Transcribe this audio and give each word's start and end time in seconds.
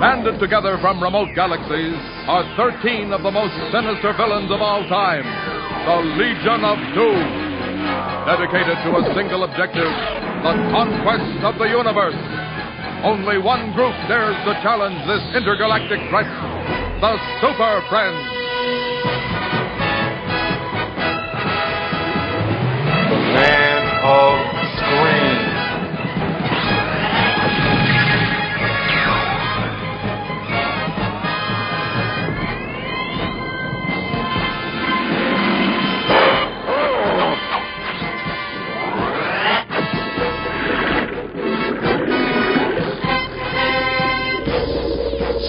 Banded 0.00 0.38
together 0.38 0.76
from 0.82 1.02
remote 1.02 1.32
galaxies 1.34 1.96
are 2.28 2.44
13 2.56 3.16
of 3.16 3.22
the 3.22 3.30
most 3.30 3.56
sinister 3.72 4.12
villains 4.12 4.52
of 4.52 4.60
all 4.60 4.84
time 4.92 5.24
the 5.24 5.98
Legion 6.20 6.60
of 6.68 6.76
Doom. 6.92 7.24
Dedicated 8.28 8.76
to 8.84 8.90
a 8.92 9.02
single 9.16 9.44
objective 9.44 9.88
the 10.44 10.52
conquest 10.68 11.40
of 11.48 11.56
the 11.56 11.64
universe. 11.72 12.18
Only 13.08 13.38
one 13.38 13.72
group 13.72 13.94
dares 14.04 14.36
to 14.44 14.52
challenge 14.60 15.00
this 15.08 15.22
intergalactic 15.32 16.00
threat 16.10 16.28
the 17.00 17.16
Super 17.40 17.80
Friends. 17.88 18.20
Man 23.32 23.82
of 24.04 24.55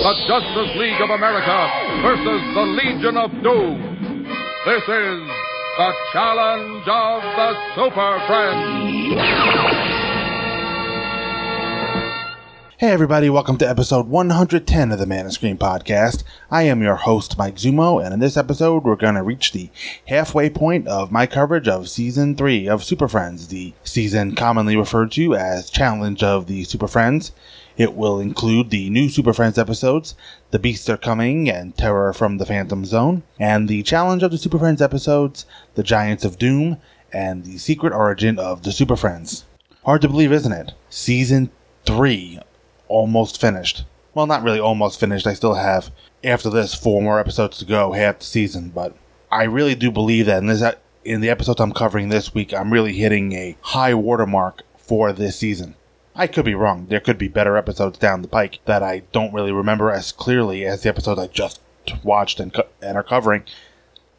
The 0.08 0.14
Justice 0.26 0.74
League 0.78 1.02
of 1.02 1.10
America 1.10 1.70
versus 2.02 2.42
the 2.56 2.62
Legion 2.62 3.18
of 3.18 3.30
Doom. 3.44 4.24
This 4.66 4.84
is 4.84 5.20
the 5.78 5.94
challenge 6.14 6.88
of 6.88 7.22
the 7.24 7.76
Super 7.76 8.18
Friends. 8.26 9.68
Hey 12.78 12.92
everybody, 12.92 13.30
welcome 13.30 13.58
to 13.58 13.68
episode 13.68 14.08
110 14.08 14.94
of 14.94 15.00
the 15.00 15.06
Man 15.06 15.26
of 15.26 15.34
Screen 15.34 15.58
podcast. 15.58 16.24
I 16.50 16.64
am 16.64 16.82
your 16.82 16.96
host, 16.96 17.38
Mike 17.38 17.56
Zummo, 17.56 18.02
and 18.02 18.14
in 18.14 18.22
this 18.22 18.38
episode 18.38 18.86
we're 18.86 18.96
going 18.96 19.16
to 19.16 19.24
reach 19.24 19.52
the 19.52 19.70
halfway 20.08 20.50
point 20.50 20.88
of 20.88 21.12
my 21.12 21.26
coverage 21.26 21.68
of 21.68 21.90
season 21.90 22.38
3 22.38 22.70
of 22.70 22.82
Super 22.82 23.10
Friends, 23.10 23.50
the 23.50 23.74
season 23.84 24.36
commonly 24.36 24.78
referred 24.78 25.12
to 25.14 25.36
as 25.36 25.70
Challenge 25.70 26.24
of 26.24 26.48
the 26.48 26.64
Super 26.64 26.88
Friends. 26.88 27.34
It 27.78 27.94
will 27.94 28.20
include 28.20 28.72
the 28.72 28.90
new 28.90 29.08
Super 29.08 29.34
Friends 29.34 29.60
episodes, 29.60 30.16
The 30.50 30.58
Beasts 30.58 30.90
Are 30.90 30.98
Coming 30.98 31.48
and 31.48 31.78
Terror 31.78 32.12
from 32.12 32.40
the 32.40 32.46
Phantom 32.46 32.84
Zone, 32.86 33.22
and 33.40 33.68
the 33.68 33.84
Challenge 33.84 34.24
of 34.24 34.32
the 34.32 34.40
Super 34.40 34.58
Friends 34.58 34.82
episodes, 34.82 35.46
The 35.76 35.84
Giants 35.84 36.26
of 36.26 36.40
Doom, 36.40 36.78
and 37.14 37.44
The 37.44 37.60
Secret 37.60 37.94
Origin 37.94 38.40
of 38.40 38.64
the 38.64 38.72
Super 38.72 38.96
Friends. 38.96 39.46
Hard 39.86 40.02
to 40.02 40.10
believe, 40.10 40.32
isn't 40.32 40.52
it? 40.52 40.74
Season 40.90 41.52
3 41.86 42.40
almost 42.88 43.40
finished. 43.40 43.86
Well, 44.16 44.26
not 44.26 44.42
really 44.42 44.60
almost 44.60 45.00
finished. 45.00 45.28
I 45.28 45.36
still 45.36 45.54
have, 45.54 45.92
after 46.24 46.50
this, 46.50 46.74
four 46.74 47.04
more 47.04 47.20
episodes 47.20 47.60
to 47.60 47.66
go, 47.66 47.92
half 47.92 48.20
the 48.20 48.26
season. 48.26 48.70
But 48.70 48.96
I 49.32 49.44
really 49.44 49.76
do 49.76 49.92
believe 49.92 50.26
that 50.26 50.40
in, 50.40 50.48
this, 50.48 50.64
in 51.06 51.22
the 51.22 51.30
episodes 51.30 51.62
I'm 51.62 51.74
covering 51.74 52.10
this 52.10 52.34
week, 52.34 52.56
I'm 52.56 52.74
really 52.74 52.94
hitting 52.94 53.34
a 53.34 53.56
high 53.62 53.94
watermark 53.94 54.64
for 54.76 55.14
this 55.14 55.38
season. 55.38 55.76
I 56.20 56.26
could 56.26 56.46
be 56.46 56.56
wrong. 56.56 56.88
There 56.90 57.00
could 57.00 57.20
be 57.20 57.28
better 57.28 57.56
episodes 57.56 58.00
down 58.00 58.24
the 58.24 58.28
pike 58.28 58.60
that 58.66 58.82
I 58.82 59.04
don't 59.12 59.34
really 59.34 59.52
remember 59.52 59.92
as 59.92 60.12
clearly 60.12 60.66
as 60.66 60.82
the 60.82 60.90
episodes 60.90 61.20
I 61.20 61.28
just 61.28 61.62
watched 62.04 62.40
and, 62.40 62.52
co- 62.52 62.68
and 62.82 62.98
are 62.98 63.04
covering. 63.04 63.44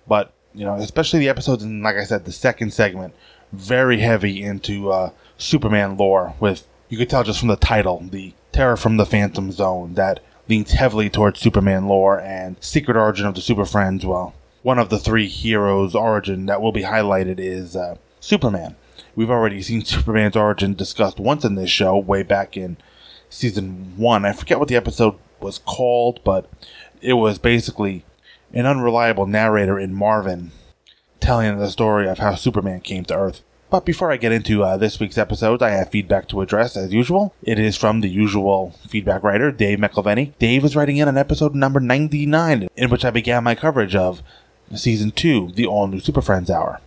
But, 0.07 0.33
you 0.55 0.65
know, 0.65 0.75
especially 0.75 1.19
the 1.19 1.29
episodes 1.29 1.65
in, 1.65 1.83
like 1.83 1.97
I 1.97 2.05
said, 2.05 2.25
the 2.25 2.33
second 2.33 2.73
segment, 2.73 3.15
very 3.53 3.99
heavy 3.99 4.41
into 4.43 4.93
uh, 4.93 5.11
Superman 5.39 5.97
lore 5.97 6.35
with, 6.39 6.69
you 6.89 6.97
could 6.97 7.11
tell 7.11 7.25
just 7.25 7.41
from 7.41 7.49
the 7.49 7.57
title, 7.57 8.01
the 8.09 8.33
Terror 8.53 8.77
from 8.77 8.97
the 8.97 9.05
Phantom 9.05 9.51
Zone, 9.51 9.95
that 9.95 10.21
leans 10.49 10.71
heavily 10.71 11.11
towards 11.11 11.41
Superman 11.41 11.89
lore 11.89 12.21
and 12.21 12.57
Secret 12.61 12.97
Origin 12.97 13.27
of 13.27 13.35
the 13.35 13.41
Super 13.41 13.65
Friends. 13.65 14.07
Well, 14.07 14.35
one 14.63 14.79
of 14.79 14.89
the 14.89 15.01
three 15.01 15.27
heroes' 15.27 15.97
origin 15.97 16.47
that 16.47 16.63
will 16.63 16.73
be 16.73 16.83
highlighted 16.83 17.41
is 17.41 17.75
uh, 17.75 17.97
Superman. 18.21 18.77
We've 19.15 19.31
already 19.31 19.63
seen 19.63 19.85
Superman's 19.85 20.37
origin 20.37 20.75
discussed 20.75 21.19
once 21.19 21.45
in 21.45 21.55
this 21.55 21.71
show, 21.71 21.97
way 21.97 22.23
back 22.23 22.57
in 22.57 22.77
season 23.31 23.95
one. 23.97 24.25
I 24.25 24.33
forget 24.33 24.59
what 24.59 24.69
the 24.69 24.77
episode 24.77 25.17
was 25.41 25.59
called, 25.59 26.21
but 26.25 26.49
it 27.01 27.15
was 27.15 27.39
basically 27.39 28.05
an 28.53 28.67
unreliable 28.67 29.27
narrator 29.27 29.79
in 29.79 29.95
Marvin 29.95 30.51
telling 31.21 31.59
the 31.59 31.71
story 31.71 32.09
of 32.09 32.19
how 32.19 32.35
Superman 32.35 32.81
came 32.81 33.05
to 33.07 33.17
Earth. 33.17 33.43
But 33.71 33.85
before 33.85 34.11
I 34.11 34.17
get 34.17 34.33
into 34.33 34.65
uh, 34.65 34.79
this 34.79 34.99
week's 34.99 35.19
episode, 35.19 35.63
I 35.63 35.71
have 35.71 35.91
feedback 35.91 36.27
to 36.29 36.41
address 36.41 36.75
as 36.75 36.95
usual. 36.95 37.35
It 37.43 37.59
is 37.59 37.77
from 37.77 38.01
the 38.01 38.09
usual 38.09 38.75
feedback 38.89 39.23
writer, 39.23 39.53
Dave 39.53 39.79
McElveny. 39.79 40.33
Dave 40.39 40.65
is 40.65 40.75
writing 40.75 40.97
in 40.97 41.07
on 41.07 41.19
episode 41.19 41.55
number 41.55 41.79
99, 41.79 42.69
in 42.75 42.91
which 42.91 43.05
I 43.05 43.11
began 43.11 43.45
my 43.45 43.55
coverage 43.55 43.95
of 43.95 44.23
season 44.75 45.11
2, 45.11 45.53
the 45.55 45.67
all 45.67 45.87
new 45.87 46.01
Super 46.01 46.23
Friends 46.23 46.51
Hour. 46.51 46.81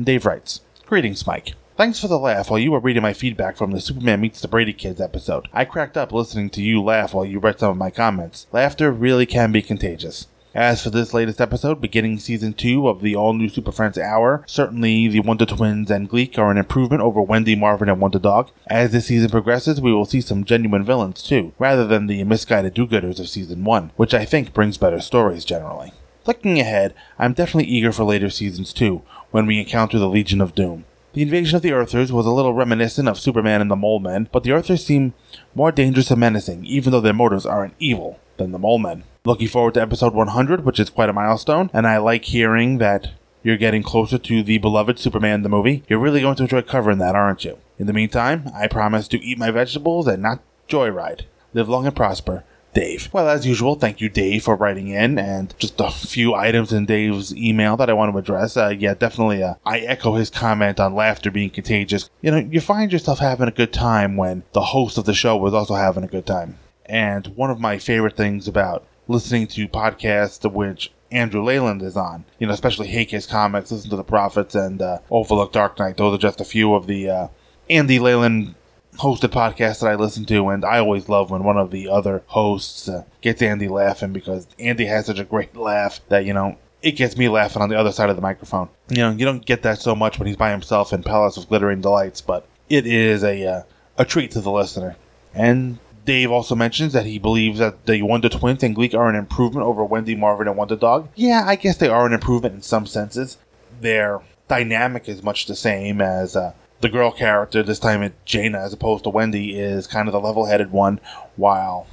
Dave 0.00 0.24
writes 0.24 0.60
Greetings, 0.88 1.26
Mike. 1.26 1.52
Thanks 1.76 2.00
for 2.00 2.08
the 2.08 2.18
laugh 2.18 2.48
while 2.48 2.58
you 2.58 2.72
were 2.72 2.80
reading 2.80 3.02
my 3.02 3.12
feedback 3.12 3.58
from 3.58 3.72
the 3.72 3.80
Superman 3.80 4.22
Meets 4.22 4.40
the 4.40 4.48
Brady 4.48 4.72
Kids 4.72 5.02
episode. 5.02 5.46
I 5.52 5.66
cracked 5.66 5.98
up 5.98 6.12
listening 6.12 6.48
to 6.48 6.62
you 6.62 6.82
laugh 6.82 7.12
while 7.12 7.26
you 7.26 7.38
read 7.38 7.58
some 7.58 7.72
of 7.72 7.76
my 7.76 7.90
comments. 7.90 8.46
Laughter 8.52 8.90
really 8.90 9.26
can 9.26 9.52
be 9.52 9.60
contagious. 9.60 10.28
As 10.54 10.82
for 10.82 10.88
this 10.88 11.12
latest 11.12 11.42
episode, 11.42 11.82
beginning 11.82 12.20
season 12.20 12.54
2 12.54 12.88
of 12.88 13.02
the 13.02 13.14
all 13.14 13.34
new 13.34 13.50
Super 13.50 13.70
Friends 13.70 13.98
Hour, 13.98 14.42
certainly 14.46 15.08
the 15.08 15.20
Wonder 15.20 15.44
Twins 15.44 15.90
and 15.90 16.08
Gleek 16.08 16.38
are 16.38 16.50
an 16.50 16.56
improvement 16.56 17.02
over 17.02 17.20
Wendy, 17.20 17.54
Marvin, 17.54 17.90
and 17.90 18.00
Wonder 18.00 18.18
Dog. 18.18 18.50
As 18.66 18.90
the 18.90 19.02
season 19.02 19.28
progresses, 19.28 19.82
we 19.82 19.92
will 19.92 20.06
see 20.06 20.22
some 20.22 20.42
genuine 20.42 20.84
villains 20.84 21.22
too, 21.22 21.52
rather 21.58 21.86
than 21.86 22.06
the 22.06 22.24
misguided 22.24 22.72
do 22.72 22.86
gooders 22.86 23.20
of 23.20 23.28
season 23.28 23.62
1, 23.62 23.92
which 23.96 24.14
I 24.14 24.24
think 24.24 24.54
brings 24.54 24.78
better 24.78 25.00
stories 25.00 25.44
generally. 25.44 25.92
Looking 26.26 26.60
ahead, 26.60 26.94
I'm 27.18 27.32
definitely 27.32 27.70
eager 27.70 27.90
for 27.90 28.04
later 28.04 28.28
seasons 28.28 28.74
too, 28.74 29.02
when 29.30 29.46
we 29.46 29.58
encounter 29.58 29.98
the 29.98 30.08
Legion 30.08 30.40
of 30.40 30.54
Doom. 30.54 30.84
The 31.14 31.22
invasion 31.22 31.56
of 31.56 31.62
the 31.62 31.72
Earthers 31.72 32.12
was 32.12 32.26
a 32.26 32.30
little 32.30 32.52
reminiscent 32.54 33.08
of 33.08 33.18
Superman 33.18 33.60
and 33.60 33.70
the 33.70 33.76
Mole 33.76 33.98
Men, 33.98 34.28
but 34.30 34.44
the 34.44 34.52
Earthers 34.52 34.84
seem 34.84 35.14
more 35.54 35.72
dangerous 35.72 36.10
and 36.10 36.20
menacing, 36.20 36.64
even 36.64 36.92
though 36.92 37.00
their 37.00 37.12
motives 37.12 37.46
aren't 37.46 37.74
evil, 37.78 38.18
than 38.36 38.52
the 38.52 38.58
Mole 38.58 38.78
Men. 38.78 39.04
Looking 39.24 39.48
forward 39.48 39.74
to 39.74 39.82
episode 39.82 40.14
100, 40.14 40.64
which 40.64 40.78
is 40.78 40.90
quite 40.90 41.08
a 41.08 41.12
milestone, 41.12 41.70
and 41.72 41.86
I 41.86 41.98
like 41.98 42.26
hearing 42.26 42.78
that 42.78 43.10
you're 43.42 43.56
getting 43.56 43.82
closer 43.82 44.18
to 44.18 44.42
the 44.42 44.58
beloved 44.58 44.98
Superman 44.98 45.42
the 45.42 45.48
movie. 45.48 45.82
You're 45.88 45.98
really 45.98 46.20
going 46.20 46.36
to 46.36 46.42
enjoy 46.42 46.62
covering 46.62 46.98
that, 46.98 47.14
aren't 47.14 47.44
you? 47.44 47.58
In 47.78 47.86
the 47.86 47.92
meantime, 47.92 48.50
I 48.54 48.68
promise 48.68 49.08
to 49.08 49.24
eat 49.24 49.38
my 49.38 49.50
vegetables 49.50 50.06
and 50.06 50.22
not 50.22 50.42
joyride. 50.68 51.22
Live 51.54 51.68
long 51.68 51.86
and 51.86 51.96
prosper. 51.96 52.44
Dave. 52.74 53.08
Well, 53.12 53.28
as 53.28 53.46
usual, 53.46 53.74
thank 53.74 54.00
you, 54.00 54.08
Dave, 54.08 54.44
for 54.44 54.56
writing 54.56 54.88
in, 54.88 55.18
and 55.18 55.54
just 55.58 55.80
a 55.80 55.90
few 55.90 56.34
items 56.34 56.72
in 56.72 56.86
Dave's 56.86 57.34
email 57.34 57.76
that 57.76 57.90
I 57.90 57.92
want 57.92 58.12
to 58.12 58.18
address. 58.18 58.56
Uh, 58.56 58.68
yeah, 58.68 58.94
definitely, 58.94 59.42
uh, 59.42 59.54
I 59.64 59.80
echo 59.80 60.14
his 60.14 60.30
comment 60.30 60.78
on 60.78 60.94
laughter 60.94 61.30
being 61.30 61.50
contagious. 61.50 62.10
You 62.20 62.30
know, 62.30 62.38
you 62.38 62.60
find 62.60 62.92
yourself 62.92 63.18
having 63.18 63.48
a 63.48 63.52
good 63.52 63.72
time 63.72 64.16
when 64.16 64.42
the 64.52 64.60
host 64.60 64.98
of 64.98 65.04
the 65.06 65.14
show 65.14 65.36
was 65.36 65.54
also 65.54 65.74
having 65.74 66.04
a 66.04 66.08
good 66.08 66.26
time. 66.26 66.58
And 66.86 67.26
one 67.28 67.50
of 67.50 67.60
my 67.60 67.78
favorite 67.78 68.16
things 68.16 68.48
about 68.48 68.86
listening 69.06 69.46
to 69.48 69.68
podcasts 69.68 70.50
which 70.50 70.92
Andrew 71.10 71.42
Leyland 71.42 71.82
is 71.82 71.96
on, 71.96 72.24
you 72.38 72.46
know, 72.46 72.52
especially 72.52 72.88
Hey 72.88 73.04
Kids 73.04 73.26
Comics, 73.26 73.72
Listen 73.72 73.90
to 73.90 73.96
the 73.96 74.04
Prophets, 74.04 74.54
and 74.54 74.80
uh, 74.80 74.98
Overlook 75.10 75.52
Dark 75.52 75.78
Knight. 75.78 75.96
Those 75.96 76.14
are 76.14 76.18
just 76.18 76.40
a 76.40 76.44
few 76.44 76.74
of 76.74 76.86
the 76.86 77.08
uh, 77.08 77.28
Andy 77.70 77.98
Leyland 77.98 78.54
hosted 78.98 79.30
podcasts 79.30 79.80
that 79.80 79.90
I 79.90 79.94
listen 79.94 80.24
to, 80.26 80.48
and 80.48 80.64
I 80.64 80.78
always 80.78 81.08
love 81.08 81.30
when 81.30 81.44
one 81.44 81.56
of 81.56 81.70
the 81.70 81.88
other 81.88 82.22
hosts 82.26 82.88
uh, 82.88 83.04
gets 83.20 83.42
Andy 83.42 83.68
laughing 83.68 84.12
because 84.12 84.46
Andy 84.58 84.86
has 84.86 85.06
such 85.06 85.18
a 85.18 85.24
great 85.24 85.56
laugh 85.56 86.00
that, 86.08 86.24
you 86.24 86.32
know, 86.32 86.56
it 86.82 86.92
gets 86.92 87.16
me 87.16 87.28
laughing 87.28 87.62
on 87.62 87.68
the 87.68 87.78
other 87.78 87.92
side 87.92 88.10
of 88.10 88.16
the 88.16 88.22
microphone. 88.22 88.68
You 88.88 88.98
know, 88.98 89.10
you 89.10 89.24
don't 89.24 89.44
get 89.44 89.62
that 89.62 89.80
so 89.80 89.94
much 89.94 90.18
when 90.18 90.26
he's 90.26 90.36
by 90.36 90.50
himself 90.50 90.92
in 90.92 91.02
Palace 91.02 91.36
of 91.36 91.48
Glittering 91.48 91.80
Delights, 91.80 92.20
but 92.20 92.46
it 92.68 92.86
is 92.86 93.24
a 93.24 93.44
uh, 93.44 93.62
a 93.96 94.04
treat 94.04 94.30
to 94.32 94.40
the 94.40 94.52
listener. 94.52 94.96
And 95.34 95.78
Dave 96.04 96.30
also 96.30 96.54
mentions 96.54 96.92
that 96.92 97.04
he 97.04 97.18
believes 97.18 97.58
that 97.58 97.86
the 97.86 98.02
Wonder 98.02 98.28
Twins 98.28 98.62
and 98.62 98.74
Gleek 98.74 98.94
are 98.94 99.08
an 99.08 99.16
improvement 99.16 99.66
over 99.66 99.84
Wendy, 99.84 100.14
Marvin, 100.14 100.48
and 100.48 100.56
Wonder 100.56 100.76
Dog. 100.76 101.08
Yeah, 101.16 101.44
I 101.46 101.56
guess 101.56 101.76
they 101.76 101.88
are 101.88 102.06
an 102.06 102.12
improvement 102.12 102.54
in 102.54 102.62
some 102.62 102.86
senses. 102.86 103.38
Their 103.80 104.20
dynamic 104.46 105.08
is 105.08 105.22
much 105.22 105.46
the 105.46 105.56
same 105.56 106.00
as 106.00 106.34
uh, 106.34 106.54
the 106.80 106.88
girl 106.88 107.10
character, 107.10 107.62
this 107.62 107.78
time 107.78 108.02
it's 108.02 108.14
Jayna 108.26 108.64
as 108.64 108.72
opposed 108.72 109.04
to 109.04 109.10
Wendy, 109.10 109.58
is 109.58 109.86
kind 109.86 110.08
of 110.08 110.12
the 110.12 110.20
level 110.20 110.46
headed 110.46 110.70
one, 110.70 111.00
while 111.36 111.86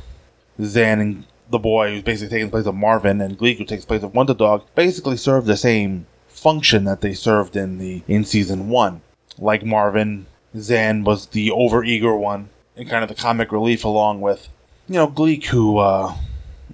Zan 0.62 1.00
and 1.00 1.26
the 1.50 1.60
boy 1.60 1.92
who's 1.92 2.04
basically 2.04 2.36
taking 2.36 2.48
the 2.48 2.52
place 2.52 2.66
of 2.66 2.76
Marvin 2.76 3.22
and 3.22 3.38
Gleek 3.38 3.58
who 3.58 3.66
takes 3.66 3.84
the 3.84 3.88
place 3.88 4.04
of 4.04 4.16
Wonder 4.16 4.34
Dog 4.34 4.64
basically 4.74 5.18
serve 5.18 5.46
the 5.46 5.58
same 5.58 6.08
function 6.28 6.86
that 6.86 7.02
they 7.02 7.14
served 7.14 7.56
in 7.56 7.78
the 7.78 8.04
in 8.08 8.24
season 8.24 8.70
one. 8.70 9.02
Like 9.38 9.64
Marvin, 9.64 10.26
Zan 10.58 11.04
was 11.04 11.28
the 11.28 11.50
overeager 11.50 12.18
one 12.18 12.50
and 12.76 12.90
kind 12.90 13.04
of 13.04 13.10
the 13.10 13.16
comic 13.16 13.52
relief 13.52 13.84
along 13.84 14.22
with 14.22 14.50
you 14.88 14.96
know, 14.96 15.08
Gleek 15.08 15.46
who 15.46 15.78
uh, 15.80 16.16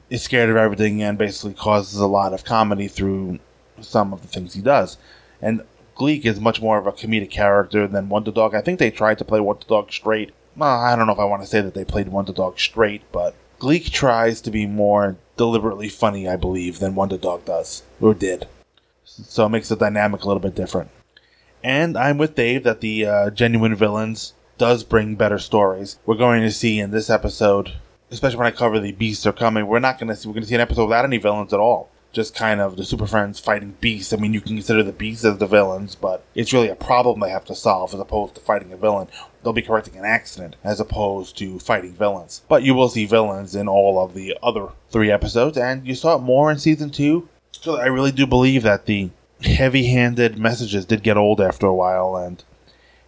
is 0.10 0.24
scared 0.24 0.50
of 0.50 0.58
everything 0.58 1.02
and 1.02 1.18
basically 1.18 1.54
causes 1.54 2.00
a 2.00 2.08
lot 2.08 2.34
of 2.34 2.44
comedy 2.44 2.88
through 2.88 3.40
some 3.80 4.14
of 4.14 4.22
the 4.22 4.28
things 4.28 4.54
he 4.54 4.62
does. 4.62 4.98
And 5.42 5.62
Gleek 6.02 6.26
is 6.26 6.40
much 6.40 6.60
more 6.60 6.80
of 6.80 6.88
a 6.88 6.92
comedic 6.92 7.30
character 7.30 7.88
than 7.88 8.10
Wonder 8.10 8.32
Dog. 8.32 8.56
I 8.56 8.62
think 8.62 8.80
they 8.80 8.90
tried 8.90 9.20
to 9.20 9.24
play 9.24 9.40
Wonder 9.40 9.68
Dog 9.68 9.92
straight. 9.92 10.32
Well, 10.58 10.80
I 10.80 10.96
don't 10.96 11.06
know 11.06 11.14
if 11.14 11.20
I 11.20 11.26
want 11.26 11.44
to 11.44 11.48
say 11.48 11.62
that 11.62 11.76
they 11.76 11.86
played 11.86 12.08
Wonder 12.08 12.34
Dog 12.34 12.60
straight, 12.60 13.04
but 13.12 13.36
Gleek 13.60 13.92
tries 13.92 14.42
to 14.42 14.50
be 14.50 14.66
more 14.66 15.18
deliberately 15.38 15.90
funny, 15.90 16.28
I 16.28 16.38
believe, 16.38 16.80
than 16.80 16.96
Wonder 16.96 17.18
Dog 17.18 17.46
does, 17.46 17.84
or 18.02 18.16
did. 18.16 18.48
So 19.06 19.46
it 19.46 19.50
makes 19.50 19.70
the 19.70 19.76
dynamic 19.76 20.24
a 20.24 20.28
little 20.28 20.42
bit 20.42 20.56
different. 20.56 20.90
And 21.64 21.96
I'm 21.96 22.18
with 22.18 22.34
Dave 22.34 22.64
that 22.64 22.82
the 22.82 23.06
uh, 23.06 23.30
genuine 23.30 23.76
villains 23.76 24.34
does 24.58 24.84
bring 24.84 25.14
better 25.14 25.38
stories. 25.38 26.00
We're 26.08 26.16
going 26.16 26.42
to 26.42 26.50
see 26.50 26.80
in 26.80 26.90
this 26.90 27.12
episode, 27.12 27.74
especially 28.10 28.40
when 28.40 28.48
I 28.48 28.52
cover 28.52 28.80
the 28.80 28.92
beasts 28.92 29.28
are 29.28 29.34
coming, 29.34 29.68
we're 29.68 29.78
not 29.78 30.00
going 30.00 30.10
to 30.10 30.16
see 30.16 30.28
we're 30.28 30.34
going 30.34 30.42
to 30.44 30.50
see 30.50 30.56
an 30.56 30.62
episode 30.62 30.86
without 30.86 31.06
any 31.06 31.18
villains 31.18 31.54
at 31.54 31.60
all. 31.60 31.91
Just 32.12 32.36
kind 32.36 32.60
of 32.60 32.76
the 32.76 32.84
Super 32.84 33.08
Friends 33.08 33.40
fighting 33.40 33.76
beasts. 33.80 34.12
I 34.12 34.18
mean, 34.18 34.34
you 34.34 34.42
can 34.42 34.56
consider 34.56 34.84
the 34.84 34.92
beasts 34.92 35.24
as 35.24 35.38
the 35.38 35.48
villains, 35.48 35.96
but 35.96 36.24
it's 36.36 36.52
really 36.52 36.68
a 36.68 36.76
problem 36.76 37.20
they 37.20 37.30
have 37.30 37.46
to 37.46 37.56
solve 37.56 37.94
as 37.94 38.00
opposed 38.00 38.36
to 38.36 38.42
fighting 38.42 38.74
a 38.74 38.78
villain. 38.78 39.08
They'll 39.42 39.54
be 39.54 39.62
correcting 39.62 39.96
an 39.96 40.06
accident 40.06 40.58
as 40.64 40.80
opposed 40.80 41.38
to 41.38 41.60
fighting 41.60 41.94
villains. 41.94 42.42
But 42.50 42.64
you 42.64 42.74
will 42.74 42.90
see 42.90 43.06
villains 43.06 43.56
in 43.56 43.68
all 43.68 44.04
of 44.04 44.14
the 44.14 44.38
other 44.44 44.68
three 44.90 45.10
episodes, 45.10 45.58
and 45.58 45.88
you 45.88 45.96
saw 45.96 46.18
it 46.18 46.22
more 46.22 46.52
in 46.52 46.60
season 46.60 46.90
two. 46.90 47.30
So 47.52 47.78
I 47.78 47.86
really 47.86 48.12
do 48.12 48.28
believe 48.28 48.64
that 48.64 48.88
the 48.88 49.10
heavy-handed 49.44 50.38
messages 50.38 50.86
did 50.86 51.04
get 51.04 51.18
old 51.18 51.40
after 51.40 51.66
a 51.66 51.74
while, 51.74 52.18
and 52.18 52.44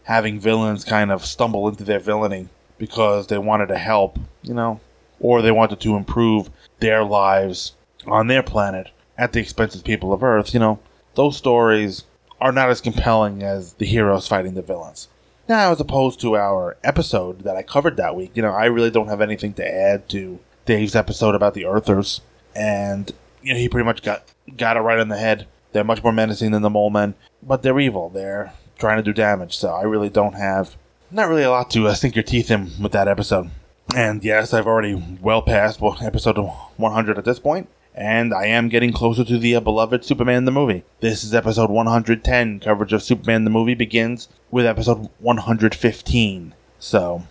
having 0.04 0.40
villains 0.40 0.84
kind 0.86 1.12
of 1.12 1.26
stumble 1.26 1.68
into 1.68 1.84
their 1.84 2.00
villainy 2.00 2.48
because 2.78 3.28
they 3.28 3.38
wanted 3.38 3.68
to 3.68 3.78
help, 3.78 4.18
you 4.42 4.54
know, 4.54 4.80
or 5.20 5.42
they 5.42 5.52
wanted 5.52 5.80
to 5.80 5.96
improve 5.96 6.50
their 6.80 7.04
lives 7.04 7.74
on 8.08 8.28
their 8.28 8.44
planet 8.44 8.92
at 9.18 9.34
the 9.34 9.40
expense 9.40 9.76
of 9.76 9.84
the 9.84 9.88
people 9.88 10.14
of 10.14 10.24
Earth, 10.24 10.54
you 10.54 10.60
know, 10.60 10.80
those 11.16 11.38
stories 11.38 12.04
are 12.42 12.52
not 12.52 12.70
as 12.70 12.82
compelling 12.82 13.44
as 13.44 13.74
the 13.74 13.86
heroes 13.86 14.28
fighting 14.28 14.54
the 14.54 14.62
villains. 14.62 15.08
Now, 15.48 15.72
as 15.72 15.80
opposed 15.80 16.22
to 16.22 16.38
our 16.38 16.78
episode 16.84 17.42
that 17.42 17.56
I 17.56 17.64
covered 17.64 17.98
that 17.98 18.16
week, 18.16 18.32
you 18.36 18.42
know, 18.42 18.52
I 18.52 18.66
really 18.66 18.92
don't 18.92 19.10
have 19.10 19.22
anything 19.22 19.54
to 19.56 19.68
add 19.68 20.08
to 20.10 20.40
Dave's 20.66 20.96
episode 20.96 21.36
about 21.36 21.54
the 21.54 21.66
Earthers, 21.66 22.22
and 22.56 23.12
you 23.42 23.54
know, 23.54 23.60
he 23.60 23.68
pretty 23.68 23.86
much 23.86 24.02
got 24.02 24.24
got 24.56 24.78
it 24.78 24.82
right 24.82 25.00
in 25.00 25.10
the 25.10 25.18
head. 25.18 25.48
They're 25.74 25.84
much 25.84 26.04
more 26.04 26.14
menacing 26.14 26.52
than 26.52 26.62
the 26.62 26.70
Mole 26.70 26.90
Men, 26.90 27.16
but 27.42 27.62
they're 27.62 27.80
evil. 27.80 28.10
They're 28.10 28.54
trying 28.78 28.98
to 28.98 29.04
do 29.04 29.12
damage, 29.12 29.58
so 29.58 29.70
I 29.70 29.84
really 29.84 30.10
don't 30.10 30.34
have 30.34 30.78
not 31.12 31.30
really 31.30 31.44
a 31.44 31.52
lot 31.52 31.70
to 31.72 31.88
uh, 31.88 31.94
sink 31.94 32.16
your 32.16 32.24
teeth 32.24 32.50
in 32.50 32.72
with 32.82 32.92
that 32.94 33.08
episode. 33.08 33.52
And 33.96 34.24
yes, 34.24 34.54
I've 34.54 34.68
already 34.68 35.18
well 35.22 35.42
past 35.42 35.82
episode 36.02 36.38
100 36.38 37.18
at 37.18 37.26
this 37.26 37.40
point, 37.40 37.70
and 37.96 38.34
I 38.34 38.46
am 38.46 38.70
getting 38.70 38.92
closer 38.92 39.24
to 39.24 39.38
the 39.38 39.56
uh, 39.56 39.60
beloved 39.60 40.04
Superman 40.04 40.46
the 40.46 40.52
movie. 40.52 40.84
This 41.00 41.24
is 41.24 41.34
episode 41.34 41.70
110. 41.70 42.60
Coverage 42.60 42.94
of 42.94 43.04
Superman 43.04 43.44
the 43.44 43.50
movie 43.50 43.76
begins 43.76 44.30
with 44.50 44.66
episode 44.66 45.10
115. 45.20 46.56
So, 46.80 47.24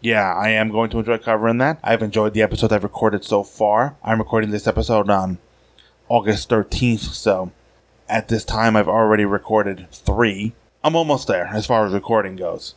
yeah, 0.00 0.34
I 0.34 0.50
am 0.50 0.70
going 0.70 0.90
to 0.90 0.98
enjoy 1.00 1.18
covering 1.18 1.58
that. 1.58 1.78
I've 1.82 2.02
enjoyed 2.02 2.34
the 2.34 2.42
episode 2.42 2.72
I've 2.72 2.84
recorded 2.84 3.24
so 3.24 3.42
far. 3.42 3.96
I'm 4.04 4.18
recording 4.18 4.50
this 4.50 4.66
episode 4.66 5.10
on 5.10 5.38
August 6.08 6.48
13th, 6.48 7.12
so 7.14 7.50
at 8.08 8.28
this 8.28 8.44
time 8.44 8.76
I've 8.76 8.88
already 8.88 9.24
recorded 9.24 9.88
three. 9.90 10.54
I'm 10.84 10.94
almost 10.94 11.26
there 11.26 11.46
as 11.46 11.66
far 11.66 11.86
as 11.86 11.92
recording 11.92 12.36
goes. 12.36 12.74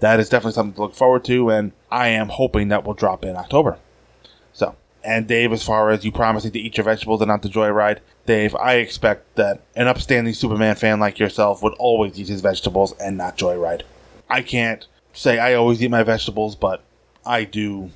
That 0.00 0.20
is 0.20 0.28
definitely 0.28 0.52
something 0.52 0.74
to 0.74 0.82
look 0.82 0.94
forward 0.94 1.24
to, 1.24 1.50
and 1.50 1.72
I 1.90 2.08
am 2.08 2.28
hoping 2.28 2.68
that 2.68 2.84
will 2.84 2.94
drop 2.94 3.24
in 3.24 3.36
October. 3.36 3.78
And 5.04 5.26
Dave, 5.26 5.52
as 5.52 5.62
far 5.62 5.90
as 5.90 6.04
you 6.04 6.12
promising 6.12 6.50
to 6.52 6.58
eat 6.58 6.76
your 6.76 6.84
vegetables 6.84 7.20
and 7.20 7.28
not 7.28 7.42
the 7.42 7.48
joyride, 7.48 8.00
Dave, 8.26 8.54
I 8.56 8.74
expect 8.74 9.36
that 9.36 9.62
an 9.76 9.86
upstanding 9.86 10.34
Superman 10.34 10.74
fan 10.76 11.00
like 11.00 11.18
yourself 11.18 11.62
would 11.62 11.74
always 11.74 12.18
eat 12.18 12.28
his 12.28 12.40
vegetables 12.40 12.92
and 12.98 13.16
not 13.16 13.38
joyride. 13.38 13.82
I 14.28 14.42
can't 14.42 14.86
say 15.12 15.38
I 15.38 15.54
always 15.54 15.82
eat 15.82 15.90
my 15.90 16.02
vegetables, 16.02 16.56
but 16.56 16.82
I 17.24 17.44
do 17.44 17.90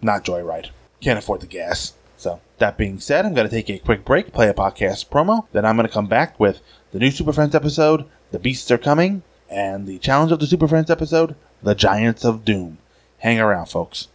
not 0.00 0.24
joyride. 0.24 0.70
Can't 1.00 1.18
afford 1.18 1.40
the 1.40 1.46
gas. 1.46 1.94
So, 2.16 2.40
that 2.58 2.78
being 2.78 3.00
said, 3.00 3.26
I'm 3.26 3.34
going 3.34 3.48
to 3.48 3.54
take 3.54 3.68
a 3.68 3.78
quick 3.78 4.04
break, 4.04 4.32
play 4.32 4.48
a 4.48 4.54
podcast 4.54 5.08
promo, 5.08 5.46
then 5.52 5.64
I'm 5.64 5.76
going 5.76 5.86
to 5.86 5.92
come 5.92 6.06
back 6.06 6.38
with 6.40 6.60
the 6.92 6.98
new 6.98 7.10
Super 7.10 7.32
Friends 7.32 7.54
episode, 7.54 8.06
The 8.30 8.38
Beasts 8.38 8.70
Are 8.70 8.78
Coming, 8.78 9.22
and 9.50 9.86
the 9.86 9.98
challenge 9.98 10.32
of 10.32 10.38
the 10.38 10.46
Super 10.46 10.68
Friends 10.68 10.90
episode, 10.90 11.34
The 11.62 11.74
Giants 11.74 12.24
of 12.24 12.44
Doom. 12.44 12.78
Hang 13.18 13.40
around, 13.40 13.66
folks. 13.66 14.08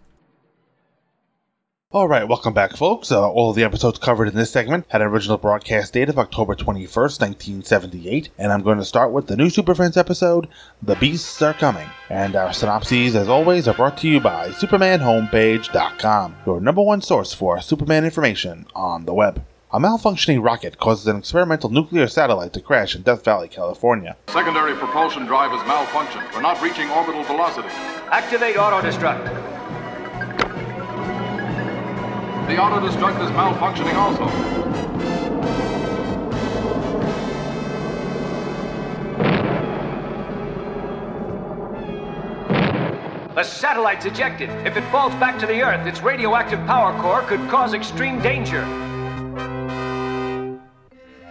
All 1.89 2.09
right, 2.09 2.27
welcome 2.27 2.53
back, 2.53 2.75
folks. 2.75 3.13
Uh, 3.13 3.31
all 3.31 3.51
of 3.51 3.55
the 3.55 3.63
episodes 3.63 3.97
covered 3.97 4.27
in 4.27 4.35
this 4.35 4.51
segment 4.51 4.85
had 4.89 5.01
an 5.01 5.07
original 5.07 5.37
broadcast 5.37 5.93
date 5.93 6.09
of 6.09 6.19
October 6.19 6.53
21st, 6.53 7.21
1978, 7.21 8.27
and 8.37 8.51
I'm 8.51 8.61
going 8.61 8.77
to 8.77 8.83
start 8.83 9.13
with 9.13 9.27
the 9.27 9.37
new 9.37 9.49
Super 9.49 9.73
Friends 9.73 9.95
episode, 9.95 10.49
The 10.83 10.97
Beasts 10.97 11.41
Are 11.41 11.53
Coming. 11.53 11.87
And 12.09 12.35
our 12.35 12.51
synopses, 12.51 13.15
as 13.15 13.29
always, 13.29 13.69
are 13.69 13.73
brought 13.73 13.97
to 13.99 14.09
you 14.09 14.19
by 14.19 14.49
SupermanHomepage.com, 14.49 16.35
your 16.45 16.59
number 16.59 16.81
one 16.81 17.01
source 17.01 17.33
for 17.33 17.61
Superman 17.61 18.03
information 18.03 18.67
on 18.75 19.05
the 19.05 19.13
web. 19.13 19.41
A 19.69 19.81
malfunctioning 19.81 20.41
rocket 20.41 20.77
causes 20.77 21.07
an 21.07 21.17
experimental 21.17 21.69
nuclear 21.69 22.07
satellite 22.07 22.53
to 22.53 22.61
crash 22.61 22.95
in 22.95 23.01
Death 23.01 23.25
Valley, 23.25 23.49
California. 23.49 24.15
Secondary 24.29 24.73
propulsion 24.73 25.25
drive 25.25 25.53
is 25.53 25.59
malfunctioned. 25.63 26.33
We're 26.33 26.39
not 26.39 26.61
reaching 26.61 26.89
orbital 26.89 27.21
velocity. 27.23 27.67
Activate 28.09 28.55
auto 28.55 28.79
destruct. 28.79 29.25
The 32.47 32.57
auto 32.57 32.79
destruct 32.79 33.21
is 33.21 33.29
malfunctioning 33.31 33.95
also. 33.95 34.25
The 43.35 43.43
satellite's 43.43 44.05
ejected. 44.05 44.49
If 44.65 44.77
it 44.77 44.89
falls 44.91 45.13
back 45.15 45.37
to 45.39 45.45
the 45.45 45.61
Earth, 45.61 45.85
its 45.85 46.01
radioactive 46.01 46.59
power 46.59 46.97
core 47.01 47.23
could 47.23 47.49
cause 47.49 47.73
extreme 47.73 48.21
danger. 48.21 48.65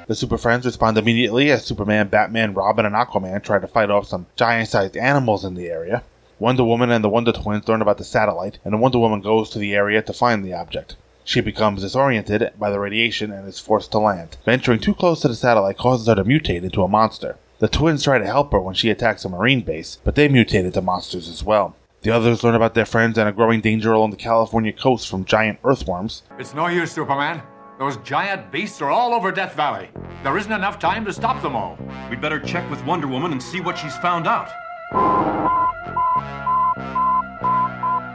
The 0.08 0.14
Super 0.14 0.38
Friends 0.38 0.64
respond 0.64 0.98
immediately 0.98 1.50
as 1.50 1.64
Superman, 1.64 2.06
Batman, 2.06 2.54
Robin, 2.54 2.86
and 2.86 2.94
Aquaman 2.94 3.42
try 3.42 3.58
to 3.58 3.66
fight 3.66 3.90
off 3.90 4.06
some 4.06 4.26
giant 4.36 4.68
sized 4.68 4.96
animals 4.96 5.44
in 5.44 5.54
the 5.54 5.68
area. 5.68 6.04
Wonder 6.38 6.62
Woman 6.62 6.92
and 6.92 7.02
the 7.02 7.08
Wonder 7.08 7.32
Twins 7.32 7.66
learn 7.66 7.82
about 7.82 7.98
the 7.98 8.04
satellite, 8.04 8.60
and 8.64 8.80
Wonder 8.80 9.00
Woman 9.00 9.20
goes 9.20 9.50
to 9.50 9.58
the 9.58 9.74
area 9.74 10.02
to 10.02 10.12
find 10.12 10.44
the 10.44 10.52
object. 10.52 10.94
She 11.24 11.40
becomes 11.40 11.82
disoriented 11.82 12.52
by 12.56 12.70
the 12.70 12.78
radiation 12.78 13.32
and 13.32 13.48
is 13.48 13.58
forced 13.58 13.90
to 13.92 13.98
land. 13.98 14.36
Venturing 14.44 14.78
too 14.78 14.94
close 14.94 15.22
to 15.22 15.28
the 15.28 15.34
satellite 15.34 15.76
causes 15.76 16.06
her 16.06 16.14
to 16.14 16.24
mutate 16.24 16.62
into 16.62 16.84
a 16.84 16.88
monster. 16.88 17.36
The 17.58 17.66
twins 17.66 18.04
try 18.04 18.18
to 18.18 18.26
help 18.26 18.52
her 18.52 18.60
when 18.60 18.76
she 18.76 18.90
attacks 18.90 19.24
a 19.24 19.28
marine 19.28 19.62
base, 19.62 19.98
but 20.04 20.14
they 20.14 20.28
mutate 20.28 20.66
into 20.66 20.82
monsters 20.82 21.28
as 21.28 21.42
well. 21.42 21.74
The 22.02 22.12
others 22.12 22.44
learn 22.44 22.54
about 22.54 22.74
their 22.74 22.86
friends 22.86 23.18
and 23.18 23.28
a 23.28 23.32
growing 23.32 23.60
danger 23.60 23.92
along 23.92 24.12
the 24.12 24.16
California 24.16 24.72
coast 24.72 25.08
from 25.08 25.24
giant 25.24 25.58
earthworms. 25.64 26.22
It's 26.38 26.54
no 26.54 26.68
use, 26.68 26.92
Superman. 26.92 27.42
Those 27.78 27.98
giant 27.98 28.50
beasts 28.50 28.80
are 28.80 28.90
all 28.90 29.12
over 29.12 29.30
Death 29.30 29.54
Valley. 29.54 29.90
There 30.22 30.38
isn't 30.38 30.50
enough 30.50 30.78
time 30.78 31.04
to 31.04 31.12
stop 31.12 31.42
them 31.42 31.54
all. 31.54 31.78
We'd 32.08 32.22
better 32.22 32.40
check 32.40 32.68
with 32.70 32.82
Wonder 32.86 33.06
Woman 33.06 33.32
and 33.32 33.42
see 33.42 33.60
what 33.60 33.76
she's 33.76 33.94
found 33.98 34.26
out. 34.26 34.48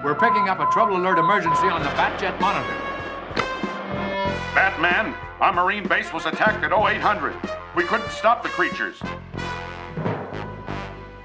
We're 0.03 0.15
picking 0.15 0.49
up 0.49 0.59
a 0.59 0.71
trouble 0.73 0.97
alert 0.97 1.19
emergency 1.19 1.67
on 1.67 1.83
the 1.83 1.89
Batjet 1.89 2.39
monitor. 2.41 2.73
Batman, 4.55 5.13
our 5.39 5.53
Marine 5.53 5.87
base 5.87 6.11
was 6.11 6.25
attacked 6.25 6.63
at 6.63 6.73
0800. 6.73 7.35
We 7.75 7.83
couldn't 7.83 8.09
stop 8.09 8.41
the 8.41 8.49
creatures. 8.49 8.99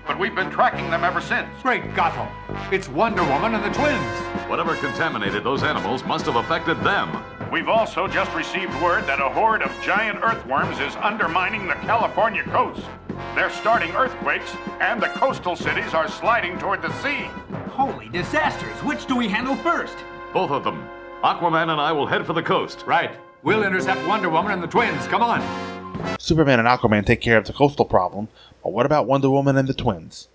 But 0.06 0.18
we've 0.18 0.34
been 0.34 0.50
tracking 0.50 0.90
them 0.90 1.04
ever 1.04 1.22
since. 1.22 1.48
Great 1.62 1.94
Gotham! 1.94 2.28
It's 2.70 2.88
Wonder 2.88 3.22
Woman 3.22 3.54
and 3.54 3.64
the 3.64 3.70
twins. 3.70 4.18
Whatever 4.50 4.76
contaminated 4.76 5.42
those 5.42 5.62
animals 5.62 6.04
must 6.04 6.26
have 6.26 6.36
affected 6.36 6.78
them. 6.82 7.10
We've 7.50 7.68
also 7.68 8.08
just 8.08 8.34
received 8.34 8.72
word 8.82 9.06
that 9.06 9.20
a 9.20 9.28
horde 9.28 9.62
of 9.62 9.70
giant 9.80 10.18
earthworms 10.22 10.80
is 10.80 10.96
undermining 10.96 11.68
the 11.68 11.74
California 11.74 12.42
coast. 12.42 12.82
They're 13.36 13.50
starting 13.50 13.92
earthquakes, 13.92 14.54
and 14.80 15.00
the 15.00 15.06
coastal 15.08 15.54
cities 15.54 15.94
are 15.94 16.08
sliding 16.08 16.58
toward 16.58 16.82
the 16.82 16.92
sea. 17.02 17.28
Holy 17.70 18.08
disasters! 18.08 18.76
Which 18.82 19.06
do 19.06 19.14
we 19.14 19.28
handle 19.28 19.54
first? 19.56 19.96
Both 20.32 20.50
of 20.50 20.64
them. 20.64 20.88
Aquaman 21.22 21.70
and 21.70 21.80
I 21.80 21.92
will 21.92 22.06
head 22.06 22.26
for 22.26 22.32
the 22.32 22.42
coast. 22.42 22.82
Right. 22.86 23.12
We'll 23.44 23.62
intercept 23.62 24.04
Wonder 24.08 24.28
Woman 24.28 24.52
and 24.52 24.62
the 24.62 24.66
twins. 24.66 25.06
Come 25.06 25.22
on. 25.22 25.40
Superman 26.18 26.58
and 26.58 26.68
Aquaman 26.68 27.06
take 27.06 27.20
care 27.20 27.38
of 27.38 27.46
the 27.46 27.52
coastal 27.52 27.84
problem, 27.84 28.28
but 28.62 28.72
what 28.72 28.86
about 28.86 29.06
Wonder 29.06 29.30
Woman 29.30 29.56
and 29.56 29.68
the 29.68 29.74
twins? 29.74 30.28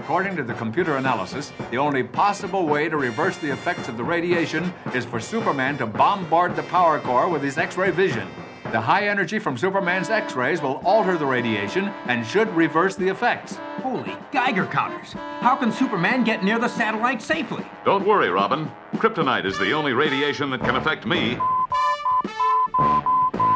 According 0.00 0.34
to 0.36 0.42
the 0.42 0.54
computer 0.54 0.96
analysis, 0.96 1.52
the 1.70 1.76
only 1.76 2.02
possible 2.02 2.66
way 2.66 2.88
to 2.88 2.96
reverse 2.96 3.36
the 3.36 3.52
effects 3.52 3.86
of 3.86 3.98
the 3.98 4.02
radiation 4.02 4.72
is 4.94 5.04
for 5.04 5.20
Superman 5.20 5.76
to 5.76 5.86
bombard 5.86 6.56
the 6.56 6.62
power 6.64 6.98
core 7.00 7.28
with 7.28 7.42
his 7.42 7.58
X 7.58 7.76
ray 7.76 7.90
vision. 7.90 8.26
The 8.72 8.80
high 8.80 9.08
energy 9.08 9.38
from 9.38 9.58
Superman's 9.58 10.08
X 10.08 10.34
rays 10.34 10.62
will 10.62 10.80
alter 10.86 11.18
the 11.18 11.26
radiation 11.26 11.88
and 12.06 12.26
should 12.26 12.48
reverse 12.56 12.96
the 12.96 13.08
effects. 13.08 13.56
Holy 13.82 14.16
Geiger 14.32 14.64
counters! 14.64 15.12
How 15.40 15.54
can 15.54 15.70
Superman 15.70 16.24
get 16.24 16.42
near 16.42 16.58
the 16.58 16.68
satellite 16.68 17.20
safely? 17.20 17.64
Don't 17.84 18.06
worry, 18.06 18.30
Robin. 18.30 18.72
Kryptonite 18.94 19.44
is 19.44 19.58
the 19.58 19.72
only 19.72 19.92
radiation 19.92 20.48
that 20.50 20.60
can 20.60 20.76
affect 20.76 21.04
me. 21.04 21.36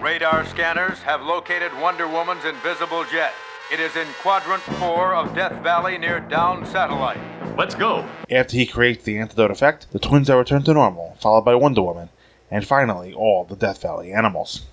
Radar 0.02 0.44
scanners 0.44 0.98
have 0.98 1.22
located 1.22 1.72
Wonder 1.80 2.06
Woman's 2.06 2.44
invisible 2.44 3.04
jet. 3.04 3.32
It 3.72 3.80
is 3.80 3.96
in 3.96 4.06
quadrant 4.20 4.62
4 4.62 5.14
of 5.14 5.34
Death 5.34 5.62
Valley 5.62 5.96
near 5.96 6.20
Down 6.20 6.66
Satellite. 6.66 7.18
Let's 7.56 7.74
go. 7.74 8.06
After 8.30 8.56
he 8.58 8.66
creates 8.66 9.04
the 9.04 9.16
antidote 9.18 9.50
effect, 9.50 9.90
the 9.90 9.98
twins 9.98 10.28
are 10.28 10.38
returned 10.38 10.66
to 10.66 10.74
normal, 10.74 11.16
followed 11.18 11.46
by 11.46 11.54
Wonder 11.54 11.80
Woman, 11.80 12.10
and 12.50 12.66
finally 12.66 13.14
all 13.14 13.44
the 13.44 13.56
Death 13.56 13.80
Valley 13.80 14.12
animals. 14.12 14.66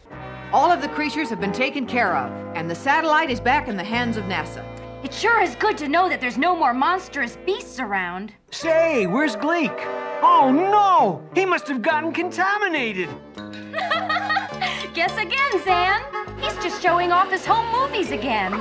All 0.51 0.69
of 0.69 0.81
the 0.81 0.89
creatures 0.89 1.29
have 1.29 1.39
been 1.39 1.53
taken 1.53 1.85
care 1.85 2.17
of, 2.17 2.31
and 2.53 2.69
the 2.69 2.75
satellite 2.75 3.29
is 3.29 3.39
back 3.39 3.69
in 3.69 3.77
the 3.77 3.83
hands 3.83 4.17
of 4.17 4.25
NASA. 4.25 4.65
It 5.05 5.13
sure 5.13 5.41
is 5.41 5.55
good 5.55 5.77
to 5.77 5.87
know 5.87 6.09
that 6.09 6.19
there's 6.19 6.37
no 6.37 6.53
more 6.53 6.73
monstrous 6.73 7.37
beasts 7.45 7.79
around. 7.79 8.33
Say, 8.51 9.07
where's 9.07 9.37
Gleek? 9.37 9.71
Oh 10.21 10.51
no! 10.51 11.27
He 11.33 11.45
must 11.45 11.67
have 11.69 11.81
gotten 11.81 12.11
contaminated! 12.11 13.09
Guess 15.01 15.17
again, 15.17 15.63
Zan. 15.63 16.03
He's 16.39 16.53
just 16.63 16.79
showing 16.79 17.11
off 17.11 17.31
his 17.31 17.43
home 17.43 17.65
movies 17.71 18.11
again. 18.11 18.51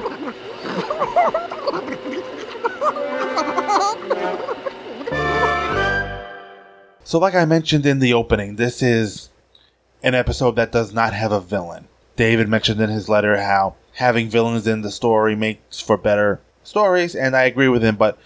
So, 7.04 7.18
like 7.18 7.34
I 7.34 7.44
mentioned 7.44 7.84
in 7.84 7.98
the 7.98 8.14
opening, 8.14 8.56
this 8.56 8.80
is 8.80 9.28
an 10.02 10.14
episode 10.14 10.56
that 10.56 10.72
does 10.72 10.94
not 10.94 11.12
have 11.12 11.30
a 11.30 11.42
villain. 11.42 11.88
David 12.16 12.48
mentioned 12.48 12.80
in 12.80 12.88
his 12.88 13.06
letter 13.06 13.42
how 13.42 13.74
having 13.96 14.30
villains 14.30 14.66
in 14.66 14.80
the 14.80 14.90
story 14.90 15.36
makes 15.36 15.82
for 15.82 15.98
better 15.98 16.40
stories, 16.64 17.14
and 17.14 17.36
I 17.36 17.42
agree 17.42 17.68
with 17.68 17.84
him, 17.84 17.96
but 17.96 18.16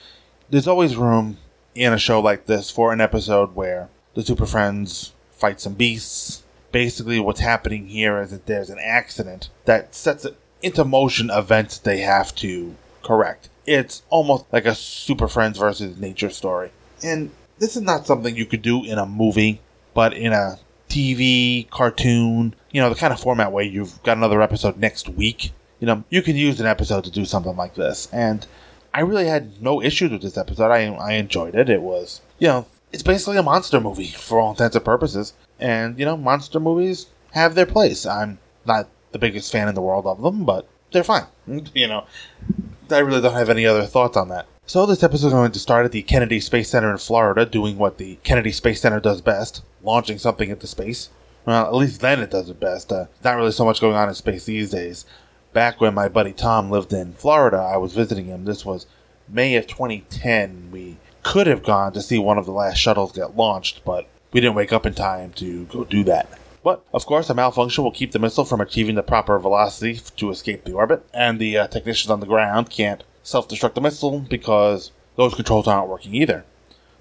there's 0.50 0.68
always 0.68 0.94
room 0.94 1.38
in 1.74 1.92
a 1.92 1.98
show 1.98 2.20
like 2.20 2.46
this 2.46 2.70
for 2.70 2.92
an 2.92 3.00
episode 3.00 3.56
where 3.56 3.88
the 4.14 4.22
Super 4.22 4.46
Friends 4.46 5.14
fight 5.32 5.60
some 5.60 5.74
beasts. 5.74 6.43
Basically, 6.74 7.20
what's 7.20 7.38
happening 7.38 7.86
here 7.86 8.20
is 8.20 8.32
that 8.32 8.46
there's 8.46 8.68
an 8.68 8.80
accident 8.82 9.48
that 9.64 9.94
sets 9.94 10.26
into 10.60 10.84
motion 10.84 11.30
events 11.30 11.78
they 11.78 12.00
have 12.00 12.34
to 12.34 12.74
correct. 13.04 13.48
It's 13.64 14.02
almost 14.10 14.46
like 14.52 14.66
a 14.66 14.74
Super 14.74 15.28
Friends 15.28 15.56
versus 15.56 15.96
nature 15.98 16.30
story. 16.30 16.72
And 17.00 17.30
this 17.60 17.76
is 17.76 17.82
not 17.82 18.08
something 18.08 18.34
you 18.34 18.44
could 18.44 18.62
do 18.62 18.84
in 18.84 18.98
a 18.98 19.06
movie, 19.06 19.60
but 19.94 20.14
in 20.14 20.32
a 20.32 20.58
TV, 20.88 21.70
cartoon, 21.70 22.56
you 22.72 22.80
know, 22.80 22.88
the 22.88 22.96
kind 22.96 23.12
of 23.12 23.20
format 23.20 23.52
where 23.52 23.62
you've 23.62 24.02
got 24.02 24.16
another 24.16 24.42
episode 24.42 24.76
next 24.76 25.08
week, 25.08 25.52
you 25.78 25.86
know, 25.86 26.02
you 26.10 26.22
can 26.22 26.34
use 26.34 26.58
an 26.58 26.66
episode 26.66 27.04
to 27.04 27.10
do 27.12 27.24
something 27.24 27.56
like 27.56 27.76
this. 27.76 28.08
And 28.12 28.48
I 28.92 29.02
really 29.02 29.26
had 29.26 29.62
no 29.62 29.80
issues 29.80 30.10
with 30.10 30.22
this 30.22 30.36
episode. 30.36 30.72
I, 30.72 30.86
I 30.86 31.12
enjoyed 31.12 31.54
it. 31.54 31.68
It 31.70 31.82
was, 31.82 32.20
you 32.40 32.48
know, 32.48 32.66
it's 32.92 33.04
basically 33.04 33.36
a 33.36 33.42
monster 33.44 33.80
movie 33.80 34.08
for 34.08 34.40
all 34.40 34.50
intents 34.50 34.74
and 34.76 34.84
purposes. 34.84 35.34
And, 35.58 35.98
you 35.98 36.04
know, 36.04 36.16
monster 36.16 36.60
movies 36.60 37.06
have 37.32 37.54
their 37.54 37.66
place. 37.66 38.06
I'm 38.06 38.38
not 38.66 38.88
the 39.12 39.18
biggest 39.18 39.52
fan 39.52 39.68
in 39.68 39.74
the 39.74 39.80
world 39.80 40.06
of 40.06 40.22
them, 40.22 40.44
but 40.44 40.68
they're 40.92 41.04
fine. 41.04 41.26
You 41.74 41.88
know, 41.88 42.06
I 42.90 42.98
really 43.00 43.20
don't 43.20 43.34
have 43.34 43.50
any 43.50 43.66
other 43.66 43.84
thoughts 43.84 44.16
on 44.16 44.28
that. 44.28 44.46
So 44.66 44.86
this 44.86 45.02
episode 45.02 45.26
is 45.26 45.32
going 45.34 45.52
to 45.52 45.58
start 45.58 45.84
at 45.84 45.92
the 45.92 46.00
Kennedy 46.00 46.40
Space 46.40 46.70
Center 46.70 46.90
in 46.90 46.96
Florida, 46.96 47.44
doing 47.44 47.76
what 47.76 47.98
the 47.98 48.16
Kennedy 48.24 48.50
Space 48.50 48.80
Center 48.80 48.98
does 48.98 49.20
best, 49.20 49.62
launching 49.82 50.16
something 50.16 50.48
into 50.48 50.66
space. 50.66 51.10
Well, 51.44 51.66
at 51.66 51.74
least 51.74 52.00
then 52.00 52.20
it 52.20 52.30
does 52.30 52.48
it 52.48 52.58
best. 52.58 52.90
Uh, 52.90 53.06
not 53.22 53.36
really 53.36 53.52
so 53.52 53.66
much 53.66 53.82
going 53.82 53.94
on 53.94 54.08
in 54.08 54.14
space 54.14 54.46
these 54.46 54.70
days. 54.70 55.04
Back 55.52 55.82
when 55.82 55.92
my 55.92 56.08
buddy 56.08 56.32
Tom 56.32 56.70
lived 56.70 56.94
in 56.94 57.12
Florida, 57.12 57.58
I 57.58 57.76
was 57.76 57.92
visiting 57.92 58.24
him. 58.24 58.46
This 58.46 58.64
was 58.64 58.86
May 59.28 59.54
of 59.56 59.66
2010. 59.66 60.70
We 60.72 60.96
could 61.22 61.46
have 61.46 61.62
gone 61.62 61.92
to 61.92 62.00
see 62.02 62.18
one 62.18 62.38
of 62.38 62.46
the 62.46 62.52
last 62.52 62.78
shuttles 62.78 63.12
get 63.12 63.36
launched, 63.36 63.84
but 63.84 64.08
we 64.34 64.40
didn't 64.40 64.56
wake 64.56 64.72
up 64.72 64.84
in 64.84 64.92
time 64.92 65.32
to 65.34 65.64
go 65.66 65.84
do 65.84 66.02
that. 66.04 66.28
But, 66.64 66.84
of 66.92 67.06
course, 67.06 67.30
a 67.30 67.34
malfunction 67.34 67.84
will 67.84 67.92
keep 67.92 68.12
the 68.12 68.18
missile 68.18 68.44
from 68.44 68.60
achieving 68.60 68.96
the 68.96 69.02
proper 69.02 69.38
velocity 69.38 70.00
to 70.16 70.30
escape 70.30 70.64
the 70.64 70.72
orbit, 70.72 71.06
and 71.14 71.38
the 71.38 71.56
uh, 71.56 71.66
technicians 71.68 72.10
on 72.10 72.20
the 72.20 72.26
ground 72.26 72.68
can't 72.68 73.04
self 73.22 73.48
destruct 73.48 73.74
the 73.74 73.80
missile 73.80 74.18
because 74.18 74.90
those 75.16 75.34
controls 75.34 75.68
aren't 75.68 75.88
working 75.88 76.14
either. 76.14 76.44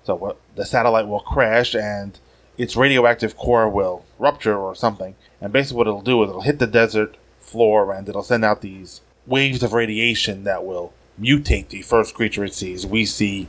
So 0.03 0.15
what, 0.15 0.37
the 0.55 0.65
satellite 0.65 1.07
will 1.07 1.21
crash 1.21 1.73
and 1.73 2.19
its 2.57 2.75
radioactive 2.75 3.35
core 3.35 3.67
will 3.67 4.05
rupture 4.19 4.57
or 4.57 4.75
something. 4.75 5.15
And 5.41 5.51
basically, 5.51 5.77
what 5.77 5.87
it'll 5.87 6.01
do 6.01 6.21
is 6.23 6.29
it'll 6.29 6.41
hit 6.41 6.59
the 6.59 6.67
desert 6.67 7.17
floor 7.39 7.91
and 7.93 8.07
it'll 8.07 8.21
send 8.21 8.45
out 8.45 8.61
these 8.61 9.01
waves 9.25 9.63
of 9.63 9.73
radiation 9.73 10.43
that 10.43 10.65
will 10.65 10.93
mutate 11.19 11.69
the 11.69 11.81
first 11.81 12.13
creature 12.13 12.43
it 12.43 12.53
sees. 12.53 12.85
We 12.85 13.05
see 13.05 13.47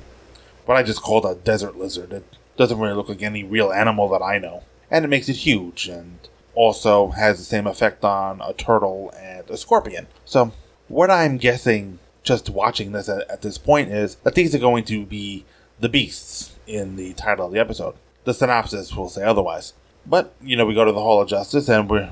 what 0.64 0.76
I 0.76 0.82
just 0.82 1.02
called 1.02 1.26
a 1.26 1.34
desert 1.34 1.76
lizard. 1.76 2.12
It 2.12 2.24
doesn't 2.56 2.78
really 2.78 2.94
look 2.94 3.08
like 3.08 3.22
any 3.22 3.44
real 3.44 3.72
animal 3.72 4.08
that 4.10 4.22
I 4.22 4.38
know. 4.38 4.64
And 4.90 5.04
it 5.04 5.08
makes 5.08 5.28
it 5.28 5.36
huge 5.36 5.88
and 5.88 6.18
also 6.54 7.08
has 7.10 7.38
the 7.38 7.44
same 7.44 7.66
effect 7.66 8.04
on 8.04 8.40
a 8.40 8.52
turtle 8.52 9.12
and 9.18 9.48
a 9.50 9.56
scorpion. 9.56 10.06
So, 10.24 10.52
what 10.88 11.10
I'm 11.10 11.38
guessing 11.38 11.98
just 12.22 12.48
watching 12.48 12.92
this 12.92 13.08
at, 13.08 13.28
at, 13.30 13.42
this 13.42 13.58
point 13.58 13.90
is 13.90 14.16
that 14.16 14.34
these 14.34 14.54
are 14.54 14.58
going 14.58 14.84
to 14.84 15.04
be 15.04 15.44
the 15.80 15.88
beasts 15.88 16.56
in 16.66 16.96
the 16.96 17.12
title 17.14 17.46
of 17.46 17.52
the 17.52 17.58
episode. 17.58 17.94
The 18.24 18.34
synopsis 18.34 18.94
will 18.94 19.08
say 19.08 19.22
otherwise. 19.22 19.74
But, 20.06 20.34
you 20.42 20.56
know, 20.56 20.66
we 20.66 20.74
go 20.74 20.84
to 20.84 20.92
the 20.92 21.00
Hall 21.00 21.20
of 21.20 21.28
Justice 21.28 21.68
and 21.68 21.88
we're 21.88 22.10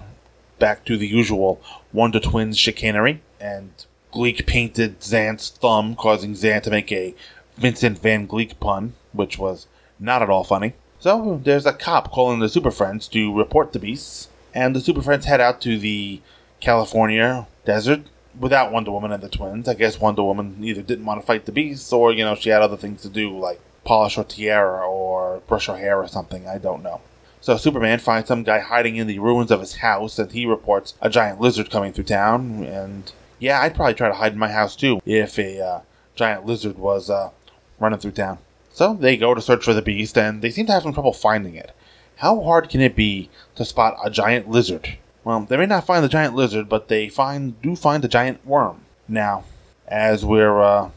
back 0.59 0.85
to 0.87 0.97
the 0.97 1.07
usual 1.07 1.61
Wonder 1.93 2.21
Twins 2.21 2.59
chicanery. 2.59 3.23
And 3.41 3.71
Gleek 4.13 4.47
painted 4.47 5.03
Zan's 5.03 5.49
thumb, 5.51 5.95
causing 5.95 6.35
Zan 6.35 6.63
to 6.63 6.71
make 6.71 6.93
a 6.93 7.15
Vincent 7.57 7.99
Van 7.99 8.27
Gleek 8.27 8.61
pun, 8.61 8.95
which 9.13 9.39
was 9.39 9.67
not 10.03 10.23
at 10.23 10.31
all 10.31 10.45
funny. 10.45 10.75
So 10.99 11.41
there's 11.43 11.67
a 11.67 11.73
cop 11.73 12.11
calling 12.11 12.41
the 12.41 12.49
Super 12.49 12.71
Friends 12.71 13.09
to 13.09 13.37
report 13.37 13.73
the 13.73 13.79
beasts. 13.79 14.29
And 14.55 14.77
the 14.77 14.81
Super 14.81 15.03
Friends 15.03 15.25
head 15.25 15.41
out 15.41 15.61
to 15.63 15.79
the 15.79 16.21
California 16.61 17.47
desert 17.65 18.03
without 18.39 18.73
Wonder 18.73 18.91
Woman 18.91 19.13
and 19.13 19.23
the 19.23 19.29
twins. 19.29 19.69
I 19.69 19.75
guess 19.75 20.01
Wonder 20.01 20.23
Woman 20.23 20.57
either 20.63 20.83
didn't 20.83 21.07
want 21.07 21.21
to 21.21 21.27
fight 21.27 21.47
the 21.47 21.53
beasts 21.53 21.93
or, 21.93 22.13
you 22.13 22.25
know, 22.25 22.35
she 22.35 22.51
had 22.51 22.63
other 22.63 22.77
things 22.77 23.03
to 23.03 23.09
do, 23.09 23.37
like 23.37 23.61
polish 23.85 24.17
her 24.17 24.25
tiara 24.25 24.87
or 24.87 25.41
brush 25.49 25.67
her 25.67 25.77
hair 25.77 25.99
or 25.99 26.09
something. 26.09 26.47
I 26.47 26.59
don't 26.59 26.83
know. 26.83 27.01
So 27.41 27.57
Superman 27.57 27.99
finds 27.99 28.29
some 28.29 28.45
guy 28.45 28.61
hiding 28.61 28.97
in 28.97 29.09
the 29.09 29.19
ruins 29.19 29.51
of 29.51 29.59
his 29.59 29.77
house, 29.77 30.17
and 30.21 30.31
he 30.31 30.47
reports 30.47 30.95
a 31.01 31.11
giant 31.11 31.41
lizard 31.41 31.71
coming 31.71 31.93
through 31.93 32.05
town. 32.05 32.65
And 32.65 33.11
yeah, 33.41 33.61
I'd 33.61 33.75
probably 33.75 33.95
try 33.95 34.09
to 34.09 34.15
hide 34.15 34.35
in 34.35 34.39
my 34.39 34.53
house 34.53 34.77
too 34.77 35.01
if 35.05 35.39
a 35.39 35.61
uh, 35.61 35.81
giant 36.15 36.47
lizard 36.47 36.79
was 36.79 37.11
uh, 37.11 37.31
running 37.81 37.99
through 37.99 38.13
town. 38.13 38.39
So 38.73 38.95
they 38.95 39.17
go 39.17 39.35
to 39.35 39.41
search 39.41 39.65
for 39.65 39.75
the 39.75 39.83
beast, 39.83 40.17
and 40.17 40.41
they 40.41 40.51
seem 40.51 40.67
to 40.67 40.73
have 40.73 40.83
some 40.83 40.95
trouble 40.95 41.13
finding 41.13 41.55
it. 41.55 41.73
How 42.17 42.41
hard 42.43 42.69
can 42.69 42.81
it 42.81 42.97
be 42.97 43.29
to 43.55 43.65
spot 43.65 43.97
a 44.03 44.11
giant 44.11 44.49
lizard? 44.49 44.97
Well, 45.25 45.41
they 45.41 45.57
may 45.57 45.67
not 45.67 45.87
find 45.87 46.03
the 46.03 46.09
giant 46.09 46.35
lizard, 46.35 46.69
but 46.69 46.89
they 46.89 47.09
find 47.09 47.61
do 47.63 47.77
find 47.77 48.03
the 48.03 48.09
giant 48.09 48.45
worm. 48.47 48.83
Now, 49.07 49.45
as 49.87 50.25
we're 50.25 50.61
uh, 50.61 50.91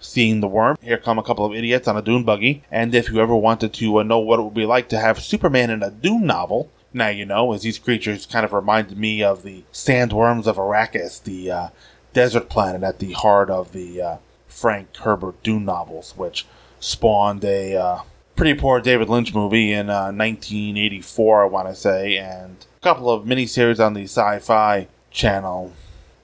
seeing 0.00 0.40
the 0.40 0.48
worm, 0.48 0.76
here 0.82 0.98
come 0.98 1.18
a 1.18 1.22
couple 1.22 1.44
of 1.44 1.54
idiots 1.54 1.88
on 1.88 1.96
a 1.96 2.02
dune 2.02 2.24
buggy. 2.24 2.62
And 2.70 2.94
if 2.94 3.10
you 3.10 3.20
ever 3.20 3.34
wanted 3.34 3.72
to 3.74 3.98
uh, 3.98 4.02
know 4.02 4.18
what 4.18 4.38
it 4.38 4.42
would 4.42 4.54
be 4.54 4.66
like 4.66 4.88
to 4.90 4.98
have 4.98 5.22
Superman 5.22 5.70
in 5.70 5.82
a 5.82 5.90
Dune 5.90 6.26
novel, 6.26 6.70
Now 6.92 7.08
you 7.08 7.24
know, 7.24 7.52
as 7.52 7.62
these 7.62 7.78
creatures 7.78 8.26
kind 8.26 8.44
of 8.44 8.52
reminded 8.52 8.98
me 8.98 9.22
of 9.22 9.42
the 9.42 9.64
sandworms 9.72 10.46
of 10.46 10.56
Arrakis, 10.56 11.22
the 11.22 11.50
uh, 11.50 11.68
desert 12.12 12.48
planet 12.48 12.82
at 12.82 12.98
the 12.98 13.12
heart 13.12 13.48
of 13.48 13.72
the 13.72 14.02
uh, 14.02 14.16
Frank 14.46 14.94
Herbert 14.98 15.42
Dune 15.42 15.64
novels, 15.64 16.14
which 16.16 16.46
spawned 16.82 17.44
a 17.44 17.76
uh, 17.76 18.00
pretty 18.34 18.54
poor 18.54 18.80
David 18.80 19.08
Lynch 19.08 19.32
movie 19.32 19.72
in 19.72 19.86
1984, 19.86 21.42
I 21.42 21.46
want 21.46 21.68
to 21.68 21.74
say, 21.74 22.16
and 22.16 22.56
a 22.76 22.80
couple 22.80 23.08
of 23.08 23.24
miniseries 23.24 23.84
on 23.84 23.94
the 23.94 24.04
Sci-Fi 24.04 24.88
Channel 25.10 25.72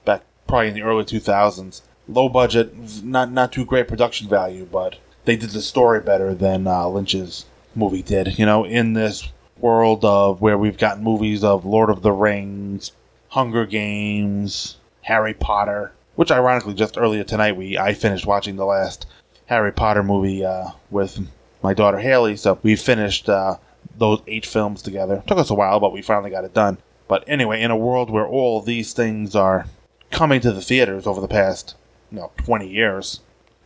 back 0.03 0.23
probably 0.47 0.67
in 0.67 0.73
the 0.73 0.81
early 0.81 1.05
2000s. 1.05 1.81
Low 2.07 2.27
budget, 2.27 3.03
not 3.03 3.31
not 3.31 3.51
too 3.51 3.65
great 3.65 3.87
production 3.87 4.27
value, 4.27 4.67
but 4.69 4.97
they 5.25 5.35
did 5.35 5.51
the 5.51 5.61
story 5.61 6.01
better 6.01 6.33
than 6.33 6.67
uh, 6.67 6.87
Lynch's 6.87 7.45
movie 7.75 8.01
did. 8.01 8.39
You 8.39 8.45
know, 8.45 8.65
in 8.65 8.93
this 8.93 9.29
world 9.59 10.03
of 10.03 10.41
where 10.41 10.57
we've 10.57 10.77
got 10.77 11.01
movies 11.01 11.43
of 11.43 11.65
Lord 11.65 11.89
of 11.89 12.01
the 12.01 12.11
Rings, 12.11 12.91
Hunger 13.29 13.65
Games, 13.65 14.77
Harry 15.03 15.35
Potter, 15.35 15.91
which 16.15 16.31
ironically 16.31 16.73
just 16.73 16.97
earlier 16.97 17.23
tonight 17.23 17.55
we 17.55 17.77
I 17.77 17.93
finished 17.93 18.25
watching 18.25 18.55
the 18.55 18.65
last 18.65 19.05
Harry 19.49 19.71
Potter 19.71 20.03
movie 20.03 20.45
uh, 20.45 20.69
with 20.91 21.27
my 21.63 21.73
daughter 21.73 21.97
Haley, 21.97 22.37
so 22.37 22.59
we 22.61 22.75
finished 22.75 23.27
uh, 23.27 23.57
those 23.97 24.21
eight 24.27 24.45
films 24.45 24.83
together. 24.83 25.23
Took 25.25 25.39
us 25.39 25.49
a 25.49 25.55
while, 25.55 25.79
but 25.79 25.91
we 25.91 26.03
finally 26.03 26.29
got 26.29 26.43
it 26.43 26.53
done. 26.53 26.77
But 27.07 27.23
anyway, 27.25 27.63
in 27.63 27.71
a 27.71 27.75
world 27.75 28.11
where 28.11 28.27
all 28.27 28.61
these 28.61 28.93
things 28.93 29.35
are 29.35 29.65
coming 30.11 30.39
to 30.41 30.51
the 30.51 30.61
theaters 30.61 31.07
over 31.07 31.19
the 31.19 31.27
past, 31.27 31.75
you 32.11 32.19
know, 32.19 32.31
20 32.37 32.69
years, 32.69 33.21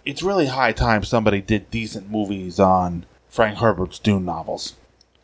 it's 0.06 0.24
really 0.24 0.46
high 0.46 0.72
time 0.72 1.04
somebody 1.04 1.42
did 1.42 1.70
decent 1.70 2.10
movies 2.10 2.62
on 2.62 3.06
Frank 3.28 3.58
Herbert's 3.58 4.00
Dune 4.00 4.24
novels. 4.24 4.76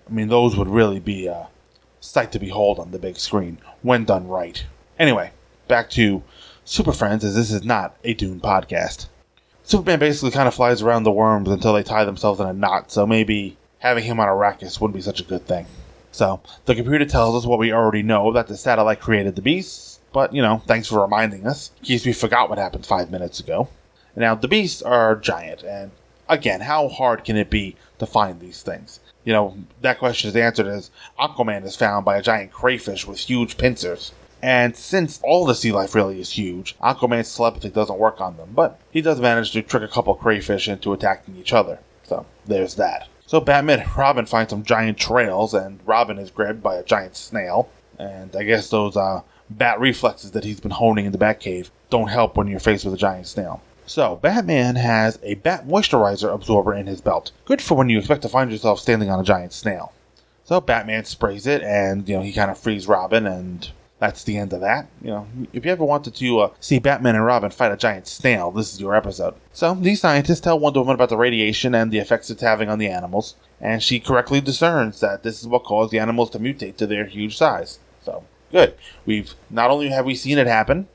I 0.10 0.12
mean, 0.12 0.28
those 0.28 0.58
would 0.58 0.68
really 0.68 1.00
be 1.00 1.28
a 1.28 1.48
sight 2.02 2.34
to 2.34 2.40
behold 2.40 2.80
on 2.80 2.92
the 2.92 3.00
big 3.00 3.16
screen 3.16 3.60
when 3.82 4.04
done 4.04 4.28
right. 4.28 4.66
Anyway, 4.98 5.32
back 5.70 5.90
to 5.92 6.22
Super 6.66 6.92
Friends, 6.92 7.24
as 7.24 7.36
this 7.36 7.50
is 7.50 7.64
not 7.64 7.96
a 8.04 8.14
Dune 8.14 8.42
podcast. 8.42 9.08
Superman 9.70 10.00
basically 10.00 10.32
kind 10.32 10.48
of 10.48 10.56
flies 10.56 10.82
around 10.82 11.04
the 11.04 11.12
worms 11.12 11.48
until 11.48 11.74
they 11.74 11.84
tie 11.84 12.04
themselves 12.04 12.40
in 12.40 12.48
a 12.48 12.54
knot, 12.54 12.92
so 12.92 13.06
maybe 13.06 13.56
having 13.78 14.04
him 14.04 14.20
on 14.20 14.28
Arrakis 14.28 14.82
wouldn't 14.82 14.96
be 14.96 15.02
such 15.02 15.20
a 15.20 15.24
good 15.24 15.46
thing. 15.46 15.68
So, 16.12 16.42
the 16.66 16.74
computer 16.74 17.06
tells 17.06 17.36
us 17.36 17.48
what 17.48 17.60
we 17.60 17.72
already 17.72 18.02
know 18.02 18.32
that 18.32 18.48
the 18.48 18.58
satellite 18.58 19.00
created 19.00 19.36
the 19.36 19.44
beasts, 19.44 20.00
but, 20.12 20.34
you 20.34 20.42
know, 20.42 20.64
thanks 20.66 20.88
for 20.88 21.00
reminding 21.00 21.46
us, 21.46 21.70
in 21.82 21.86
case 21.86 22.04
we 22.04 22.14
forgot 22.14 22.50
what 22.50 22.58
happened 22.58 22.88
five 22.88 23.12
minutes 23.12 23.40
ago. 23.40 23.70
Now, 24.16 24.34
the 24.34 24.48
beasts 24.48 24.82
are 24.82 25.16
giant, 25.16 25.62
and 25.62 25.92
again, 26.28 26.62
how 26.62 26.88
hard 26.88 27.24
can 27.24 27.38
it 27.38 27.52
be 27.52 27.76
to 28.00 28.08
find 28.08 28.40
these 28.40 28.64
things? 28.64 29.00
You 29.24 29.34
know, 29.34 29.56
that 29.82 30.00
question 30.00 30.30
is 30.32 30.36
answered 30.36 30.66
as 30.66 30.90
Aquaman 31.20 31.64
is 31.64 31.76
found 31.76 32.06
by 32.06 32.18
a 32.18 32.24
giant 32.24 32.52
crayfish 32.52 33.06
with 33.06 33.20
huge 33.20 33.60
pincers. 33.60 34.14
And 34.42 34.76
since 34.76 35.20
all 35.24 35.46
the 35.46 35.56
sea 35.56 35.72
life 35.72 35.94
really 35.94 36.20
is 36.20 36.32
huge, 36.32 36.78
Aquaman's 36.80 37.36
telepathy 37.36 37.70
doesn't 37.70 38.00
work 38.00 38.22
on 38.22 38.38
them, 38.38 38.52
but 38.54 38.80
he 38.90 39.02
does 39.02 39.20
manage 39.20 39.52
to 39.52 39.62
trick 39.62 39.84
a 39.84 39.88
couple 39.88 40.16
crayfish 40.16 40.68
into 40.68 40.94
attacking 40.94 41.36
each 41.36 41.54
other. 41.54 41.80
So, 42.04 42.26
there's 42.46 42.76
that. 42.76 43.08
So 43.30 43.40
Batman 43.40 43.82
and 43.82 43.98
Robin 43.98 44.26
find 44.26 44.50
some 44.50 44.64
giant 44.64 44.98
trails, 44.98 45.54
and 45.54 45.80
Robin 45.86 46.18
is 46.18 46.32
grabbed 46.32 46.64
by 46.64 46.78
a 46.78 46.84
giant 46.84 47.16
snail. 47.16 47.70
And 48.00 48.36
I 48.36 48.42
guess 48.42 48.70
those 48.70 48.98
uh, 48.98 49.22
bat 49.52 49.80
reflexes 49.80 50.32
that 50.32 50.44
he's 50.44 50.60
been 50.60 50.72
honing 50.72 51.06
in 51.06 51.12
the 51.12 51.20
Batcave 51.20 51.70
don't 51.92 52.08
help 52.08 52.38
when 52.38 52.48
you're 52.48 52.60
faced 52.60 52.86
with 52.86 52.94
a 52.96 52.98
giant 52.98 53.28
snail. 53.28 53.62
So, 53.86 54.16
Batman 54.16 54.78
has 54.78 55.20
a 55.22 55.36
bat 55.36 55.68
moisturizer 55.68 56.34
absorber 56.34 56.74
in 56.74 56.88
his 56.88 57.02
belt. 57.02 57.32
Good 57.46 57.62
for 57.62 57.76
when 57.76 57.90
you 57.90 58.00
expect 58.00 58.24
to 58.24 58.30
find 58.30 58.52
yourself 58.52 58.80
standing 58.80 59.12
on 59.12 59.20
a 59.20 59.24
giant 59.24 59.54
snail. 59.54 59.94
So, 60.44 60.60
Batman 60.60 61.06
sprays 61.06 61.46
it, 61.46 61.62
and, 61.62 62.10
you 62.10 62.16
know, 62.16 62.24
he 62.24 62.34
kind 62.34 62.50
of 62.50 62.58
frees 62.58 62.88
Robin, 62.88 63.28
and 63.28 63.70
that's 64.00 64.24
the 64.24 64.38
end 64.38 64.54
of 64.54 64.62
that. 64.62 64.88
You 65.02 65.10
know, 65.10 65.28
if 65.54 65.66
you 65.66 65.72
ever 65.72 65.84
wanted 65.84 66.16
to 66.16 66.40
uh, 66.40 66.52
see 66.60 66.80
Batman 66.80 67.16
and 67.16 67.26
Robin 67.26 67.52
fight 67.52 67.72
a 67.72 67.78
giant 67.78 68.08
snail, 68.08 68.50
this 68.50 68.74
is 68.74 68.80
your 68.80 68.96
episode. 68.96 69.36
So, 69.54 69.76
these 69.76 70.00
scientists 70.00 70.40
tell 70.40 70.60
Wonder 70.60 70.80
Woman 70.80 70.96
about 70.96 71.10
the 71.10 71.18
radiation 71.18 71.76
and 71.76 71.92
the 71.92 72.00
effects 72.00 72.30
it's 72.30 72.42
having 72.42 72.70
on 72.70 72.80
the 72.80 72.88
animals, 72.88 73.36
and 73.60 73.84
she 73.84 74.00
correctly 74.00 74.42
discerns 74.42 75.02
that 75.02 75.24
this 75.24 75.42
is 75.42 75.48
what 75.48 75.66
caused 75.66 75.92
the 75.92 76.00
animals 76.00 76.30
to 76.32 76.40
mutate 76.40 76.78
to 76.78 76.88
their 76.88 77.06
huge 77.06 77.38
size. 77.38 77.80
So, 78.02 78.24
good. 78.52 78.76
We've 79.06 79.34
not 79.50 79.70
only 79.70 79.90
have 79.90 80.06
we 80.06 80.16
seen 80.16 80.38
it 80.38 80.48
happen, 80.48 80.88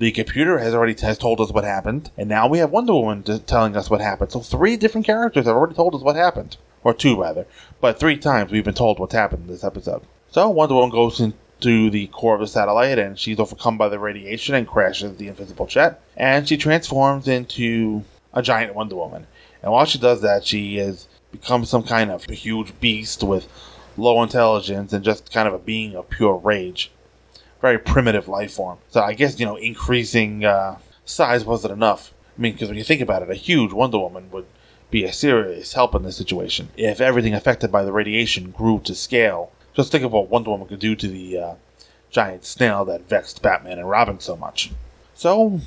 the 0.00 0.10
computer 0.12 0.58
has 0.58 0.74
already 0.74 0.94
has 1.02 1.18
told 1.18 1.40
us 1.42 1.52
what 1.52 1.64
happened, 1.64 2.10
and 2.16 2.28
now 2.28 2.48
we 2.48 2.58
have 2.58 2.70
Wonder 2.70 2.94
Woman 2.94 3.22
t- 3.22 3.38
telling 3.40 3.76
us 3.76 3.90
what 3.90 4.00
happened. 4.00 4.32
So 4.32 4.40
three 4.40 4.78
different 4.78 5.06
characters 5.06 5.44
have 5.44 5.54
already 5.54 5.74
told 5.74 5.94
us 5.94 6.00
what 6.00 6.16
happened, 6.16 6.56
or 6.82 6.94
two 6.94 7.20
rather, 7.20 7.46
but 7.82 8.00
three 8.00 8.16
times 8.16 8.50
we've 8.50 8.64
been 8.64 8.72
told 8.72 8.98
what's 8.98 9.14
happened 9.14 9.42
in 9.42 9.48
this 9.48 9.62
episode. 9.62 10.02
So 10.30 10.48
Wonder 10.48 10.76
Woman 10.76 10.90
goes 10.90 11.20
into 11.60 11.90
the 11.90 12.06
core 12.08 12.34
of 12.34 12.40
the 12.40 12.46
satellite, 12.46 12.98
and 12.98 13.18
she's 13.18 13.38
overcome 13.38 13.76
by 13.76 13.88
the 13.88 13.98
radiation 13.98 14.54
and 14.54 14.66
crashes 14.66 15.16
the 15.16 15.28
invisible 15.28 15.66
jet, 15.66 16.00
and 16.16 16.48
she 16.48 16.56
transforms 16.56 17.28
into 17.28 18.04
a 18.32 18.42
giant 18.42 18.74
Wonder 18.74 18.96
Woman. 18.96 19.26
And 19.62 19.72
while 19.72 19.84
she 19.84 19.98
does 19.98 20.22
that, 20.22 20.44
she 20.46 20.76
has 20.76 21.06
become 21.30 21.64
some 21.64 21.82
kind 21.82 22.10
of 22.10 22.24
huge 22.24 22.78
beast 22.80 23.22
with 23.22 23.46
low 23.96 24.22
intelligence 24.22 24.92
and 24.92 25.04
just 25.04 25.32
kind 25.32 25.46
of 25.46 25.54
a 25.54 25.58
being 25.58 25.94
of 25.94 26.08
pure 26.08 26.36
rage 26.36 26.90
very 27.60 27.78
primitive 27.78 28.26
life 28.26 28.52
form. 28.54 28.78
So 28.88 29.02
I 29.02 29.12
guess 29.12 29.38
you 29.38 29.46
know 29.46 29.56
increasing 29.56 30.44
uh, 30.44 30.78
size 31.04 31.44
wasn't 31.44 31.74
enough. 31.74 32.12
I 32.38 32.40
mean, 32.40 32.52
because 32.54 32.68
when 32.68 32.78
you 32.78 32.84
think 32.84 33.02
about 33.02 33.22
it, 33.22 33.30
a 33.30 33.34
huge 33.34 33.72
Wonder 33.72 33.98
Woman 33.98 34.30
would 34.30 34.46
be 34.90 35.04
a 35.04 35.12
serious 35.12 35.74
help 35.74 35.94
in 35.94 36.02
this 36.02 36.16
situation. 36.16 36.70
If 36.76 37.00
everything 37.00 37.34
affected 37.34 37.70
by 37.70 37.84
the 37.84 37.92
radiation 37.92 38.50
grew 38.50 38.80
to 38.84 38.94
scale, 38.94 39.52
just 39.74 39.92
think 39.92 40.04
of 40.04 40.12
what 40.12 40.28
Wonder 40.28 40.50
Woman 40.50 40.68
could 40.68 40.80
do 40.80 40.94
to 40.96 41.08
the 41.08 41.38
uh, 41.38 41.54
giant 42.10 42.44
snail 42.44 42.84
that 42.86 43.08
vexed 43.08 43.42
Batman 43.42 43.78
and 43.78 43.88
Robin 43.88 44.20
so 44.20 44.36
much. 44.36 44.70
So, 45.14 45.60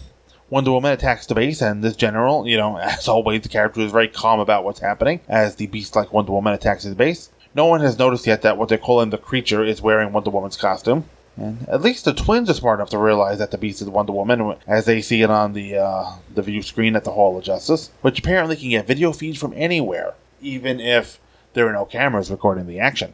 Wonder 0.50 0.72
Woman 0.72 0.92
attacks 0.92 1.26
the 1.26 1.36
base, 1.36 1.62
and 1.62 1.84
this 1.84 1.96
general, 1.96 2.48
you 2.48 2.58
know, 2.58 2.78
as 2.82 3.08
always, 3.08 3.42
the 3.42 3.50
character 3.50 3.82
is 3.82 3.92
very 3.92 4.08
calm 4.08 4.40
about 4.40 4.64
what's 4.64 4.80
happening 4.80 5.22
as 5.28 5.56
the 5.56 5.68
beast 5.68 5.96
like 5.96 6.14
Wonder 6.14 6.32
Woman 6.32 6.54
attacks 6.54 6.84
his 6.84 6.96
base. 6.96 7.30
No 7.56 7.66
one 7.66 7.82
has 7.82 8.00
noticed 8.00 8.26
yet 8.26 8.42
that 8.42 8.58
what 8.58 8.70
they're 8.70 8.78
calling 8.78 9.10
the 9.12 9.18
creature 9.18 9.64
is 9.64 9.82
wearing 9.82 10.12
Wonder 10.12 10.32
Woman's 10.32 10.58
costume. 10.58 11.06
And 11.36 11.68
at 11.68 11.82
least 11.82 12.06
the 12.06 12.14
twins 12.14 12.50
are 12.50 12.54
smart 12.54 12.80
enough 12.80 12.92
to 12.92 13.00
realize 13.00 13.40
that 13.40 13.52
the 13.52 13.58
Beast 13.58 13.82
is 13.82 13.90
Wonder 13.90 14.14
Woman 14.14 14.56
as 14.68 14.86
they 14.86 15.02
see 15.02 15.24
it 15.24 15.32
on 15.32 15.54
the 15.54 15.78
uh, 15.78 16.12
the 16.34 16.44
view 16.44 16.62
screen 16.62 16.96
at 16.96 17.04
the 17.04 17.12
Hall 17.12 17.38
of 17.38 17.44
Justice, 17.44 17.90
which 18.02 18.20
apparently 18.20 18.56
can 18.56 18.70
get 18.70 18.86
video 18.86 19.12
feeds 19.12 19.40
from 19.40 19.54
anywhere, 19.56 20.14
even 20.42 20.80
if 20.80 21.20
there 21.54 21.68
are 21.68 21.74
no 21.74 21.86
cameras 21.86 22.30
recording 22.30 22.68
the 22.68 22.80
action. 22.80 23.14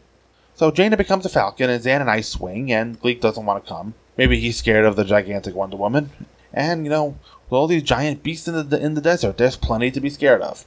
So 0.59 0.73
Jayna 0.73 0.97
becomes 0.97 1.25
a 1.25 1.29
Falcon 1.29 1.69
and 1.69 1.81
Zan 1.81 2.01
and 2.01 2.11
I 2.11 2.19
swing, 2.19 2.69
and 2.69 2.99
Gleek 2.99 3.21
doesn't 3.21 3.45
want 3.45 3.63
to 3.63 3.69
come. 3.69 3.93
Maybe 4.17 4.41
he's 4.41 4.57
scared 4.57 4.83
of 4.83 4.97
the 4.97 5.05
gigantic 5.05 5.55
Wonder 5.55 5.77
Woman. 5.77 6.09
And 6.53 6.83
you 6.83 6.89
know, 6.89 7.17
with 7.49 7.57
all 7.57 7.67
these 7.67 7.81
giant 7.81 8.23
beasts 8.23 8.45
in 8.45 8.67
the 8.67 8.77
in 8.77 8.93
the 8.93 8.99
desert, 8.99 9.37
there's 9.37 9.55
plenty 9.55 9.89
to 9.89 10.01
be 10.01 10.09
scared 10.09 10.41
of. 10.41 10.65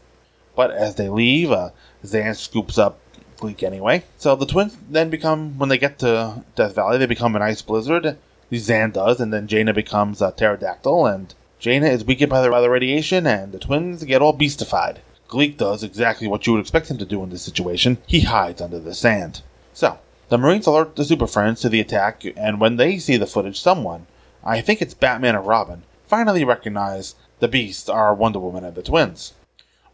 But 0.56 0.70
as 0.70 0.94
they 0.94 1.10
leave, 1.10 1.50
uh, 1.50 1.72
Zan 2.06 2.34
scoops 2.36 2.78
up 2.78 3.00
Gleek 3.36 3.62
anyway. 3.62 4.04
So 4.16 4.34
the 4.34 4.46
twins 4.46 4.78
then 4.88 5.10
become, 5.10 5.58
when 5.58 5.68
they 5.68 5.76
get 5.76 5.98
to 5.98 6.42
Death 6.54 6.74
Valley, 6.74 6.96
they 6.96 7.04
become 7.04 7.36
an 7.36 7.42
ice 7.42 7.60
blizzard. 7.60 8.16
Zan 8.54 8.92
does, 8.92 9.20
and 9.20 9.30
then 9.30 9.46
Jayna 9.46 9.74
becomes 9.74 10.22
a 10.22 10.32
pterodactyl, 10.32 11.04
and 11.04 11.34
Jaina 11.58 11.88
is 11.88 12.02
weakened 12.02 12.30
by 12.30 12.40
the, 12.40 12.48
by 12.48 12.62
the 12.62 12.70
radiation, 12.70 13.26
and 13.26 13.52
the 13.52 13.58
twins 13.58 14.04
get 14.04 14.22
all 14.22 14.32
beastified. 14.32 15.02
Gleek 15.28 15.58
does 15.58 15.84
exactly 15.84 16.28
what 16.28 16.46
you 16.46 16.54
would 16.54 16.60
expect 16.60 16.90
him 16.90 16.96
to 16.96 17.04
do 17.04 17.22
in 17.22 17.28
this 17.28 17.42
situation. 17.42 17.98
He 18.06 18.20
hides 18.20 18.62
under 18.62 18.78
the 18.78 18.94
sand. 18.94 19.42
So, 19.72 19.98
the 20.28 20.38
Marines 20.38 20.66
alert 20.66 20.96
the 20.96 21.04
Super 21.04 21.26
Friends 21.26 21.60
to 21.60 21.68
the 21.68 21.80
attack, 21.80 22.24
and 22.36 22.60
when 22.60 22.76
they 22.76 22.98
see 22.98 23.16
the 23.16 23.26
footage, 23.26 23.60
someone, 23.60 24.06
I 24.44 24.60
think 24.60 24.80
it's 24.80 24.94
Batman 24.94 25.36
or 25.36 25.42
Robin, 25.42 25.82
finally 26.06 26.44
recognize 26.44 27.14
the 27.40 27.48
Beast 27.48 27.90
are 27.90 28.14
Wonder 28.14 28.38
Woman 28.38 28.64
and 28.64 28.74
the 28.74 28.82
twins. 28.82 29.34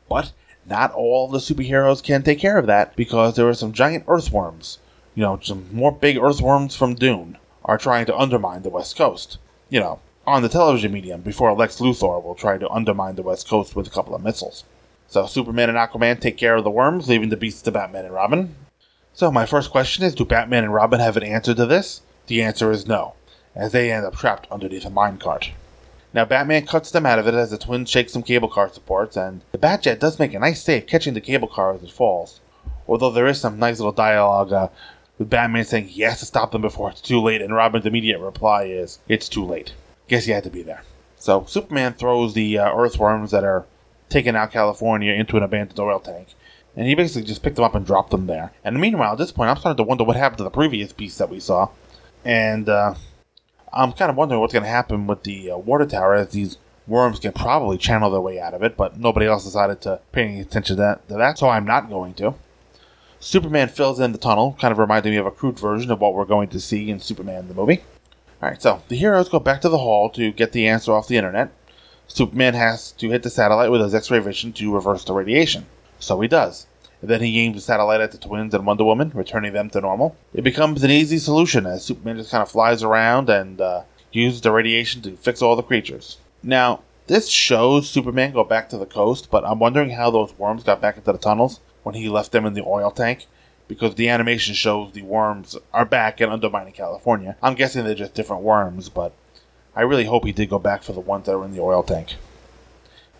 But 0.08 0.32
not 0.66 0.92
all 0.92 1.28
the 1.28 1.38
superheroes 1.38 2.02
can 2.02 2.22
take 2.22 2.38
care 2.38 2.58
of 2.58 2.66
that 2.66 2.94
because 2.94 3.36
there 3.36 3.48
are 3.48 3.54
some 3.54 3.72
giant 3.72 4.04
earthworms. 4.06 4.78
You 5.14 5.22
know, 5.22 5.40
some 5.42 5.66
more 5.72 5.92
big 5.92 6.18
earthworms 6.18 6.76
from 6.76 6.94
Dune 6.94 7.38
are 7.64 7.78
trying 7.78 8.06
to 8.06 8.16
undermine 8.16 8.62
the 8.62 8.70
West 8.70 8.96
Coast. 8.96 9.38
You 9.68 9.80
know, 9.80 10.00
on 10.26 10.42
the 10.42 10.48
television 10.48 10.92
medium 10.92 11.22
before 11.22 11.52
Lex 11.54 11.78
Luthor 11.78 12.22
will 12.22 12.34
try 12.34 12.58
to 12.58 12.68
undermine 12.68 13.16
the 13.16 13.22
West 13.22 13.48
Coast 13.48 13.74
with 13.74 13.86
a 13.86 13.90
couple 13.90 14.14
of 14.14 14.22
missiles. 14.22 14.64
So 15.08 15.26
Superman 15.26 15.70
and 15.70 15.78
Aquaman 15.78 16.20
take 16.20 16.36
care 16.36 16.56
of 16.56 16.64
the 16.64 16.70
worms, 16.70 17.08
leaving 17.08 17.30
the 17.30 17.36
beasts 17.36 17.62
to 17.62 17.72
Batman 17.72 18.04
and 18.04 18.14
Robin. 18.14 18.54
So 19.18 19.32
my 19.32 19.46
first 19.46 19.72
question 19.72 20.04
is, 20.04 20.14
do 20.14 20.24
Batman 20.24 20.62
and 20.62 20.72
Robin 20.72 21.00
have 21.00 21.16
an 21.16 21.24
answer 21.24 21.52
to 21.52 21.66
this? 21.66 22.02
The 22.28 22.40
answer 22.40 22.70
is 22.70 22.86
no, 22.86 23.14
as 23.52 23.72
they 23.72 23.90
end 23.90 24.06
up 24.06 24.14
trapped 24.14 24.46
underneath 24.48 24.84
a 24.84 24.90
minecart. 24.90 25.50
Now, 26.14 26.24
Batman 26.24 26.66
cuts 26.66 26.92
them 26.92 27.04
out 27.04 27.18
of 27.18 27.26
it 27.26 27.34
as 27.34 27.50
the 27.50 27.58
twins 27.58 27.90
shake 27.90 28.10
some 28.10 28.22
cable 28.22 28.48
car 28.48 28.68
supports, 28.72 29.16
and 29.16 29.40
the 29.50 29.58
Batjet 29.58 29.98
does 29.98 30.20
make 30.20 30.34
a 30.34 30.38
nice 30.38 30.62
save 30.62 30.86
catching 30.86 31.14
the 31.14 31.20
cable 31.20 31.48
car 31.48 31.74
as 31.74 31.82
it 31.82 31.90
falls. 31.90 32.38
Although 32.86 33.10
there 33.10 33.26
is 33.26 33.40
some 33.40 33.58
nice 33.58 33.80
little 33.80 33.90
dialogue 33.90 34.52
uh, 34.52 34.68
with 35.18 35.28
Batman 35.28 35.64
saying 35.64 35.88
he 35.88 36.02
has 36.02 36.20
to 36.20 36.24
stop 36.24 36.52
them 36.52 36.62
before 36.62 36.88
it's 36.88 37.00
too 37.00 37.20
late, 37.20 37.42
and 37.42 37.52
Robin's 37.52 37.86
immediate 37.86 38.20
reply 38.20 38.66
is, 38.66 39.00
It's 39.08 39.28
too 39.28 39.44
late. 39.44 39.72
Guess 40.06 40.26
he 40.26 40.30
had 40.30 40.44
to 40.44 40.50
be 40.50 40.62
there. 40.62 40.84
So, 41.16 41.44
Superman 41.48 41.94
throws 41.94 42.34
the 42.34 42.56
uh, 42.56 42.72
earthworms 42.72 43.32
that 43.32 43.42
are 43.42 43.66
taking 44.08 44.36
out 44.36 44.52
California 44.52 45.12
into 45.12 45.36
an 45.36 45.42
abandoned 45.42 45.80
oil 45.80 45.98
tank, 45.98 46.28
And 46.78 46.86
he 46.86 46.94
basically 46.94 47.26
just 47.26 47.42
picked 47.42 47.56
them 47.56 47.64
up 47.64 47.74
and 47.74 47.84
dropped 47.84 48.12
them 48.12 48.28
there. 48.28 48.52
And 48.62 48.80
meanwhile, 48.80 49.10
at 49.10 49.18
this 49.18 49.32
point, 49.32 49.50
I'm 49.50 49.56
starting 49.56 49.78
to 49.78 49.82
wonder 49.82 50.04
what 50.04 50.14
happened 50.14 50.38
to 50.38 50.44
the 50.44 50.50
previous 50.50 50.92
beast 50.92 51.18
that 51.18 51.28
we 51.28 51.40
saw. 51.40 51.70
And 52.24 52.68
uh, 52.68 52.94
I'm 53.72 53.92
kind 53.94 54.12
of 54.12 54.16
wondering 54.16 54.40
what's 54.40 54.52
going 54.52 54.62
to 54.62 54.68
happen 54.68 55.08
with 55.08 55.24
the 55.24 55.50
uh, 55.50 55.56
water 55.56 55.86
tower 55.86 56.14
as 56.14 56.30
these 56.30 56.56
worms 56.86 57.18
can 57.18 57.32
probably 57.32 57.78
channel 57.78 58.12
their 58.12 58.20
way 58.20 58.38
out 58.38 58.54
of 58.54 58.62
it, 58.62 58.76
but 58.76 58.96
nobody 58.96 59.26
else 59.26 59.44
decided 59.44 59.80
to 59.80 60.00
pay 60.12 60.22
any 60.22 60.40
attention 60.40 60.76
to 60.76 60.82
that, 60.82 61.08
to 61.08 61.14
that 61.14 61.36
so 61.36 61.48
I'm 61.48 61.66
not 61.66 61.90
going 61.90 62.14
to. 62.14 62.34
Superman 63.18 63.66
fills 63.66 63.98
in 63.98 64.12
the 64.12 64.18
tunnel, 64.18 64.56
kind 64.60 64.70
of 64.70 64.78
reminding 64.78 65.10
me 65.10 65.18
of 65.18 65.26
a 65.26 65.32
crude 65.32 65.58
version 65.58 65.90
of 65.90 66.00
what 66.00 66.14
we're 66.14 66.24
going 66.24 66.48
to 66.50 66.60
see 66.60 66.90
in 66.90 67.00
Superman 67.00 67.48
the 67.48 67.54
movie. 67.54 67.82
Alright, 68.40 68.62
so 68.62 68.84
the 68.86 68.94
heroes 68.94 69.28
go 69.28 69.40
back 69.40 69.60
to 69.62 69.68
the 69.68 69.78
hall 69.78 70.10
to 70.10 70.30
get 70.30 70.52
the 70.52 70.68
answer 70.68 70.92
off 70.92 71.08
the 71.08 71.16
internet. 71.16 71.50
Superman 72.06 72.54
has 72.54 72.92
to 72.92 73.10
hit 73.10 73.24
the 73.24 73.30
satellite 73.30 73.72
with 73.72 73.80
his 73.80 73.96
X 73.96 74.12
ray 74.12 74.20
vision 74.20 74.52
to 74.52 74.72
reverse 74.72 75.02
the 75.02 75.12
radiation. 75.12 75.66
So 75.98 76.20
he 76.20 76.28
does. 76.28 76.67
And 77.00 77.10
then 77.10 77.20
he 77.20 77.38
aims 77.40 77.56
the 77.56 77.60
satellite 77.60 78.00
at 78.00 78.12
the 78.12 78.18
twins 78.18 78.54
and 78.54 78.66
Wonder 78.66 78.84
Woman, 78.84 79.12
returning 79.14 79.52
them 79.52 79.70
to 79.70 79.80
normal. 79.80 80.16
It 80.34 80.42
becomes 80.42 80.82
an 80.82 80.90
easy 80.90 81.18
solution 81.18 81.64
as 81.66 81.84
Superman 81.84 82.16
just 82.16 82.30
kind 82.30 82.42
of 82.42 82.50
flies 82.50 82.82
around 82.82 83.30
and 83.30 83.60
uh, 83.60 83.82
uses 84.10 84.40
the 84.40 84.50
radiation 84.50 85.02
to 85.02 85.16
fix 85.16 85.40
all 85.40 85.54
the 85.54 85.62
creatures. 85.62 86.18
Now, 86.42 86.82
this 87.06 87.28
shows 87.28 87.88
Superman 87.88 88.32
go 88.32 88.44
back 88.44 88.68
to 88.70 88.78
the 88.78 88.86
coast, 88.86 89.30
but 89.30 89.44
I'm 89.44 89.60
wondering 89.60 89.90
how 89.90 90.10
those 90.10 90.36
worms 90.38 90.64
got 90.64 90.80
back 90.80 90.96
into 90.96 91.12
the 91.12 91.18
tunnels 91.18 91.60
when 91.82 91.94
he 91.94 92.08
left 92.08 92.32
them 92.32 92.44
in 92.44 92.54
the 92.54 92.64
oil 92.64 92.90
tank. 92.90 93.26
Because 93.68 93.94
the 93.96 94.08
animation 94.08 94.54
shows 94.54 94.92
the 94.92 95.02
worms 95.02 95.54
are 95.74 95.84
back 95.84 96.22
and 96.22 96.32
undermining 96.32 96.72
California. 96.72 97.36
I'm 97.42 97.54
guessing 97.54 97.84
they're 97.84 97.94
just 97.94 98.14
different 98.14 98.42
worms, 98.42 98.88
but 98.88 99.12
I 99.76 99.82
really 99.82 100.06
hope 100.06 100.24
he 100.24 100.32
did 100.32 100.48
go 100.48 100.58
back 100.58 100.82
for 100.82 100.94
the 100.94 101.00
ones 101.00 101.26
that 101.26 101.36
were 101.36 101.44
in 101.44 101.52
the 101.52 101.60
oil 101.60 101.82
tank. 101.82 102.16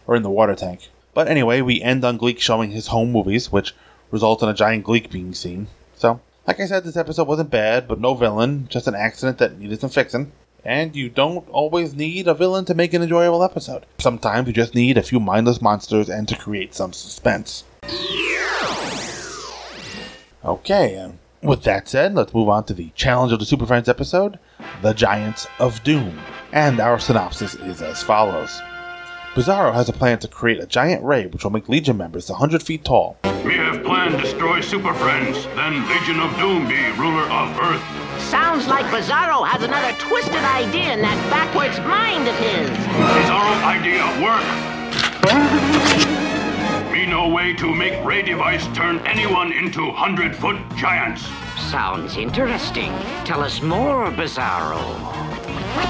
Or 0.07 0.17
in 0.17 0.23
the 0.23 0.31
water 0.31 0.55
tank. 0.55 0.89
But 1.19 1.27
anyway, 1.27 1.63
we 1.63 1.83
end 1.83 2.05
on 2.05 2.17
Gleek 2.17 2.39
showing 2.39 2.71
his 2.71 2.87
home 2.87 3.11
movies, 3.11 3.51
which 3.51 3.75
result 4.13 4.41
in 4.41 4.49
a 4.49 4.55
giant 4.55 4.85
Gleek 4.87 5.11
being 5.11 5.35
seen. 5.35 5.67
So, 5.97 6.21
like 6.47 6.61
I 6.61 6.67
said, 6.67 6.85
this 6.85 6.97
episode 6.97 7.27
wasn't 7.27 7.51
bad, 7.51 7.89
but 7.89 7.99
no 7.99 8.15
villain, 8.15 8.69
just 8.71 8.87
an 8.87 8.95
accident 8.95 9.39
that 9.39 9.59
needed 9.59 9.81
some 9.81 9.91
fixing. 9.91 10.31
And 10.65 10.95
you 10.95 11.09
don't 11.09 11.49
always 11.49 11.93
need 11.93 12.29
a 12.29 12.35
villain 12.35 12.67
to 12.67 12.75
make 12.77 12.95
an 12.95 13.03
enjoyable 13.03 13.43
episode. 13.43 13.85
Sometimes 13.99 14.47
you 14.47 14.53
just 14.53 14.77
need 14.77 14.97
a 14.97 15.03
few 15.03 15.19
mindless 15.19 15.61
monsters 15.61 16.09
and 16.09 16.29
to 16.29 16.37
create 16.37 16.73
some 16.73 16.93
suspense. 16.93 17.65
Okay, 20.45 20.95
and 20.95 21.19
with 21.43 21.65
that 21.65 21.89
said, 21.89 22.15
let's 22.15 22.33
move 22.33 22.49
on 22.49 22.63
to 22.67 22.75
the 22.75 22.91
Challenge 22.95 23.33
of 23.33 23.41
the 23.41 23.45
Super 23.45 23.67
Friends 23.67 23.89
episode 23.89 24.39
The 24.83 24.93
Giants 24.93 25.49
of 25.59 25.83
Doom. 25.83 26.21
And 26.53 26.79
our 26.79 27.01
synopsis 27.01 27.57
is 27.57 27.83
as 27.83 28.05
follows 28.05 28.63
Bizarro 29.35 29.73
has 29.73 29.89
a 29.89 29.93
plan 29.93 30.19
to 30.21 30.29
create 30.29 30.59
a 30.59 30.67
giant 30.67 31.05
ray 31.05 31.27
which 31.27 31.45
will 31.45 31.51
make 31.51 31.69
Legion 31.69 31.97
members 31.97 32.29
100 32.29 32.63
feet 32.63 32.85
tall. 32.85 33.19
We 33.45 33.55
have 33.55 33.85
planned 33.85 34.21
destroy 34.21 34.61
Super 34.61 34.93
Friends, 34.95 35.45
then 35.55 35.87
Legion 35.89 36.19
of 36.19 36.35
Doom 36.39 36.67
be 36.67 36.77
ruler 36.99 37.23
of 37.31 37.57
Earth. 37.61 37.83
Sounds 38.23 38.67
like 38.67 38.85
Bizarro 38.87 39.47
has 39.47 39.63
another 39.63 39.93
twisted 39.99 40.35
idea 40.35 40.95
in 40.95 41.03
that 41.03 41.31
backwards 41.31 41.79
mind 41.81 42.27
of 42.27 42.35
his. 42.37 42.69
Bizarro 43.15 43.63
idea 43.65 44.03
work. 44.25 44.45
Me 46.93 47.07
no 47.07 47.29
way 47.29 47.55
to 47.55 47.73
make 47.73 48.03
Ray 48.05 48.23
device 48.23 48.67
turn 48.75 48.99
anyone 49.07 49.53
into 49.53 49.93
hundred 49.93 50.35
foot 50.35 50.57
giants. 50.77 51.29
Sounds 51.71 52.17
interesting. 52.17 52.91
Tell 53.25 53.43
us 53.43 53.63
more, 53.63 54.11
Bizarro. 54.11 54.83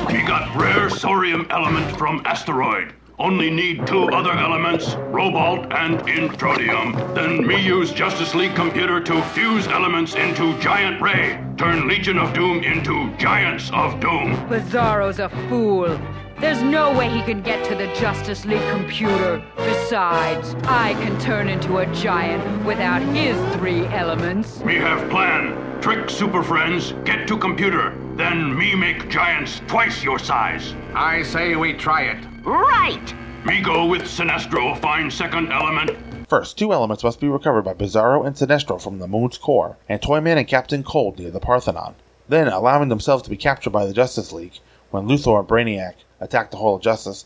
We 0.08 0.22
got 0.22 0.54
rare 0.54 0.90
sorium 0.90 1.46
element 1.50 1.96
from 1.96 2.20
asteroid. 2.26 2.92
Only 3.20 3.50
need 3.50 3.84
two 3.84 4.04
other 4.10 4.30
elements, 4.30 4.94
Robalt 5.10 5.72
and 5.74 5.98
Introdium. 6.02 7.16
Then 7.16 7.44
me 7.44 7.60
use 7.60 7.90
Justice 7.90 8.32
League 8.32 8.54
computer 8.54 9.00
to 9.00 9.20
fuse 9.30 9.66
elements 9.66 10.14
into 10.14 10.56
Giant 10.60 11.02
Ray. 11.02 11.44
Turn 11.56 11.88
Legion 11.88 12.16
of 12.16 12.32
Doom 12.32 12.62
into 12.62 13.12
Giants 13.16 13.72
of 13.72 13.98
Doom. 13.98 14.36
Bizarro's 14.48 15.18
a 15.18 15.28
fool. 15.48 15.98
There's 16.38 16.62
no 16.62 16.96
way 16.96 17.10
he 17.10 17.20
can 17.22 17.42
get 17.42 17.64
to 17.66 17.74
the 17.74 17.92
Justice 17.94 18.44
League 18.44 18.70
computer. 18.70 19.44
Besides, 19.56 20.54
I 20.68 20.94
can 20.94 21.18
turn 21.18 21.48
into 21.48 21.78
a 21.78 21.86
giant 21.94 22.64
without 22.64 23.02
his 23.02 23.36
three 23.56 23.84
elements. 23.86 24.60
Me 24.60 24.76
have 24.76 25.10
plan. 25.10 25.67
Trick 25.80 26.10
Super 26.10 26.42
Friends, 26.42 26.92
get 27.04 27.28
to 27.28 27.38
computer. 27.38 27.96
Then 28.16 28.56
me 28.58 28.74
make 28.74 29.08
giants 29.08 29.62
twice 29.68 30.02
your 30.02 30.18
size. 30.18 30.74
I 30.92 31.22
say 31.22 31.54
we 31.54 31.72
try 31.72 32.02
it. 32.02 32.24
Right! 32.42 33.14
Me 33.46 33.60
go 33.60 33.86
with 33.86 34.02
Sinestro, 34.02 34.76
find 34.80 35.10
second 35.12 35.52
element. 35.52 35.96
First, 36.28 36.58
two 36.58 36.72
elements 36.72 37.04
must 37.04 37.20
be 37.20 37.28
recovered 37.28 37.62
by 37.62 37.74
Bizarro 37.74 38.26
and 38.26 38.34
Sinestro 38.34 38.82
from 38.82 38.98
the 38.98 39.06
moon's 39.06 39.38
core, 39.38 39.78
and 39.88 40.02
Toyman 40.02 40.36
and 40.36 40.48
Captain 40.48 40.82
Cold 40.82 41.16
near 41.16 41.30
the 41.30 41.38
Parthenon. 41.38 41.94
Then, 42.28 42.48
allowing 42.48 42.88
themselves 42.88 43.22
to 43.22 43.30
be 43.30 43.36
captured 43.36 43.70
by 43.70 43.86
the 43.86 43.94
Justice 43.94 44.32
League, 44.32 44.58
when 44.90 45.06
Luthor 45.06 45.38
and 45.38 45.48
Brainiac 45.48 45.94
attack 46.20 46.50
the 46.50 46.56
Hall 46.56 46.74
of 46.74 46.82
Justice. 46.82 47.24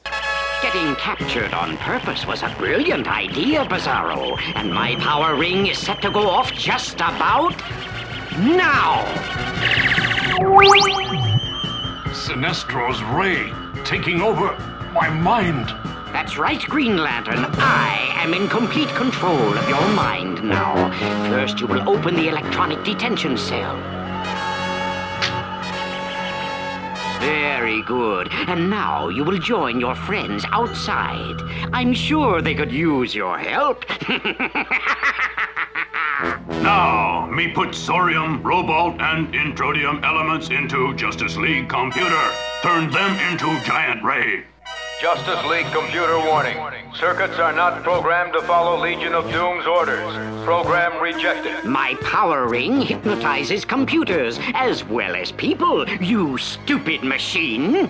Getting 0.61 0.95
captured 0.97 1.55
on 1.55 1.79
purpose 1.79 2.27
was 2.27 2.43
a 2.43 2.55
brilliant 2.59 3.09
idea, 3.09 3.65
Bizarro, 3.65 4.39
and 4.55 4.73
my 4.73 4.95
power 4.97 5.35
ring 5.37 5.67
is 5.67 5.79
set 5.79 6.03
to 6.03 6.11
go 6.11 6.29
off 6.29 6.53
just 6.53 6.97
about 6.97 7.55
now. 8.39 9.05
Sinestro's 12.13 13.03
ray 13.03 13.53
taking 13.85 14.21
over 14.21 14.57
my 14.93 15.09
mind. 15.09 15.69
That's 16.13 16.37
right, 16.37 16.61
Green 16.61 16.99
Lantern. 16.99 17.47
I 17.59 18.13
am 18.17 18.35
in 18.35 18.49
complete 18.49 18.89
control 18.91 19.59
of 19.59 19.69
your 19.69 19.87
mind 19.89 20.45
now. 20.45 20.91
First, 21.31 21.61
you 21.61 21.67
will 21.67 21.89
open 21.89 22.15
the 22.15 22.29
electronic 22.29 22.85
detention 22.85 23.37
cell. 23.37 23.77
Very 27.21 27.83
good. 27.83 28.29
And 28.33 28.69
now 28.69 29.09
you 29.09 29.25
will 29.25 29.39
join 29.39 29.79
your 29.79 29.95
friends 29.95 30.45
outside. 30.51 31.41
I'm 31.73 31.93
sure 31.93 32.43
they 32.43 32.55
could 32.55 32.73
use 32.73 33.15
your 33.15 33.39
help. 33.39 33.85
Now, 36.63 37.27
me 37.27 37.49
put 37.49 37.71
Sorium, 37.71 38.43
Robalt, 38.43 39.01
and 39.01 39.33
Introdium 39.35 40.05
elements 40.05 40.51
into 40.51 40.95
Justice 40.95 41.37
League 41.37 41.69
computer. 41.69 42.23
Turn 42.63 42.91
them 42.91 43.19
into 43.31 43.59
Giant 43.65 44.05
Ray. 44.05 44.45
Justice 45.01 45.45
League 45.47 45.67
computer 45.73 46.17
warning. 46.19 46.57
Circuits 46.95 47.37
are 47.41 47.53
not 47.53 47.83
programmed 47.83 48.35
to 48.35 48.43
follow 48.43 48.81
Legion 48.81 49.15
of 49.15 49.25
Doom's 49.33 49.67
orders. 49.67 50.15
Program 50.45 51.03
rejected. 51.03 51.65
My 51.65 51.95
power 52.03 52.47
ring 52.47 52.81
hypnotizes 52.81 53.65
computers 53.65 54.39
as 54.55 54.85
well 54.85 55.17
as 55.17 55.33
people, 55.33 55.89
you 56.01 56.39
stupid 56.39 57.03
machine. 57.03 57.89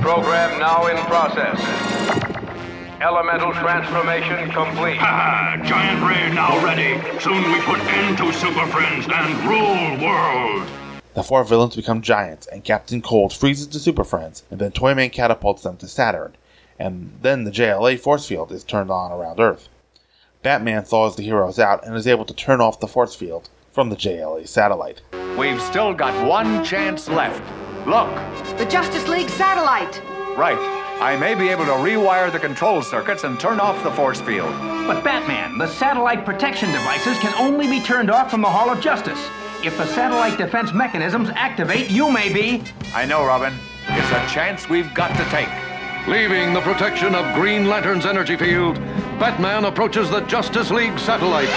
Program 0.00 0.58
now 0.58 0.86
in 0.86 0.96
process. 1.04 2.27
Elemental 3.00 3.52
transformation 3.52 4.50
complete. 4.50 4.96
Ha 4.96 5.62
Giant 5.64 6.02
Ray 6.02 6.34
now 6.34 6.58
ready. 6.64 6.98
Soon 7.20 7.52
we 7.52 7.60
put 7.60 7.78
end 7.78 8.18
to 8.18 8.32
Super 8.32 8.66
Friends 8.66 9.06
and 9.08 9.44
rule 9.46 10.04
world. 10.04 10.68
The 11.14 11.22
four 11.22 11.44
villains 11.44 11.76
become 11.76 12.02
giants, 12.02 12.48
and 12.48 12.64
Captain 12.64 13.00
Cold 13.00 13.32
freezes 13.32 13.68
the 13.68 13.78
Super 13.78 14.02
Friends, 14.02 14.42
and 14.50 14.60
then 14.60 14.72
Toyman 14.72 15.12
catapults 15.12 15.62
them 15.62 15.76
to 15.76 15.86
Saturn, 15.86 16.36
and 16.76 17.16
then 17.22 17.44
the 17.44 17.52
JLA 17.52 18.00
force 18.00 18.26
field 18.26 18.50
is 18.50 18.64
turned 18.64 18.90
on 18.90 19.12
around 19.12 19.38
Earth. 19.38 19.68
Batman 20.42 20.82
thaws 20.82 21.14
the 21.14 21.22
heroes 21.22 21.60
out 21.60 21.86
and 21.86 21.94
is 21.94 22.08
able 22.08 22.24
to 22.24 22.34
turn 22.34 22.60
off 22.60 22.80
the 22.80 22.88
force 22.88 23.14
field 23.14 23.48
from 23.70 23.90
the 23.90 23.96
JLA 23.96 24.48
satellite. 24.48 25.02
We've 25.38 25.62
still 25.62 25.94
got 25.94 26.26
one 26.26 26.64
chance 26.64 27.08
left. 27.08 27.44
Look! 27.86 28.08
The 28.58 28.66
Justice 28.66 29.06
League 29.06 29.28
satellite! 29.28 30.02
Right. 30.36 30.87
I 31.00 31.16
may 31.16 31.36
be 31.36 31.48
able 31.48 31.64
to 31.66 31.70
rewire 31.70 32.30
the 32.32 32.40
control 32.40 32.82
circuits 32.82 33.22
and 33.22 33.38
turn 33.38 33.60
off 33.60 33.84
the 33.84 33.90
force 33.92 34.20
field. 34.20 34.50
But 34.84 35.04
Batman, 35.04 35.56
the 35.56 35.68
satellite 35.68 36.24
protection 36.24 36.72
devices 36.72 37.16
can 37.18 37.32
only 37.38 37.68
be 37.68 37.80
turned 37.80 38.10
off 38.10 38.32
from 38.32 38.40
the 38.42 38.50
Hall 38.50 38.68
of 38.68 38.80
Justice. 38.80 39.20
If 39.62 39.76
the 39.76 39.86
satellite 39.86 40.38
defense 40.38 40.72
mechanisms 40.72 41.30
activate, 41.36 41.88
you 41.88 42.10
may 42.10 42.32
be. 42.32 42.64
I 42.96 43.04
know, 43.04 43.24
Robin. 43.24 43.54
It's 43.86 44.10
a 44.10 44.34
chance 44.34 44.68
we've 44.68 44.92
got 44.92 45.16
to 45.16 45.24
take. 45.30 45.48
Leaving 46.08 46.52
the 46.52 46.62
protection 46.62 47.14
of 47.14 47.32
Green 47.36 47.68
Lantern's 47.68 48.04
energy 48.04 48.36
field, 48.36 48.74
Batman 49.20 49.66
approaches 49.66 50.10
the 50.10 50.22
Justice 50.22 50.72
League 50.72 50.98
satellite. 50.98 51.48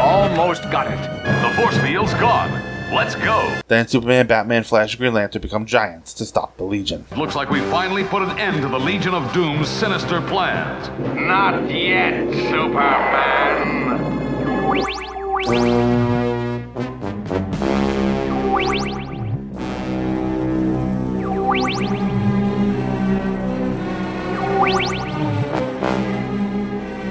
Almost 0.00 0.62
got 0.70 0.86
it. 0.86 1.02
The 1.42 1.54
force 1.54 1.76
field's 1.82 2.14
gone. 2.14 2.75
Let's 2.92 3.16
go! 3.16 3.60
Then 3.66 3.88
Superman, 3.88 4.26
Batman, 4.28 4.62
Flash, 4.62 4.94
Green 4.94 5.12
Lantern 5.12 5.42
become 5.42 5.66
giants 5.66 6.14
to 6.14 6.24
stop 6.24 6.56
the 6.56 6.64
Legion. 6.64 7.04
Looks 7.16 7.34
like 7.34 7.50
we 7.50 7.60
finally 7.62 8.04
put 8.04 8.22
an 8.22 8.38
end 8.38 8.62
to 8.62 8.68
the 8.68 8.78
Legion 8.78 9.12
of 9.12 9.32
Doom's 9.32 9.68
sinister 9.68 10.20
plans. 10.22 10.88
Not 11.18 11.68
yet, 11.70 12.32
Superman! 12.48 13.96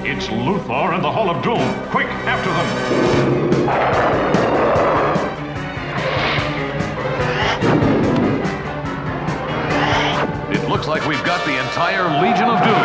It's 0.07 0.27
Luthor 0.27 0.93
and 0.93 1.03
the 1.03 1.11
Hall 1.11 1.29
of 1.29 1.43
Doom. 1.43 1.89
Quick, 1.89 2.07
after 2.07 2.49
them. 2.49 4.34
Looks 10.87 11.01
like 11.01 11.09
we've 11.09 11.25
got 11.25 11.43
the 11.45 11.57
entire 11.57 12.03
Legion 12.21 12.47
of 12.47 12.59
Doom. 12.61 12.77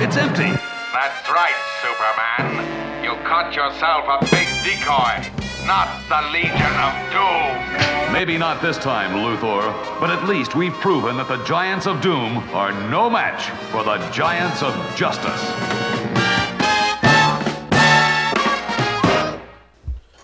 It's 0.00 0.16
empty. 0.16 0.52
That's 0.92 1.28
right, 1.28 1.56
Superman. 1.82 3.02
You 3.02 3.16
caught 3.24 3.52
yourself 3.52 4.04
a 4.06 4.24
big 4.30 4.46
decoy, 4.62 5.26
not 5.66 5.88
the 6.08 6.22
Legion 6.30 6.74
of 6.78 6.92
Doom. 7.10 8.12
Maybe 8.12 8.38
not 8.38 8.62
this 8.62 8.78
time, 8.78 9.12
Luthor, 9.12 9.72
but 9.98 10.10
at 10.10 10.28
least 10.28 10.54
we've 10.54 10.74
proven 10.74 11.16
that 11.16 11.26
the 11.26 11.42
Giants 11.44 11.86
of 11.86 12.00
Doom 12.00 12.38
are 12.54 12.72
no 12.88 13.10
match 13.10 13.50
for 13.72 13.82
the 13.82 13.98
Giants 14.10 14.62
of 14.62 14.74
Justice. 14.96 15.85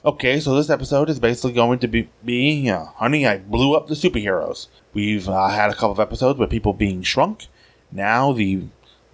Okay, 0.05 0.41
so 0.41 0.57
this 0.57 0.69
episode 0.69 1.09
is 1.09 1.21
basically 1.21 1.53
going 1.53 1.79
to 1.79 1.87
be, 1.87 2.09
be 2.25 2.69
uh, 2.69 2.87
honey, 2.97 3.25
I 3.25 3.39
blew 3.39 3.77
up 3.77 3.87
the 3.87 3.95
superheroes. 3.95 4.67
We've 4.93 5.29
uh, 5.29 5.47
had 5.47 5.71
a 5.71 5.75
couple 5.75 5.93
of 5.93 6.01
episodes 6.01 6.41
with 6.41 6.51
people 6.51 6.73
being 6.73 7.03
shrunk. 7.03 7.47
Now 7.93 8.33
the 8.33 8.65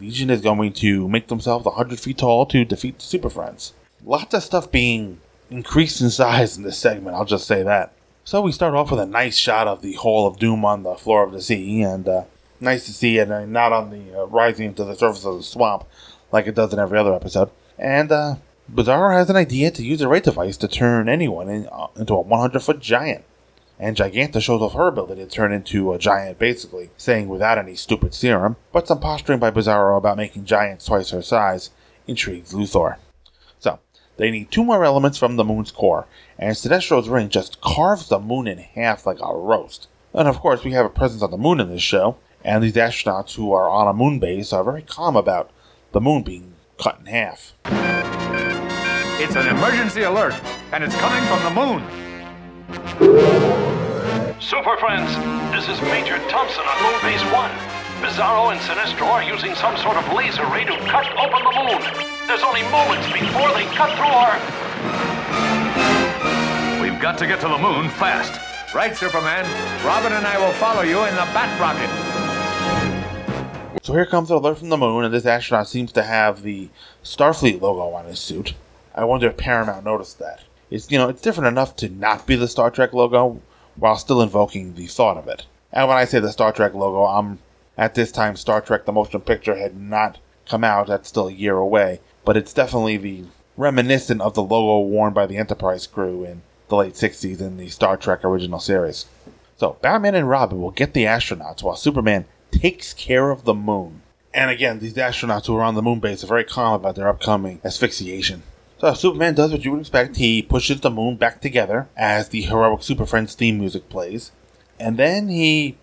Legion 0.01 0.31
is 0.31 0.41
going 0.41 0.73
to 0.73 1.07
make 1.07 1.29
themselves 1.29 1.67
100 1.67 2.01
feet 2.01 2.17
tall 2.17 2.47
to 2.47 2.65
defeat 2.65 2.99
the 3.01 3.05
Super 3.05 3.29
Friends. 3.29 3.75
Lots 4.03 4.33
of 4.33 4.43
stuff 4.43 4.73
being 4.73 5.21
increased 5.51 6.01
in 6.01 6.09
size 6.09 6.57
in 6.57 6.63
this 6.63 6.79
segment, 6.79 7.17
I'll 7.17 7.27
just 7.27 7.47
say 7.47 7.63
that. 7.63 7.93
So 8.25 8.41
we 8.41 8.51
start 8.53 8.73
off 8.73 8.91
with 8.91 9.01
a 9.01 9.07
nice 9.07 9.37
shot 9.37 9.69
of 9.69 9.83
the 9.83 9.93
Hall 9.93 10.27
of 10.27 10.39
Doom 10.39 10.65
on 10.65 10.85
the 10.85 10.95
floor 10.95 11.23
of 11.23 11.33
the 11.33 11.43
sea, 11.43 11.83
and 11.83 12.09
uh, 12.09 12.25
nice 12.61 12.87
to 12.87 12.95
see 12.95 13.19
it 13.19 13.31
uh, 13.31 13.45
not 13.45 13.75
on 13.75 13.91
the 13.91 14.23
uh, 14.23 14.25
rising 14.25 14.73
to 14.75 14.85
the 14.85 14.95
surface 14.95 15.27
of 15.27 15.37
the 15.37 15.43
swamp 15.43 15.85
like 16.33 16.47
it 16.47 16.55
does 16.55 16.73
in 16.73 16.79
every 16.79 16.99
other 16.99 17.13
episode. 17.13 17.51
And 17.79 18.11
uh, 18.11 18.37
Bizarro 18.73 19.13
has 19.13 19.31
an 19.31 19.37
idea 19.37 19.71
to 19.71 19.83
use 19.83 20.03
a 20.03 20.09
ray 20.09 20.21
device 20.21 20.59
to 20.59 20.69
turn 20.69 21.09
anyone 21.09 21.49
in, 21.49 21.67
uh, 21.69 21.87
into 21.97 22.13
a 22.13 22.21
100 22.21 22.61
foot 22.61 22.81
giant. 22.81 23.25
And 23.79 23.97
Giganta 23.97 24.43
shows 24.43 24.61
off 24.61 24.75
her 24.75 24.89
ability 24.89 25.23
to 25.23 25.31
turn 25.31 25.53
into 25.53 25.93
a 25.93 25.99
giant, 25.99 26.39
basically, 26.39 26.91
saying 26.99 27.29
without 27.29 27.57
any 27.57 27.77
stupid 27.77 28.13
serum, 28.13 28.57
but 28.73 28.87
some 28.87 29.01
posturing 29.01 29.39
by 29.39 29.51
Bizarro 29.51 29.97
about 29.97 30.17
making 30.19 30.45
giants 30.45 30.85
twice 30.85 31.11
her 31.11 31.23
size 31.23 31.71
intrigues 32.07 32.53
Luthor. 32.53 32.97
So, 33.59 33.79
they 34.19 34.31
need 34.31 34.51
two 34.51 34.65
more 34.65 34.85
elements 34.85 35.17
from 35.17 35.37
the 35.37 35.45
moon's 35.45 35.71
core, 35.71 36.07
and 36.39 36.55
Sinestro's 36.55 37.09
ring 37.09 37.31
just 37.31 37.61
carves 37.63 38.09
the 38.09 38.19
moon 38.19 38.47
in 38.49 38.59
half 38.59 39.07
like 39.07 39.21
a 39.23 39.35
roast. 39.35 39.87
And 40.13 40.29
of 40.29 40.41
course, 40.41 40.65
we 40.65 40.73
have 40.73 40.85
a 40.85 40.91
presence 40.91 41.23
on 41.23 41.31
the 41.31 41.39
moon 41.39 41.61
in 41.61 41.71
this 41.71 41.83
show, 41.83 42.17
and 42.45 42.63
these 42.63 42.75
astronauts 42.75 43.37
who 43.37 43.53
are 43.53 43.71
on 43.71 43.89
a 43.89 43.95
moon 43.95 44.19
base 44.19 44.53
are 44.53 44.65
very 44.65 44.83
calm 44.83 45.17
about 45.17 45.51
the 45.93 46.01
moon 46.01 46.23
being 46.23 46.55
cut 46.79 46.99
in 47.01 47.07
half. 47.07 47.55
It's 49.21 49.35
an 49.35 49.49
emergency 49.49 50.03
alert, 50.03 50.33
and 50.71 50.85
it's 50.85 50.95
coming 50.95 51.21
from 51.27 51.43
the 51.43 51.51
moon. 51.51 51.83
Super 54.41 54.77
Friends, 54.77 55.11
this 55.51 55.69
is 55.69 55.83
Major 55.91 56.19
Thompson 56.29 56.63
on 56.63 56.83
Moon 56.85 57.01
Base 57.03 57.25
1. 57.35 57.51
Bizarro 57.99 58.53
and 58.53 58.61
Sinestro 58.61 59.11
are 59.11 59.25
using 59.25 59.57
some 59.57 59.77
sort 59.77 59.97
of 59.97 60.07
laser 60.13 60.47
ray 60.47 60.65
to 60.65 60.77
cut 60.87 61.11
open 61.19 61.43
the 61.43 61.51
moon. 61.51 61.83
There's 62.29 62.45
only 62.45 62.63
moments 62.71 63.11
before 63.11 63.51
they 63.59 63.67
cut 63.75 63.91
through 63.99 64.07
our... 64.07 64.39
We've 66.81 67.01
got 67.03 67.19
to 67.19 67.27
get 67.27 67.41
to 67.41 67.49
the 67.49 67.59
moon 67.59 67.91
fast. 67.91 68.39
Right, 68.73 68.95
Superman. 68.97 69.45
Robin 69.85 70.13
and 70.13 70.29
I 70.29 70.39
will 70.39 70.53
follow 70.53 70.83
you 70.83 71.05
in 71.07 71.15
the 71.17 71.27
Bat 71.35 71.59
Rocket. 71.61 71.91
So 73.85 73.95
here 73.95 74.07
comes 74.07 74.31
an 74.31 74.37
alert 74.37 74.59
from 74.59 74.69
the 74.69 74.77
moon, 74.77 75.05
and 75.05 75.13
this 75.13 75.27
astronaut 75.27 75.67
seems 75.67 75.91
to 75.91 76.05
have 76.05 76.43
the 76.43 76.69
Starfleet 77.03 77.61
logo 77.61 77.97
on 77.97 78.05
his 78.05 78.21
suit. 78.21 78.55
I 78.99 79.05
wonder 79.05 79.29
if 79.29 79.37
Paramount 79.37 79.85
noticed 79.85 80.19
that. 80.19 80.41
It's 80.71 80.91
you 80.91 80.99
know 80.99 81.09
it's 81.09 81.23
different 81.23 81.47
enough 81.47 81.77
to 81.77 81.89
not 81.89 82.27
be 82.27 82.35
the 82.35 82.49
Star 82.49 82.69
Trek 82.69 82.93
logo 82.93 83.41
while 83.77 83.97
still 83.97 84.21
invoking 84.21 84.75
the 84.75 84.89
thought 84.89 85.17
of 85.17 85.29
it. 85.29 85.47
And 85.73 85.87
when 85.87 85.97
I 85.97 86.05
say 86.05 86.19
the 86.19 86.33
Star 86.33 86.51
Trek 86.51 86.75
logo, 86.75 87.05
I'm 87.05 87.39
at 87.77 87.95
this 87.95 88.11
time 88.11 88.35
Star 88.35 88.61
Trek 88.61 88.87
the 88.87 88.93
motion 88.93 89.21
picture 89.21 89.55
had 89.55 89.79
not 89.81 90.19
come 90.49 90.65
out. 90.65 90.89
That's 90.89 91.09
still 91.09 91.29
a 91.29 91.33
year 91.33 91.57
away, 91.57 92.01
but 92.25 92.37
it's 92.37 92.53
definitely 92.53 92.97
the 92.97 93.23
reminiscent 93.57 94.21
of 94.21 94.35
the 94.35 94.43
logo 94.43 94.85
worn 94.89 95.13
by 95.13 95.27
the 95.27 95.37
Enterprise 95.37 95.87
crew 95.87 96.25
in 96.25 96.43
the 96.69 96.77
late 96.77 96.95
60s 96.95 97.41
in 97.41 97.57
the 97.57 97.69
Star 97.69 97.97
Trek 97.97 98.25
original 98.25 98.59
series. 98.59 99.07
So 99.59 99.77
Batman 99.81 100.17
and 100.17 100.29
Robin 100.29 100.61
will 100.61 100.73
get 100.73 100.93
the 100.93 101.05
astronauts 101.05 101.63
while 101.63 101.77
Superman 101.77 102.25
takes 102.51 102.95
care 102.95 103.31
of 103.31 103.45
the 103.45 103.55
moon. 103.55 104.03
And 104.35 104.51
again, 104.51 104.81
these 104.81 104.95
astronauts 104.95 105.47
who 105.47 105.57
are 105.57 105.63
on 105.63 105.77
the 105.77 105.83
moon 105.83 106.01
base 106.01 106.25
are 106.25 106.29
very 106.29 106.45
calm 106.45 106.75
about 106.75 106.97
their 106.97 107.09
upcoming 107.09 107.61
asphyxiation. 107.65 108.43
So 108.79 108.95
Superman 108.95 109.35
does 109.35 109.51
what 109.51 109.65
you 109.65 109.73
would 109.73 109.81
expect. 109.81 110.17
He 110.17 110.41
pushes 110.41 110.81
the 110.81 110.91
moon 110.91 111.17
back 111.17 111.41
together 111.41 111.89
as 111.97 112.29
the 112.29 112.43
heroic 112.43 112.83
Super 112.83 113.07
Friends 113.07 113.35
theme 113.35 113.59
music 113.59 113.89
plays, 113.89 114.31
and 114.79 114.97
then 114.97 115.29
he 115.29 115.77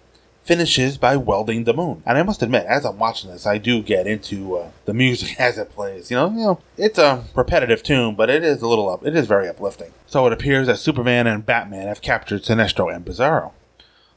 finishes 0.46 0.98
by 0.98 1.18
welding 1.18 1.66
the 1.66 1.74
moon. 1.74 2.04
And 2.06 2.18
I 2.18 2.24
must 2.24 2.42
admit, 2.42 2.66
as 2.68 2.86
I'm 2.86 2.98
watching 2.98 3.32
this, 3.32 3.46
I 3.46 3.58
do 3.58 3.82
get 3.82 4.08
into 4.08 4.56
uh, 4.58 4.70
the 4.86 4.94
music 4.94 5.36
as 5.40 5.58
it 5.58 5.72
plays. 5.72 6.10
You 6.10 6.18
know, 6.18 6.30
you 6.30 6.38
know, 6.38 6.60
it's 6.78 6.98
a 6.98 7.26
repetitive 7.36 7.84
tune, 7.84 8.16
but 8.16 8.30
it 8.30 8.44
is 8.44 8.62
a 8.62 8.68
little 8.68 8.88
up. 8.88 9.06
It 9.06 9.16
is 9.16 9.28
very 9.28 9.50
uplifting. 9.50 9.92
So 10.08 10.26
it 10.28 10.34
appears 10.34 10.68
that 10.68 10.80
Superman 10.80 11.28
and 11.28 11.46
Batman 11.46 11.88
have 11.88 12.02
captured 12.02 12.44
Sinestro 12.44 12.96
and 12.96 13.04
Bizarro. 13.04 13.52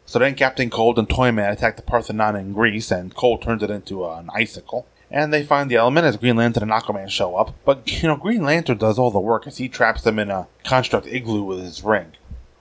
So 0.06 0.18
then 0.18 0.36
Captain 0.36 0.70
Cold 0.70 0.98
and 0.98 1.08
Toyman 1.08 1.50
attack 1.50 1.76
the 1.76 1.82
Parthenon 1.82 2.36
in 2.36 2.52
Greece, 2.52 2.90
and 2.90 3.14
Cold 3.14 3.42
turns 3.42 3.62
it 3.62 3.70
into 3.70 4.04
uh, 4.04 4.18
an 4.18 4.30
icicle 4.32 4.86
and 5.10 5.32
they 5.32 5.42
find 5.42 5.70
the 5.70 5.76
element 5.76 6.06
as 6.06 6.16
Green 6.16 6.36
Lantern 6.36 6.64
and 6.64 6.72
Aquaman 6.72 7.08
show 7.08 7.36
up. 7.36 7.54
But, 7.64 8.02
you 8.02 8.08
know, 8.08 8.16
Green 8.16 8.42
Lantern 8.42 8.78
does 8.78 8.98
all 8.98 9.10
the 9.10 9.20
work 9.20 9.46
as 9.46 9.58
he 9.58 9.68
traps 9.68 10.02
them 10.02 10.18
in 10.18 10.30
a 10.30 10.48
construct 10.64 11.06
igloo 11.06 11.42
with 11.42 11.60
his 11.60 11.82
ring. 11.82 12.12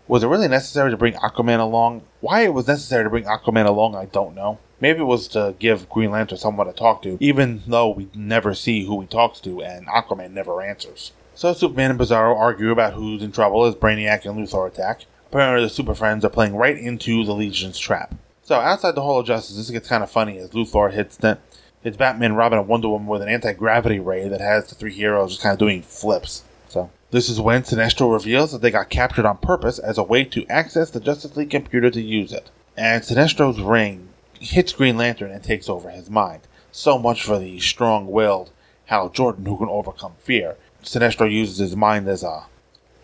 Was 0.08 0.24
it 0.24 0.28
really 0.28 0.48
necessary 0.48 0.90
to 0.92 0.98
bring 0.98 1.14
Aquaman 1.16 1.60
along? 1.60 2.04
Why 2.22 2.42
it 2.42 2.54
was 2.54 2.68
necessary 2.68 3.04
to 3.04 3.10
bring 3.10 3.26
Aquaman 3.26 3.66
along, 3.66 3.96
I 3.96 4.06
don't 4.06 4.36
know. 4.36 4.60
Maybe 4.80 5.00
it 5.00 5.04
was 5.04 5.28
to 5.30 5.56
give 5.60 5.90
Green 5.90 6.12
Lantern 6.12 6.38
someone 6.38 6.68
to 6.68 6.74
talk 6.74 7.02
to, 7.02 7.18
even 7.20 7.64
though 7.68 7.90
we 7.90 8.10
never 8.14 8.54
see 8.54 8.86
who 8.86 9.02
he 9.02 9.08
talks 9.08 9.40
to 9.42 9.62
and 9.62 9.88
Aquaman 9.88 10.32
never 10.32 10.62
answers. 10.62 11.12
So 11.36 11.54
Superman 11.54 11.92
and 11.92 12.00
Bizarro 12.00 12.38
argue 12.38 12.72
about 12.72 12.94
who's 12.94 13.22
in 13.22 13.32
trouble 13.32 13.66
as 13.66 13.76
Brainiac 13.76 14.26
and 14.26 14.38
Luthor 14.38 14.68
attack. 14.68 15.06
Apparently 15.28 15.66
the 15.66 15.70
Super 15.70 15.94
Friends 15.94 16.24
are 16.24 16.30
playing 16.30 16.56
right 16.56 16.78
into 16.78 17.26
the 17.26 17.34
Legion's 17.34 17.78
trap. 17.78 18.16
So 18.44 18.56
outside 18.56 18.96
the 18.96 19.02
Hall 19.02 19.20
of 19.20 19.28
Justice, 19.28 19.58
this 19.58 19.70
gets 19.70 19.90
kind 19.90 20.04
of 20.04 20.10
funny 20.10 20.38
as 20.38 20.52
Luthor 20.52 20.94
hits 20.94 21.18
the 21.18 21.38
it's 21.84 21.98
Batman, 21.98 22.34
Robin, 22.34 22.60
and 22.60 22.68
Wonder 22.68 22.90
Woman 22.90 23.08
with 23.08 23.22
an 23.22 23.30
anti 23.30 23.54
gravity 23.54 24.00
ray 24.00 24.28
that 24.28 24.42
has 24.42 24.68
the 24.68 24.76
three 24.76 24.94
heroes 24.94 25.32
just 25.32 25.44
kind 25.44 25.54
of 25.54 25.60
doing 25.60 25.82
flips. 25.82 26.44
So, 26.68 26.90
this 27.12 27.30
is 27.30 27.40
when 27.40 27.64
Sinestro 27.64 28.12
reveals 28.12 28.52
that 28.52 28.62
they 28.62 28.72
got 28.72 28.90
captured 28.90 29.26
on 29.26 29.38
purpose 29.38 29.80
as 29.80 29.98
a 29.98 30.04
way 30.04 30.24
to 30.26 30.46
access 30.48 30.90
the 30.90 31.00
Justice 31.00 31.38
League 31.38 31.50
computer 31.50 31.90
to 31.90 32.02
use 32.02 32.34
it. 32.34 32.50
And 32.76 33.04
Sinestro's 33.04 33.62
ring 33.62 34.10
hits 34.40 34.74
Green 34.74 34.98
Lantern 34.98 35.32
and 35.32 35.44
takes 35.44 35.70
over 35.70 35.90
his 35.90 36.10
mind. 36.10 36.42
So 36.72 36.98
much 37.00 37.24
for 37.24 37.40
the 37.40 37.60
strong 37.60 38.08
willed 38.08 38.52
Hal 38.86 39.10
Jordan 39.10 39.46
who 39.46 39.58
can 39.58 39.70
overcome 39.70 40.14
fear. 40.20 40.58
Sinestro 40.84 41.32
uses 41.32 41.58
his 41.58 41.76
mind 41.76 42.08
as 42.08 42.24
a 42.24 42.46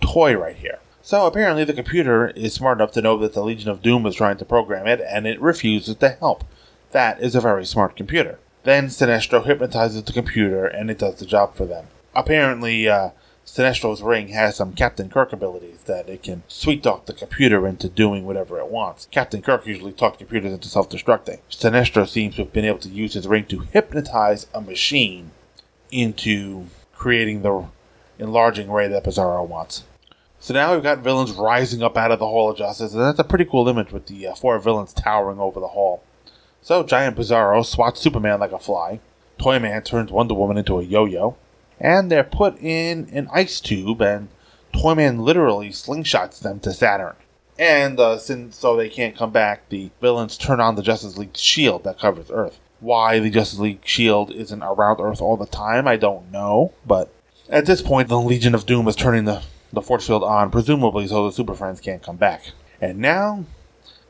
toy 0.02 0.36
right 0.36 0.56
here. 0.56 0.80
So 1.02 1.26
apparently, 1.26 1.66
the 1.66 1.74
computer 1.74 2.30
is 2.30 2.54
smart 2.54 2.78
enough 2.78 2.94
to 2.94 3.02
know 3.02 3.18
that 3.18 3.34
the 3.34 3.44
Legion 3.44 3.70
of 3.70 3.82
Doom 3.82 4.06
is 4.06 4.16
trying 4.16 4.38
to 4.38 4.46
program 4.46 4.88
it, 4.88 5.02
and 5.02 5.28
it 5.28 5.42
refuses 5.42 5.96
to 5.98 6.10
help. 6.10 6.46
That 6.92 7.20
is 7.20 7.36
a 7.36 7.42
very 7.42 7.66
smart 7.66 7.98
computer. 7.98 8.40
Then 8.64 8.88
Sinestro 8.88 9.46
hypnotizes 9.46 10.04
the 10.04 10.14
computer 10.14 10.66
and 10.66 10.90
it 10.90 11.00
does 11.00 11.20
the 11.20 11.26
job 11.26 11.56
for 11.56 11.66
them. 11.66 11.88
Apparently, 12.16 12.88
uh, 12.88 13.10
Sinestro's 13.46 14.02
ring 14.02 14.30
has 14.30 14.56
some 14.56 14.74
Captain 14.74 15.10
Kirk 15.10 15.34
abilities 15.34 15.84
that 15.84 16.08
it 16.08 16.24
can 16.24 16.44
sweet 16.48 16.82
talk 16.82 17.06
the 17.06 17.14
computer 17.14 17.68
into 17.68 17.90
doing 17.90 18.26
whatever 18.26 18.58
it 18.58 18.70
wants. 18.70 19.08
Captain 19.12 19.42
Kirk 19.42 19.68
usually 19.68 19.92
talks 19.92 20.18
computers 20.18 20.54
into 20.54 20.70
self 20.70 20.90
destructing. 20.90 21.40
Sinestro 21.52 22.08
seems 22.08 22.36
to 22.36 22.44
have 22.44 22.54
been 22.54 22.66
able 22.66 22.80
to 22.80 22.90
use 22.90 23.14
his 23.14 23.28
ring 23.28 23.46
to 23.48 23.60
hypnotize 23.60 24.48
a 24.54 24.62
machine 24.62 25.32
into 25.92 26.68
creating 26.96 27.42
the 27.42 27.66
enlarging 28.18 28.72
ray 28.72 28.88
that 28.88 29.04
Bizarro 29.04 29.46
wants. 29.46 29.84
So 30.40 30.54
now 30.54 30.74
we've 30.74 30.84
got 30.84 31.00
villains 31.00 31.32
rising 31.32 31.84
up 31.84 31.98
out 31.98 32.12
of 32.12 32.20
the 32.20 32.28
Hall 32.28 32.50
of 32.50 32.58
Justice, 32.58 32.94
and 32.94 33.02
that's 33.02 33.20
a 33.20 33.24
pretty 33.24 33.46
cool 33.46 33.68
image 33.68 33.92
with 33.92 34.08
the 34.08 34.28
uh, 34.28 34.36
four 34.36 34.58
villains 34.60 34.94
towering 34.94 35.40
over 35.40 35.60
the 35.60 35.70
hall. 35.70 36.04
So 36.64 36.82
Giant 36.82 37.18
Bizarro 37.18 37.66
swats 37.66 38.00
Superman 38.00 38.40
like 38.40 38.54
a 38.54 38.58
fly. 38.58 39.02
Toyman 39.38 39.84
turns 39.84 40.14
Wonder 40.14 40.34
Woman 40.34 40.58
into 40.58 40.80
a 40.80 40.84
yo-yo. 40.84 41.36
And 41.78 42.10
they're 42.10 42.24
put 42.24 42.58
in 42.58 43.10
an 43.12 43.28
ice 43.34 43.60
tube, 43.60 44.02
and 44.02 44.30
Toyman 44.74 45.20
literally 45.20 45.70
slingshots 45.70 46.40
them 46.40 46.62
to 46.62 46.72
Saturn. 46.72 47.16
And 47.60 48.00
uh, 48.00 48.18
since 48.18 48.58
so 48.58 48.78
they 48.78 48.88
can't 48.88 49.18
come 49.18 49.32
back, 49.32 49.68
the 49.68 49.92
villains 50.00 50.38
turn 50.38 50.62
on 50.62 50.76
the 50.76 50.82
Justice 50.82 51.18
League 51.18 51.36
shield 51.36 51.84
that 51.84 52.00
covers 52.00 52.32
Earth. 52.32 52.62
Why 52.80 53.20
the 53.20 53.30
Justice 53.30 53.60
League 53.60 53.86
shield 53.86 54.32
isn't 54.32 54.64
around 54.64 55.02
Earth 55.02 55.22
all 55.22 55.36
the 55.36 55.46
time, 55.46 55.86
I 55.86 55.98
don't 55.98 56.32
know. 56.32 56.72
But 56.86 57.12
at 57.50 57.66
this 57.66 57.82
point, 57.82 58.08
the 58.08 58.20
Legion 58.20 58.56
of 58.56 58.66
Doom 58.66 58.88
is 58.88 58.96
turning 58.96 59.26
the, 59.26 59.44
the 59.74 59.82
force 59.82 60.08
field 60.08 60.24
on, 60.24 60.50
presumably 60.50 61.08
so 61.08 61.26
the 61.26 61.34
Super 61.34 61.56
Friends 61.56 61.82
can't 61.82 62.02
come 62.02 62.18
back. 62.18 62.52
And 62.80 63.00
now, 63.00 63.44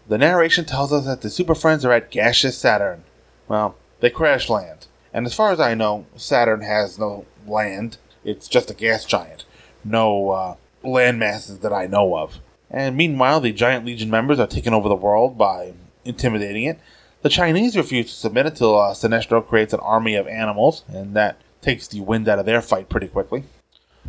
the 0.07 0.17
narration 0.17 0.65
tells 0.65 0.91
us 0.91 1.05
that 1.05 1.21
the 1.21 1.29
Super 1.29 1.55
Friends 1.55 1.85
are 1.85 1.91
at 1.91 2.11
gaseous 2.11 2.57
Saturn. 2.57 3.03
Well, 3.47 3.75
they 3.99 4.09
crash 4.09 4.49
land. 4.49 4.87
And 5.13 5.25
as 5.25 5.33
far 5.33 5.51
as 5.51 5.59
I 5.59 5.75
know, 5.75 6.05
Saturn 6.15 6.61
has 6.61 6.97
no 6.97 7.25
land. 7.47 7.97
It's 8.23 8.47
just 8.47 8.71
a 8.71 8.73
gas 8.73 9.05
giant. 9.05 9.45
No 9.83 10.31
uh, 10.31 10.55
land 10.83 11.19
masses 11.19 11.59
that 11.59 11.73
I 11.73 11.87
know 11.87 12.17
of. 12.17 12.39
And 12.69 12.97
meanwhile, 12.97 13.39
the 13.39 13.51
Giant 13.51 13.85
Legion 13.85 14.09
members 14.09 14.39
are 14.39 14.47
taking 14.47 14.73
over 14.73 14.89
the 14.89 14.95
world 14.95 15.37
by 15.37 15.73
intimidating 16.03 16.63
it. 16.63 16.79
The 17.21 17.29
Chinese 17.29 17.77
refuse 17.77 18.07
to 18.07 18.17
submit 18.17 18.47
until 18.47 18.79
uh, 18.79 18.93
Sinestro 18.93 19.47
creates 19.47 19.73
an 19.73 19.79
army 19.81 20.15
of 20.15 20.27
animals, 20.27 20.83
and 20.87 21.15
that 21.15 21.37
takes 21.61 21.87
the 21.87 22.01
wind 22.01 22.27
out 22.27 22.39
of 22.39 22.45
their 22.45 22.61
fight 22.61 22.89
pretty 22.89 23.07
quickly. 23.07 23.43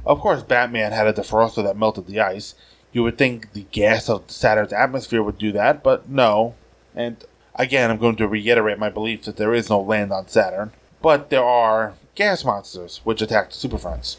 Of 0.05 0.21
course, 0.21 0.43
Batman 0.43 0.93
had 0.93 1.07
a 1.07 1.13
defroster 1.13 1.63
that 1.63 1.77
melted 1.77 2.07
the 2.07 2.21
ice. 2.21 2.55
You 2.95 3.03
would 3.03 3.19
think 3.19 3.53
the 3.53 3.67
gas 3.73 4.09
of 4.09 4.31
Saturn's 4.31 4.73
atmosphere 4.73 5.21
would 5.21 5.37
do 5.37 5.51
that, 5.51 5.83
but 5.83 6.09
no. 6.09 6.55
And 6.95 7.17
again, 7.57 7.91
I'm 7.91 7.99
going 7.99 8.15
to 8.17 8.29
reiterate 8.29 8.79
my 8.79 8.89
belief 8.89 9.25
that 9.25 9.37
there 9.37 9.53
is 9.53 9.69
no 9.69 9.81
land 9.81 10.13
on 10.13 10.29
Saturn. 10.29 10.71
But 11.03 11.29
there 11.29 11.45
are 11.45 11.95
gas 12.15 12.45
monsters 12.45 13.01
which 13.03 13.21
attack 13.21 13.51
the 13.51 13.57
Super 13.57 13.79
Friends. 13.79 14.19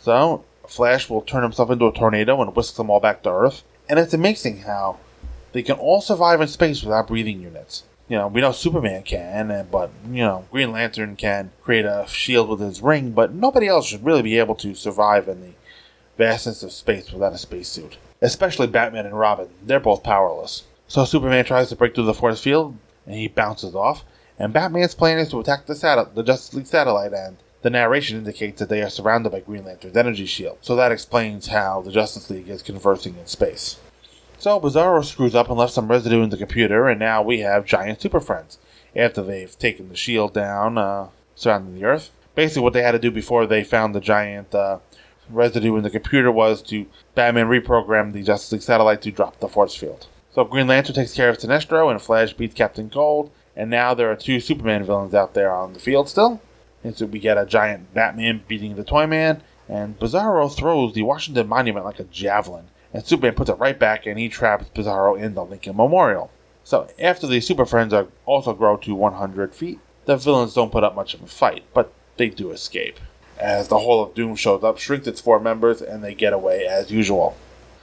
So, 0.00 0.44
Flash 0.66 1.08
will 1.08 1.22
turn 1.22 1.44
himself 1.44 1.70
into 1.70 1.86
a 1.86 1.92
tornado 1.92 2.42
and 2.42 2.56
whisk 2.56 2.74
them 2.74 2.90
all 2.90 2.98
back 2.98 3.22
to 3.22 3.30
Earth. 3.30 3.62
And 3.88 4.00
it's 4.00 4.14
amazing 4.14 4.62
how 4.62 4.98
they 5.52 5.62
can 5.62 5.76
all 5.76 6.00
survive 6.00 6.40
in 6.40 6.48
space 6.48 6.82
without 6.82 7.06
breathing 7.06 7.40
units. 7.40 7.84
You 8.08 8.16
know, 8.18 8.26
we 8.26 8.40
know 8.40 8.50
Superman 8.50 9.04
can, 9.04 9.68
but, 9.70 9.90
you 10.10 10.24
know, 10.24 10.44
Green 10.50 10.72
Lantern 10.72 11.14
can 11.14 11.52
create 11.62 11.84
a 11.84 12.04
shield 12.08 12.48
with 12.48 12.58
his 12.58 12.82
ring, 12.82 13.12
but 13.12 13.32
nobody 13.32 13.68
else 13.68 13.86
should 13.86 14.04
really 14.04 14.22
be 14.22 14.38
able 14.38 14.56
to 14.56 14.74
survive 14.74 15.28
in 15.28 15.40
the 15.40 15.52
vastness 16.20 16.62
of 16.62 16.70
space 16.70 17.10
without 17.10 17.32
a 17.32 17.38
spacesuit. 17.38 17.96
Especially 18.20 18.66
Batman 18.66 19.06
and 19.06 19.18
Robin. 19.18 19.48
They're 19.62 19.80
both 19.80 20.02
powerless. 20.02 20.64
So 20.86 21.04
Superman 21.04 21.44
tries 21.46 21.70
to 21.70 21.76
break 21.76 21.94
through 21.94 22.04
the 22.04 22.14
force 22.14 22.42
field, 22.42 22.76
and 23.06 23.14
he 23.14 23.28
bounces 23.28 23.74
off. 23.74 24.04
And 24.38 24.52
Batman's 24.52 24.94
plan 24.94 25.18
is 25.18 25.30
to 25.30 25.40
attack 25.40 25.66
the, 25.66 26.10
the 26.14 26.22
Justice 26.22 26.54
League 26.54 26.66
satellite, 26.66 27.14
and 27.14 27.38
the 27.62 27.70
narration 27.70 28.18
indicates 28.18 28.58
that 28.58 28.68
they 28.68 28.82
are 28.82 28.90
surrounded 28.90 29.32
by 29.32 29.40
Green 29.40 29.64
Lantern's 29.64 29.96
energy 29.96 30.26
shield. 30.26 30.58
So 30.60 30.76
that 30.76 30.92
explains 30.92 31.48
how 31.48 31.80
the 31.80 31.92
Justice 31.92 32.28
League 32.28 32.48
is 32.48 32.62
conversing 32.62 33.16
in 33.16 33.26
space. 33.26 33.78
So 34.38 34.60
Bizarro 34.60 35.04
screws 35.04 35.34
up 35.34 35.48
and 35.48 35.58
left 35.58 35.72
some 35.72 35.88
residue 35.88 36.22
in 36.22 36.30
the 36.30 36.36
computer, 36.36 36.88
and 36.88 37.00
now 37.00 37.22
we 37.22 37.40
have 37.40 37.64
giant 37.64 38.00
Super 38.00 38.20
Friends. 38.20 38.58
After 38.94 39.22
they've 39.22 39.58
taken 39.58 39.88
the 39.88 39.96
shield 39.96 40.34
down, 40.34 40.76
uh, 40.76 41.08
surrounding 41.34 41.74
the 41.74 41.84
Earth. 41.84 42.10
Basically, 42.34 42.62
what 42.62 42.72
they 42.72 42.82
had 42.82 42.92
to 42.92 42.98
do 42.98 43.10
before 43.10 43.46
they 43.46 43.64
found 43.64 43.94
the 43.94 44.00
giant 44.00 44.54
uh, 44.54 44.78
residue 45.32 45.76
in 45.76 45.82
the 45.82 45.90
computer 45.90 46.30
was 46.30 46.62
to 46.62 46.86
Batman 47.14 47.46
reprogram 47.46 48.12
the 48.12 48.22
Justice 48.22 48.52
League 48.52 48.62
satellite 48.62 49.02
to 49.02 49.10
drop 49.10 49.40
the 49.40 49.48
force 49.48 49.74
field. 49.74 50.06
So 50.32 50.44
Green 50.44 50.66
Lantern 50.66 50.94
takes 50.94 51.14
care 51.14 51.28
of 51.28 51.38
Sinestro, 51.38 51.90
and 51.90 52.00
Flash 52.00 52.32
beats 52.32 52.54
Captain 52.54 52.88
Cold, 52.88 53.30
and 53.56 53.68
now 53.68 53.94
there 53.94 54.10
are 54.10 54.16
two 54.16 54.40
Superman 54.40 54.84
villains 54.84 55.14
out 55.14 55.34
there 55.34 55.52
on 55.52 55.72
the 55.72 55.80
field 55.80 56.08
still. 56.08 56.40
And 56.82 56.96
so 56.96 57.06
we 57.06 57.18
get 57.18 57.36
a 57.36 57.44
giant 57.44 57.92
Batman 57.92 58.42
beating 58.48 58.76
the 58.76 58.84
Toyman, 58.84 59.42
and 59.68 59.98
Bizarro 59.98 60.54
throws 60.54 60.94
the 60.94 61.02
Washington 61.02 61.48
Monument 61.48 61.84
like 61.84 62.00
a 62.00 62.04
javelin, 62.04 62.68
and 62.92 63.04
Superman 63.04 63.34
puts 63.34 63.50
it 63.50 63.54
right 63.54 63.78
back, 63.78 64.06
and 64.06 64.18
he 64.18 64.28
traps 64.28 64.70
Bizarro 64.74 65.20
in 65.20 65.34
the 65.34 65.44
Lincoln 65.44 65.76
Memorial. 65.76 66.30
So 66.64 66.88
after 66.98 67.26
the 67.26 67.40
Super 67.40 67.66
Friends 67.66 67.92
are 67.92 68.06
also 68.24 68.54
grow 68.54 68.76
to 68.78 68.94
100 68.94 69.54
feet, 69.54 69.80
the 70.06 70.16
villains 70.16 70.54
don't 70.54 70.72
put 70.72 70.84
up 70.84 70.94
much 70.94 71.14
of 71.14 71.22
a 71.22 71.26
fight, 71.26 71.64
but 71.74 71.92
they 72.16 72.28
do 72.28 72.50
escape. 72.50 72.98
As 73.40 73.68
the 73.68 73.78
Hall 73.78 74.02
of 74.02 74.14
Doom 74.14 74.36
shows 74.36 74.62
up, 74.62 74.78
shrinks 74.78 75.06
its 75.06 75.20
four 75.20 75.40
members, 75.40 75.80
and 75.80 76.04
they 76.04 76.14
get 76.14 76.32
away 76.32 76.66
as 76.66 76.90
usual. 76.90 77.36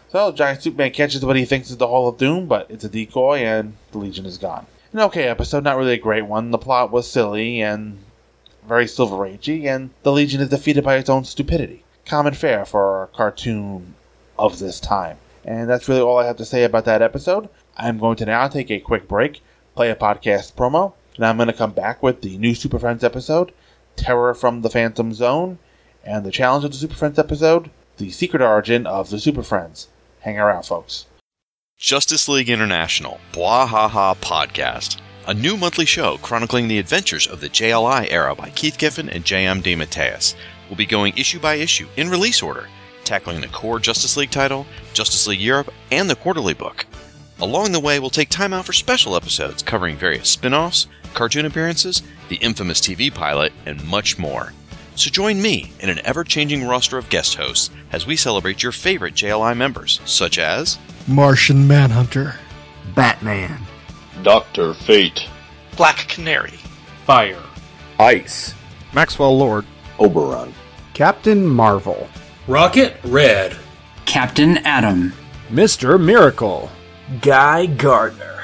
So 0.10 0.32
Giant 0.32 0.62
Superman 0.62 0.92
catches 0.92 1.26
what 1.26 1.36
he 1.36 1.46
thinks 1.46 1.70
is 1.70 1.78
the 1.78 1.88
Hall 1.88 2.08
of 2.08 2.18
Doom, 2.18 2.46
but 2.48 2.70
it's 2.70 2.84
a 2.84 2.90
decoy, 2.90 3.40
and 3.40 3.74
the 3.92 3.98
Legion 3.98 4.26
is 4.26 4.38
gone. 4.38 4.68
An 4.94 5.00
okay 5.02 5.28
episode, 5.28 5.64
not 5.64 5.76
really 5.76 5.94
a 5.94 5.98
great 5.98 6.26
one. 6.26 6.52
The 6.52 6.58
plot 6.58 6.92
was 6.92 7.10
silly 7.10 7.62
and 7.62 7.98
very 8.68 8.88
Silver 8.88 9.18
Agey, 9.18 9.66
and 9.66 9.90
the 10.04 10.12
Legion 10.12 10.42
is 10.42 10.50
defeated 10.50 10.84
by 10.84 10.96
its 10.96 11.10
own 11.10 11.26
stupidity. 11.26 11.84
Common 12.06 12.34
fare 12.34 12.64
for 12.64 13.04
a 13.04 13.08
cartoon 13.08 13.96
of 14.38 14.60
this 14.60 14.80
time. 14.80 15.18
And 15.44 15.70
that's 15.70 15.88
really 15.88 16.02
all 16.02 16.20
I 16.20 16.26
have 16.26 16.38
to 16.38 16.46
say 16.46 16.64
about 16.64 16.86
that 16.86 17.02
episode. 17.02 17.50
I'm 17.78 17.98
going 17.98 18.18
to 18.18 18.26
now 18.26 18.48
take 18.48 18.70
a 18.70 18.80
quick 18.80 19.08
break, 19.08 19.42
play 19.76 19.90
a 19.90 19.96
podcast 19.96 20.54
promo, 20.54 20.94
and 21.16 21.26
I'm 21.26 21.38
going 21.38 21.48
to 21.48 21.54
come 21.54 21.72
back 21.72 22.04
with 22.04 22.22
the 22.22 22.38
new 22.38 22.54
Super 22.54 22.80
Friends 22.80 23.04
episode, 23.04 23.52
Terror 23.98 24.34
from 24.34 24.62
the 24.62 24.70
Phantom 24.70 25.14
Zone, 25.14 25.60
and 26.04 26.26
the 26.26 26.32
challenge 26.32 26.64
of 26.64 26.72
the 26.72 26.78
Super 26.78 26.96
Friends 26.96 27.20
episode, 27.20 27.70
The 27.98 28.12
Secret 28.12 28.42
Origin 28.42 28.88
of 28.88 29.10
the 29.10 29.20
Super 29.20 29.44
Friends. 29.44 29.90
Hang 30.22 30.40
around, 30.40 30.64
folks. 30.64 31.06
Justice 31.78 32.30
League 32.30 32.50
International, 32.50 33.20
Bwahaha 33.34 34.16
Podcast, 34.18 35.00
a 35.28 35.34
new 35.34 35.58
monthly 35.58 35.86
show 35.86 36.18
chronicling 36.18 36.68
the 36.68 36.80
adventures 36.80 37.28
of 37.28 37.42
the 37.42 37.50
JLI 37.50 38.08
era 38.10 38.34
by 38.34 38.50
Keith 38.52 38.78
Giffen 38.78 39.10
and 39.10 39.26
J.M. 39.26 39.62
DeMatteis. 39.62 40.36
We'll 40.70 40.78
be 40.78 40.86
going 40.86 41.14
issue 41.18 41.40
by 41.40 41.56
issue 41.56 41.88
in 41.98 42.10
release 42.10 42.42
order, 42.42 42.68
tackling 43.04 43.42
the 43.42 43.48
core 43.50 43.80
Justice 43.80 44.18
League 44.18 44.32
title, 44.32 44.66
Justice 44.94 45.28
League 45.28 45.40
Europe, 45.40 45.74
and 45.92 46.10
the 46.10 46.16
quarterly 46.16 46.54
book. 46.54 46.86
Along 47.40 47.72
the 47.72 47.80
way, 47.80 48.00
we'll 48.00 48.10
take 48.10 48.30
time 48.30 48.54
out 48.54 48.66
for 48.66 48.74
special 48.74 49.16
episodes 49.16 49.62
covering 49.62 49.98
various 49.98 50.30
spin 50.30 50.54
offs, 50.54 50.88
cartoon 51.14 51.46
appearances, 51.46 52.04
the 52.30 52.38
infamous 52.38 52.80
TV 52.80 53.14
pilot, 53.14 53.54
and 53.66 53.86
much 53.88 54.18
more. 54.18 54.54
So 54.96 55.12
join 55.12 55.42
me 55.42 55.72
in 55.80 55.90
an 55.90 56.00
ever 56.06 56.24
changing 56.24 56.68
roster 56.68 56.98
of 56.98 57.10
guest 57.10 57.36
hosts 57.36 57.70
as 57.92 58.08
we 58.08 58.16
celebrate 58.16 58.64
your 58.64 58.72
favorite 58.72 59.14
JLI 59.14 59.56
members, 59.56 60.02
such 60.06 60.40
as 60.40 60.80
Martian 61.08 61.68
Manhunter, 61.68 62.36
Batman, 62.96 63.62
Doctor 64.24 64.74
Fate, 64.74 65.28
Black 65.76 65.98
Canary, 66.08 66.58
Fire, 67.06 67.44
Ice, 68.00 68.56
Maxwell 68.94 69.38
Lord, 69.38 69.66
Oberon, 70.00 70.52
Captain 70.96 71.46
Marvel, 71.46 72.10
Rocket 72.48 72.96
Red, 73.04 73.56
Captain 74.06 74.58
Atom, 74.66 75.14
Mr. 75.50 76.04
Miracle, 76.04 76.72
Guy 77.22 77.68
Gardner, 77.68 78.42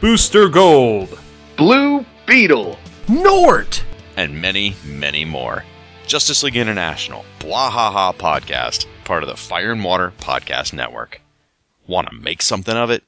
Booster 0.00 0.48
Gold, 0.48 1.18
Blue 1.56 2.04
Beetle, 2.26 2.78
Nort, 3.08 3.82
and 4.18 4.38
many, 4.42 4.74
many 4.84 5.24
more. 5.24 5.64
Justice 6.06 6.42
League 6.42 6.56
International, 6.56 7.24
Bwahaha 7.40 8.14
Podcast, 8.14 8.84
part 9.04 9.22
of 9.22 9.30
the 9.30 9.38
Fire 9.38 9.72
and 9.72 9.82
Water 9.82 10.12
Podcast 10.20 10.74
Network. 10.74 11.22
Want 11.86 12.10
to 12.10 12.14
make 12.14 12.42
something 12.42 12.76
of 12.76 12.90
it? 12.90 13.04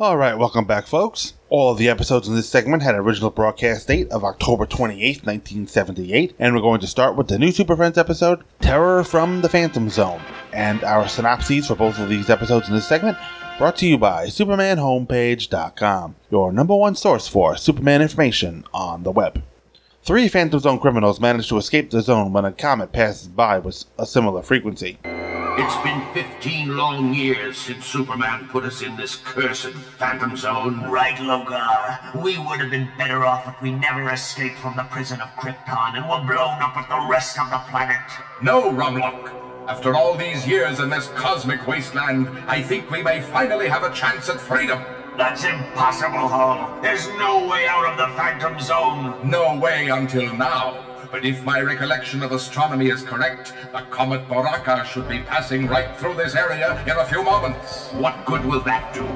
All 0.00 0.16
right, 0.16 0.36
welcome 0.36 0.64
back, 0.64 0.88
folks. 0.88 1.34
All 1.50 1.70
of 1.70 1.78
the 1.78 1.88
episodes 1.88 2.26
in 2.26 2.34
this 2.34 2.48
segment 2.48 2.82
had 2.82 2.96
original 2.96 3.30
broadcast 3.30 3.86
date 3.86 4.10
of 4.10 4.24
October 4.24 4.66
28th, 4.66 5.24
1978, 5.24 6.34
and 6.36 6.56
we're 6.56 6.62
going 6.62 6.80
to 6.80 6.88
start 6.88 7.14
with 7.14 7.28
the 7.28 7.38
new 7.38 7.52
Super 7.52 7.76
Friends 7.76 7.96
episode, 7.96 8.42
Terror 8.60 9.04
from 9.04 9.40
the 9.40 9.48
Phantom 9.48 9.88
Zone. 9.88 10.20
And 10.52 10.82
our 10.82 11.06
synopses 11.06 11.68
for 11.68 11.76
both 11.76 12.00
of 12.00 12.08
these 12.08 12.28
episodes 12.28 12.68
in 12.68 12.74
this 12.74 12.88
segment 12.88 13.16
brought 13.60 13.76
to 13.76 13.86
you 13.86 13.98
by 13.98 14.24
SupermanHomepage.com, 14.24 16.16
your 16.30 16.50
number 16.50 16.74
one 16.74 16.94
source 16.94 17.28
for 17.28 17.58
Superman 17.58 18.00
information 18.00 18.64
on 18.72 19.02
the 19.02 19.10
web. 19.10 19.42
Three 20.02 20.28
Phantom 20.28 20.58
Zone 20.58 20.78
criminals 20.80 21.20
manage 21.20 21.46
to 21.50 21.58
escape 21.58 21.90
the 21.90 22.00
zone 22.00 22.32
when 22.32 22.46
a 22.46 22.52
comet 22.52 22.90
passes 22.90 23.28
by 23.28 23.58
with 23.58 23.84
a 23.98 24.06
similar 24.06 24.40
frequency. 24.40 24.98
It's 25.04 25.76
been 25.84 26.02
15 26.14 26.74
long 26.74 27.12
years 27.12 27.58
since 27.58 27.84
Superman 27.84 28.48
put 28.48 28.64
us 28.64 28.80
in 28.80 28.96
this 28.96 29.16
cursed 29.16 29.74
Phantom 29.98 30.34
Zone. 30.38 30.82
Right, 30.88 31.16
Logar. 31.16 32.14
We 32.22 32.38
would 32.38 32.60
have 32.60 32.70
been 32.70 32.88
better 32.96 33.26
off 33.26 33.46
if 33.46 33.60
we 33.60 33.72
never 33.72 34.10
escaped 34.10 34.56
from 34.56 34.74
the 34.78 34.84
prison 34.84 35.20
of 35.20 35.28
Krypton 35.36 35.98
and 35.98 36.08
were 36.08 36.26
blown 36.26 36.62
up 36.62 36.78
with 36.78 36.88
the 36.88 37.06
rest 37.10 37.38
of 37.38 37.50
the 37.50 37.58
planet. 37.68 38.00
No, 38.40 38.72
Rumlock. 38.72 39.49
After 39.70 39.94
all 39.94 40.16
these 40.16 40.48
years 40.48 40.80
in 40.80 40.90
this 40.90 41.06
cosmic 41.14 41.64
wasteland, 41.64 42.28
I 42.48 42.60
think 42.60 42.90
we 42.90 43.04
may 43.04 43.20
finally 43.20 43.68
have 43.68 43.84
a 43.84 43.94
chance 43.94 44.28
at 44.28 44.40
freedom. 44.40 44.82
That's 45.16 45.44
impossible, 45.44 46.26
Hall. 46.26 46.76
There's 46.82 47.06
no 47.10 47.46
way 47.46 47.68
out 47.68 47.86
of 47.86 47.96
the 47.96 48.08
Phantom 48.16 48.58
Zone. 48.58 49.14
No 49.22 49.56
way 49.56 49.86
until 49.86 50.34
now. 50.34 50.84
But 51.12 51.24
if 51.24 51.44
my 51.44 51.60
recollection 51.60 52.24
of 52.24 52.32
astronomy 52.32 52.88
is 52.88 53.04
correct, 53.04 53.52
the 53.70 53.82
comet 53.90 54.28
Baraka 54.28 54.84
should 54.84 55.08
be 55.08 55.20
passing 55.20 55.68
right 55.68 55.96
through 55.96 56.14
this 56.14 56.34
area 56.34 56.82
in 56.82 56.96
a 56.98 57.04
few 57.04 57.22
moments. 57.22 57.92
What 57.92 58.26
good 58.26 58.44
will 58.44 58.62
that 58.62 58.92
do? 58.92 59.06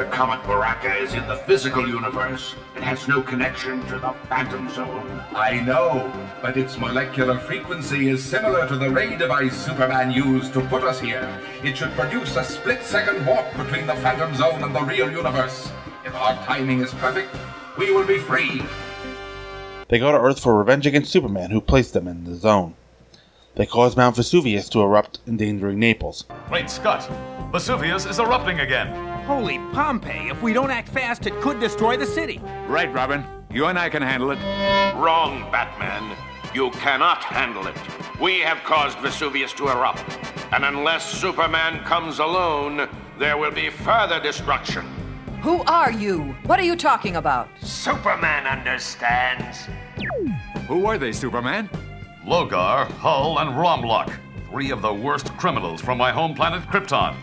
The 0.00 0.06
comet 0.06 0.42
Baraka 0.44 0.96
is 0.96 1.12
in 1.12 1.28
the 1.28 1.36
physical 1.36 1.86
universe. 1.86 2.54
It 2.74 2.82
has 2.82 3.06
no 3.06 3.20
connection 3.20 3.84
to 3.88 3.98
the 3.98 4.14
Phantom 4.30 4.66
Zone. 4.70 5.22
I 5.34 5.60
know, 5.60 6.10
but 6.40 6.56
its 6.56 6.78
molecular 6.78 7.38
frequency 7.38 8.08
is 8.08 8.24
similar 8.24 8.66
to 8.66 8.76
the 8.76 8.88
ray 8.88 9.18
device 9.18 9.54
Superman 9.54 10.10
used 10.10 10.54
to 10.54 10.62
put 10.68 10.84
us 10.84 10.98
here. 10.98 11.28
It 11.62 11.76
should 11.76 11.90
produce 11.90 12.34
a 12.36 12.44
split-second 12.44 13.26
warp 13.26 13.54
between 13.58 13.86
the 13.86 13.94
Phantom 13.96 14.34
Zone 14.34 14.64
and 14.64 14.74
the 14.74 14.84
real 14.84 15.10
universe. 15.10 15.70
If 16.06 16.14
our 16.14 16.32
timing 16.46 16.80
is 16.80 16.94
perfect, 16.94 17.36
we 17.76 17.92
will 17.92 18.06
be 18.06 18.16
free. 18.16 18.62
They 19.90 19.98
go 19.98 20.12
to 20.12 20.18
Earth 20.18 20.40
for 20.40 20.56
revenge 20.56 20.86
against 20.86 21.12
Superman, 21.12 21.50
who 21.50 21.60
placed 21.60 21.92
them 21.92 22.08
in 22.08 22.24
the 22.24 22.36
zone. 22.36 22.74
They 23.60 23.66
caused 23.66 23.98
Mount 23.98 24.16
Vesuvius 24.16 24.70
to 24.70 24.80
erupt, 24.80 25.18
endangering 25.26 25.78
Naples. 25.78 26.24
Wait, 26.50 26.70
Scott. 26.70 27.06
Vesuvius 27.52 28.06
is 28.06 28.18
erupting 28.18 28.60
again. 28.60 28.88
Holy 29.24 29.58
Pompeii, 29.74 30.30
if 30.30 30.40
we 30.40 30.54
don't 30.54 30.70
act 30.70 30.88
fast, 30.88 31.26
it 31.26 31.38
could 31.42 31.60
destroy 31.60 31.98
the 31.98 32.06
city. 32.06 32.40
Right, 32.68 32.90
Robin. 32.90 33.22
You 33.50 33.66
and 33.66 33.78
I 33.78 33.90
can 33.90 34.00
handle 34.02 34.30
it. 34.30 34.38
Wrong, 34.96 35.42
Batman. 35.52 36.16
You 36.54 36.70
cannot 36.70 37.22
handle 37.22 37.66
it. 37.66 37.76
We 38.18 38.38
have 38.38 38.64
caused 38.64 38.96
Vesuvius 39.00 39.52
to 39.52 39.68
erupt. 39.68 40.06
And 40.52 40.64
unless 40.64 41.04
Superman 41.04 41.84
comes 41.84 42.18
alone, 42.18 42.88
there 43.18 43.36
will 43.36 43.52
be 43.52 43.68
further 43.68 44.20
destruction. 44.20 44.86
Who 45.42 45.62
are 45.64 45.92
you? 45.92 46.34
What 46.46 46.58
are 46.58 46.64
you 46.64 46.76
talking 46.76 47.16
about? 47.16 47.50
Superman 47.60 48.46
understands. 48.46 49.68
Who 50.66 50.86
are 50.86 50.96
they, 50.96 51.12
Superman? 51.12 51.68
Logar, 52.24 52.90
Hull, 52.92 53.38
and 53.38 53.50
Romlock. 53.50 54.14
Three 54.50 54.70
of 54.70 54.82
the 54.82 54.92
worst 54.92 55.32
criminals 55.38 55.80
from 55.80 55.98
my 55.98 56.12
home 56.12 56.34
planet 56.34 56.62
Krypton. 56.64 57.16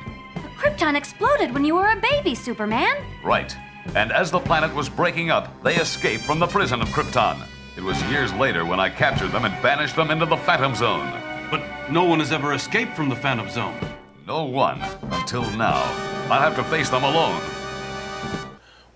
Krypton 0.58 0.96
exploded 0.96 1.54
when 1.54 1.64
you 1.64 1.76
were 1.76 1.90
a 1.92 1.96
baby, 1.96 2.34
Superman. 2.34 2.96
Right. 3.24 3.56
And 3.96 4.12
as 4.12 4.32
the 4.32 4.40
planet 4.40 4.74
was 4.74 4.90
breaking 4.90 5.30
up, 5.30 5.62
they 5.64 5.76
escaped 5.76 6.24
from 6.24 6.40
the 6.40 6.48
prison 6.48 6.82
of 6.82 6.88
Krypton. 6.90 7.46
It 7.78 7.84
was 7.84 8.02
years 8.06 8.34
later 8.34 8.66
when 8.66 8.80
I 8.80 8.90
captured 8.90 9.32
them 9.32 9.46
and 9.46 9.54
banished 9.62 9.96
them 9.96 10.10
into 10.10 10.26
the 10.26 10.38
Phantom 10.38 10.74
Zone. 10.74 11.12
But 11.52 11.64
no 11.92 12.04
one 12.04 12.20
has 12.20 12.32
ever 12.32 12.54
escaped 12.54 12.96
from 12.96 13.08
the 13.08 13.16
Phantom 13.16 13.50
Zone. 13.50 13.78
No 14.26 14.46
one, 14.46 14.82
until 15.12 15.50
now. 15.52 15.84
I'll 16.30 16.42
have 16.42 16.56
to 16.56 16.64
face 16.64 16.90
them 16.90 17.04
alone. 17.04 17.40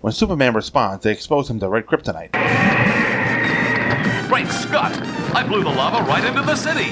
When 0.00 0.12
Superman 0.12 0.52
responds, 0.54 1.04
they 1.04 1.12
expose 1.12 1.48
him 1.48 1.60
to 1.60 1.68
red 1.68 1.86
kryptonite. 1.86 2.81
Great 4.28 4.48
Scott! 4.48 4.92
I 5.34 5.44
blew 5.46 5.62
the 5.62 5.70
lava 5.70 6.04
right 6.08 6.24
into 6.24 6.42
the 6.42 6.56
city! 6.56 6.90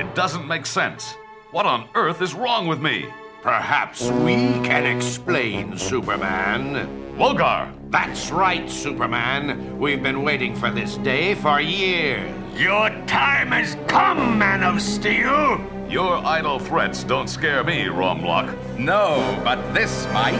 It 0.00 0.14
doesn't 0.14 0.46
make 0.46 0.66
sense. 0.66 1.16
What 1.50 1.66
on 1.66 1.88
earth 1.94 2.22
is 2.22 2.34
wrong 2.34 2.66
with 2.66 2.80
me? 2.80 3.06
Perhaps 3.42 4.10
we 4.10 4.34
can 4.64 4.84
explain, 4.84 5.78
Superman. 5.78 7.14
Logar! 7.16 7.72
That's 7.90 8.30
right, 8.30 8.68
Superman. 8.68 9.78
We've 9.78 10.02
been 10.02 10.22
waiting 10.22 10.54
for 10.56 10.70
this 10.70 10.96
day 10.98 11.34
for 11.34 11.60
years. 11.60 12.30
Your 12.58 12.90
time 13.06 13.52
has 13.52 13.76
come, 13.86 14.38
Man 14.38 14.62
of 14.62 14.82
Steel! 14.82 15.60
Your 15.88 16.16
idle 16.26 16.58
threats 16.58 17.04
don't 17.04 17.28
scare 17.28 17.62
me, 17.62 17.84
Romlock. 17.84 18.78
No, 18.78 19.40
but 19.44 19.72
this 19.72 20.06
might. 20.12 20.34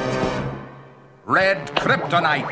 Red 1.24 1.68
kryptonite. 1.76 2.48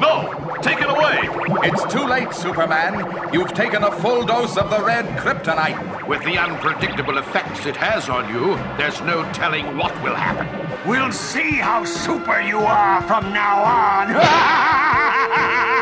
No! 0.00 0.49
Take 0.62 0.82
it 0.82 0.90
away! 0.90 1.20
It's 1.62 1.84
too 1.92 2.06
late, 2.06 2.34
Superman. 2.34 3.32
You've 3.32 3.54
taken 3.54 3.82
a 3.82 3.90
full 3.90 4.26
dose 4.26 4.58
of 4.58 4.68
the 4.68 4.82
red 4.82 5.06
kryptonite. 5.18 6.06
With 6.06 6.22
the 6.24 6.36
unpredictable 6.36 7.16
effects 7.16 7.64
it 7.64 7.76
has 7.76 8.10
on 8.10 8.28
you, 8.28 8.56
there's 8.76 9.00
no 9.00 9.22
telling 9.32 9.76
what 9.76 9.94
will 10.02 10.14
happen. 10.14 10.46
We'll 10.88 11.12
see 11.12 11.52
how 11.52 11.84
super 11.84 12.40
you 12.42 12.58
are 12.58 13.00
from 13.02 13.32
now 13.32 13.62
on. 13.62 14.10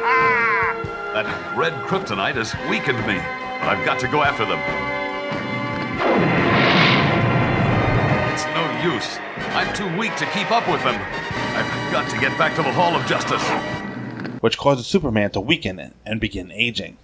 That 1.18 1.56
red 1.56 1.72
kryptonite 1.88 2.36
has 2.36 2.54
weakened 2.70 2.98
me, 3.04 3.16
but 3.16 3.68
I've 3.74 3.84
got 3.84 3.98
to 4.00 4.06
go 4.06 4.22
after 4.22 4.44
them. 4.44 4.60
It's 8.32 8.46
no 8.54 8.94
use. 8.94 9.18
I'm 9.56 9.74
too 9.74 9.88
weak 9.98 10.14
to 10.16 10.26
keep 10.26 10.52
up 10.52 10.68
with 10.68 10.84
them. 10.84 10.94
I've 10.94 11.92
got 11.92 12.08
to 12.10 12.20
get 12.20 12.38
back 12.38 12.54
to 12.54 12.62
the 12.62 12.70
Hall 12.70 12.94
of 12.94 13.04
Justice. 13.06 13.42
Which 14.40 14.58
causes 14.58 14.86
Superman 14.86 15.30
to 15.32 15.40
weaken 15.40 15.94
and 16.04 16.20
begin 16.20 16.52
aging. 16.52 16.96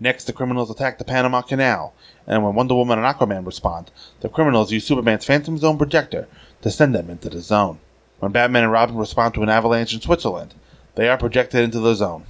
Next, 0.00 0.24
the 0.24 0.32
criminals 0.32 0.70
attack 0.70 0.98
the 0.98 1.04
Panama 1.04 1.42
Canal, 1.42 1.92
and 2.26 2.44
when 2.44 2.54
Wonder 2.54 2.74
Woman 2.74 2.98
and 2.98 3.06
Aquaman 3.06 3.44
respond, 3.44 3.90
the 4.20 4.28
criminals 4.28 4.70
use 4.70 4.86
Superman's 4.86 5.24
Phantom 5.24 5.58
Zone 5.58 5.76
projector 5.76 6.28
to 6.62 6.70
send 6.70 6.94
them 6.94 7.10
into 7.10 7.28
the 7.28 7.40
zone. 7.40 7.80
When 8.20 8.32
Batman 8.32 8.64
and 8.64 8.72
Robin 8.72 8.96
respond 8.96 9.34
to 9.34 9.42
an 9.42 9.48
avalanche 9.48 9.94
in 9.94 10.00
Switzerland, 10.00 10.54
they 10.94 11.08
are 11.08 11.18
projected 11.18 11.62
into 11.62 11.80
the 11.80 11.94
zone. 11.94 12.24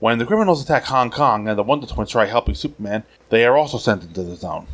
When 0.00 0.18
the 0.18 0.26
criminals 0.26 0.62
attack 0.62 0.84
Hong 0.84 1.10
Kong 1.10 1.46
and 1.46 1.58
the 1.58 1.62
Wonder 1.62 1.86
Twins 1.86 2.10
try 2.10 2.26
helping 2.26 2.54
Superman, 2.54 3.04
they 3.28 3.44
are 3.44 3.56
also 3.56 3.78
sent 3.78 4.02
into 4.02 4.22
the 4.22 4.36
zone. 4.36 4.66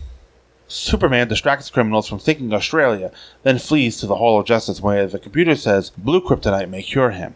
Superman 0.68 1.28
distracts 1.28 1.70
criminals 1.70 2.08
from 2.08 2.18
sinking 2.18 2.52
Australia, 2.52 3.10
then 3.42 3.58
flees 3.58 3.96
to 3.98 4.06
the 4.06 4.16
Hall 4.16 4.38
of 4.38 4.46
Justice 4.46 4.80
where 4.80 5.06
the 5.06 5.18
computer 5.18 5.54
says 5.54 5.90
blue 5.90 6.20
kryptonite 6.20 6.68
may 6.68 6.82
cure 6.82 7.10
him. 7.10 7.34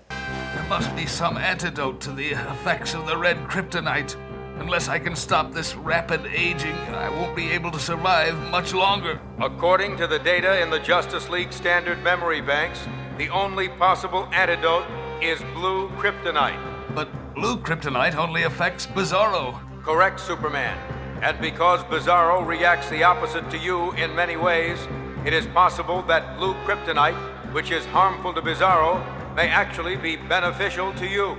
There 0.62 0.80
must 0.80 0.94
be 0.94 1.06
some 1.06 1.36
antidote 1.38 2.00
to 2.02 2.12
the 2.12 2.30
effects 2.30 2.94
of 2.94 3.04
the 3.04 3.16
red 3.16 3.36
kryptonite. 3.48 4.14
Unless 4.60 4.88
I 4.88 5.00
can 5.00 5.16
stop 5.16 5.52
this 5.52 5.74
rapid 5.74 6.24
aging, 6.26 6.76
I 6.94 7.08
won't 7.10 7.34
be 7.34 7.50
able 7.50 7.72
to 7.72 7.80
survive 7.80 8.38
much 8.48 8.72
longer. 8.72 9.20
According 9.40 9.96
to 9.96 10.06
the 10.06 10.20
data 10.20 10.62
in 10.62 10.70
the 10.70 10.78
Justice 10.78 11.28
League 11.28 11.52
standard 11.52 12.00
memory 12.04 12.40
banks, 12.40 12.78
the 13.18 13.28
only 13.30 13.70
possible 13.70 14.28
antidote 14.32 14.86
is 15.20 15.40
blue 15.52 15.88
kryptonite. 15.98 16.94
But 16.94 17.08
blue 17.34 17.56
kryptonite 17.56 18.14
only 18.14 18.44
affects 18.44 18.86
Bizarro. 18.86 19.58
Correct, 19.82 20.20
Superman. 20.20 20.78
And 21.22 21.38
because 21.40 21.82
Bizarro 21.84 22.46
reacts 22.46 22.88
the 22.88 23.02
opposite 23.02 23.50
to 23.50 23.58
you 23.58 23.90
in 23.94 24.14
many 24.14 24.36
ways, 24.36 24.78
it 25.26 25.32
is 25.32 25.44
possible 25.48 26.02
that 26.02 26.38
blue 26.38 26.54
kryptonite, 26.64 27.18
which 27.52 27.72
is 27.72 27.84
harmful 27.86 28.32
to 28.32 28.40
Bizarro, 28.40 29.04
may 29.34 29.48
actually 29.48 29.96
be 29.96 30.16
beneficial 30.16 30.92
to 30.94 31.06
you. 31.06 31.36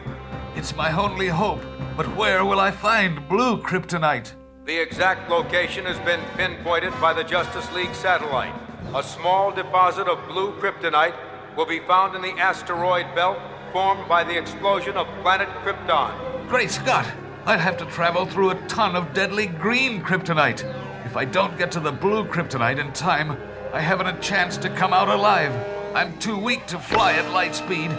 It's 0.56 0.76
my 0.76 0.91
only 0.91 1.28
hope, 1.28 1.62
but 1.96 2.16
where 2.16 2.44
will 2.44 2.60
I 2.60 2.72
find 2.72 3.28
blue 3.28 3.62
kryptonite? 3.62 4.34
The 4.66 4.78
exact 4.78 5.30
location 5.30 5.86
has 5.86 6.00
been 6.00 6.22
pinpointed 6.38 6.94
by 7.02 7.14
the 7.14 7.24
Justice 7.24 7.72
League 7.74 7.94
satellite. 7.94 8.54
A 8.96 9.04
small 9.04 9.52
deposit 9.52 10.08
of 10.08 10.26
blue 10.28 10.54
kryptonite 10.60 11.16
will 11.56 11.66
be 11.66 11.80
found 11.80 12.16
in 12.16 12.22
the 12.22 12.39
asteroid 12.39 13.14
belt 13.14 13.38
formed 13.72 14.08
by 14.08 14.24
the 14.24 14.38
explosion 14.38 14.96
of 14.96 15.08
planet 15.22 15.50
Krypton. 15.64 16.48
Great 16.48 16.72
Scott! 16.72 17.06
I'd 17.46 17.60
have 17.60 17.76
to 17.78 17.86
travel 17.88 18.26
through 18.26 18.52
a 18.52 18.68
ton 18.68 18.96
of 18.96 19.14
deadly 19.14 19.48
green 19.48 20.02
kryptonite. 20.02 20.64
If 21.06 21.18
I 21.18 21.26
don't 21.26 21.58
get 21.58 21.72
to 21.74 21.80
the 21.80 21.91
blue 21.91 22.24
kryptonite 22.24 22.80
in 22.80 22.94
time, 22.94 23.38
I 23.74 23.80
haven't 23.80 24.06
a 24.06 24.20
chance 24.20 24.56
to 24.58 24.70
come 24.70 24.94
out 24.94 25.08
alive. 25.08 25.52
I'm 25.96 26.16
too 26.20 26.38
weak 26.38 26.68
to 26.68 26.78
fly 26.78 27.14
at 27.14 27.32
light 27.32 27.56
speed. 27.56 27.90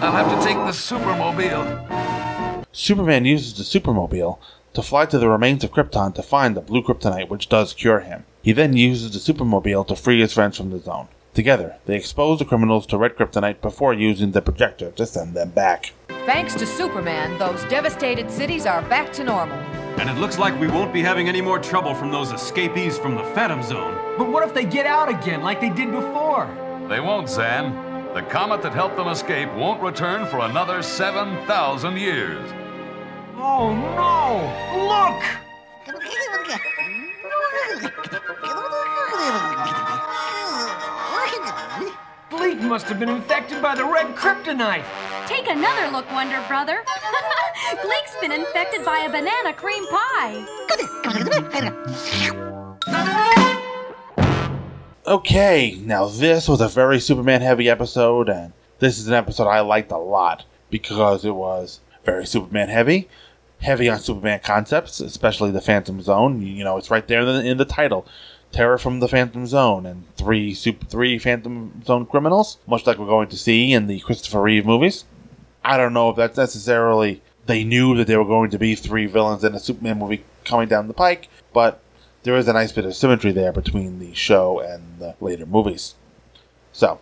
I'll 0.00 0.12
have 0.12 0.30
to 0.38 0.46
take 0.46 0.58
the 0.58 0.72
supermobile. 0.72 2.66
Superman 2.70 3.24
uses 3.24 3.54
the 3.56 3.64
Supermobile 3.64 4.38
to 4.74 4.82
fly 4.82 5.06
to 5.06 5.18
the 5.18 5.30
remains 5.30 5.64
of 5.64 5.72
Krypton 5.72 6.14
to 6.14 6.22
find 6.22 6.54
the 6.54 6.60
blue 6.60 6.82
kryptonite 6.82 7.30
which 7.30 7.48
does 7.48 7.72
cure 7.72 8.00
him. 8.00 8.26
He 8.42 8.52
then 8.52 8.76
uses 8.76 9.12
the 9.12 9.32
Supermobile 9.32 9.86
to 9.86 9.96
free 9.96 10.20
his 10.20 10.34
friends 10.34 10.58
from 10.58 10.72
the 10.72 10.78
zone. 10.78 11.08
Together, 11.32 11.76
they 11.86 11.96
expose 11.96 12.38
the 12.38 12.44
criminals 12.44 12.84
to 12.88 12.98
red 12.98 13.16
kryptonite 13.16 13.62
before 13.62 13.94
using 13.94 14.32
the 14.32 14.42
projector 14.42 14.90
to 14.90 15.06
send 15.06 15.32
them 15.32 15.50
back. 15.50 15.94
Thanks 16.26 16.54
to 16.56 16.66
Superman, 16.66 17.38
those 17.38 17.64
devastated 17.64 18.30
cities 18.30 18.66
are 18.66 18.82
back 18.82 19.10
to 19.14 19.24
normal. 19.24 19.56
And 19.98 20.10
it 20.10 20.20
looks 20.20 20.36
like 20.36 20.60
we 20.60 20.68
won't 20.68 20.92
be 20.92 21.00
having 21.00 21.30
any 21.30 21.40
more 21.40 21.58
trouble 21.58 21.94
from 21.94 22.12
those 22.12 22.30
escapees 22.30 22.98
from 22.98 23.14
the 23.14 23.24
Phantom 23.34 23.62
Zone. 23.62 23.97
But 24.18 24.32
what 24.32 24.42
if 24.42 24.52
they 24.52 24.64
get 24.64 24.84
out 24.84 25.08
again 25.08 25.42
like 25.42 25.60
they 25.60 25.70
did 25.70 25.92
before? 25.92 26.52
They 26.88 26.98
won't, 26.98 27.28
Zan. 27.28 27.72
The 28.14 28.22
comet 28.22 28.62
that 28.62 28.72
helped 28.72 28.96
them 28.96 29.06
escape 29.06 29.48
won't 29.54 29.80
return 29.80 30.26
for 30.26 30.40
another 30.40 30.82
7,000 30.82 31.96
years. 31.96 32.50
Oh 33.36 33.72
no! 33.72 34.42
Look! 34.88 35.22
Gleek 42.28 42.60
must 42.60 42.86
have 42.86 42.98
been 42.98 43.08
infected 43.08 43.62
by 43.62 43.76
the 43.76 43.84
red 43.84 44.16
kryptonite. 44.16 44.84
Take 45.28 45.48
another 45.48 45.92
look, 45.92 46.10
Wonder 46.10 46.42
Brother. 46.48 46.82
Gleek's 47.82 48.16
been 48.20 48.32
infected 48.32 48.84
by 48.84 48.98
a 49.00 49.08
banana 49.08 49.52
cream 49.52 49.86
pie. 49.86 50.44
Okay, 55.08 55.74
now 55.86 56.06
this 56.06 56.50
was 56.50 56.60
a 56.60 56.68
very 56.68 57.00
Superman 57.00 57.40
heavy 57.40 57.66
episode, 57.70 58.28
and 58.28 58.52
this 58.78 58.98
is 58.98 59.08
an 59.08 59.14
episode 59.14 59.48
I 59.48 59.60
liked 59.60 59.90
a 59.90 59.96
lot 59.96 60.44
because 60.68 61.24
it 61.24 61.34
was 61.34 61.80
very 62.04 62.26
Superman 62.26 62.68
heavy, 62.68 63.08
heavy 63.62 63.88
on 63.88 64.00
Superman 64.00 64.40
concepts, 64.44 65.00
especially 65.00 65.50
the 65.50 65.62
Phantom 65.62 66.02
Zone. 66.02 66.42
You 66.42 66.62
know, 66.62 66.76
it's 66.76 66.90
right 66.90 67.08
there 67.08 67.20
in 67.20 67.26
the, 67.26 67.50
in 67.52 67.56
the 67.56 67.64
title. 67.64 68.06
Terror 68.52 68.76
from 68.76 69.00
the 69.00 69.08
Phantom 69.08 69.46
Zone 69.46 69.86
and 69.86 70.04
three 70.18 70.52
super 70.52 70.84
three 70.84 71.18
Phantom 71.18 71.82
Zone 71.86 72.04
criminals, 72.04 72.58
much 72.66 72.86
like 72.86 72.98
we're 72.98 73.06
going 73.06 73.28
to 73.28 73.38
see 73.38 73.72
in 73.72 73.86
the 73.86 74.00
Christopher 74.00 74.42
Reeve 74.42 74.66
movies. 74.66 75.06
I 75.64 75.78
don't 75.78 75.94
know 75.94 76.10
if 76.10 76.16
that's 76.16 76.36
necessarily 76.36 77.22
they 77.46 77.64
knew 77.64 77.96
that 77.96 78.08
there 78.08 78.22
were 78.22 78.28
going 78.28 78.50
to 78.50 78.58
be 78.58 78.74
three 78.74 79.06
villains 79.06 79.42
in 79.42 79.54
a 79.54 79.58
Superman 79.58 80.00
movie 80.00 80.22
coming 80.44 80.68
down 80.68 80.86
the 80.86 80.92
pike, 80.92 81.30
but 81.54 81.80
there 82.22 82.36
is 82.36 82.48
a 82.48 82.52
nice 82.52 82.72
bit 82.72 82.84
of 82.84 82.94
symmetry 82.94 83.32
there 83.32 83.52
between 83.52 83.98
the 83.98 84.14
show 84.14 84.60
and 84.60 84.98
the 84.98 85.14
later 85.20 85.46
movies. 85.46 85.94
So, 86.72 87.00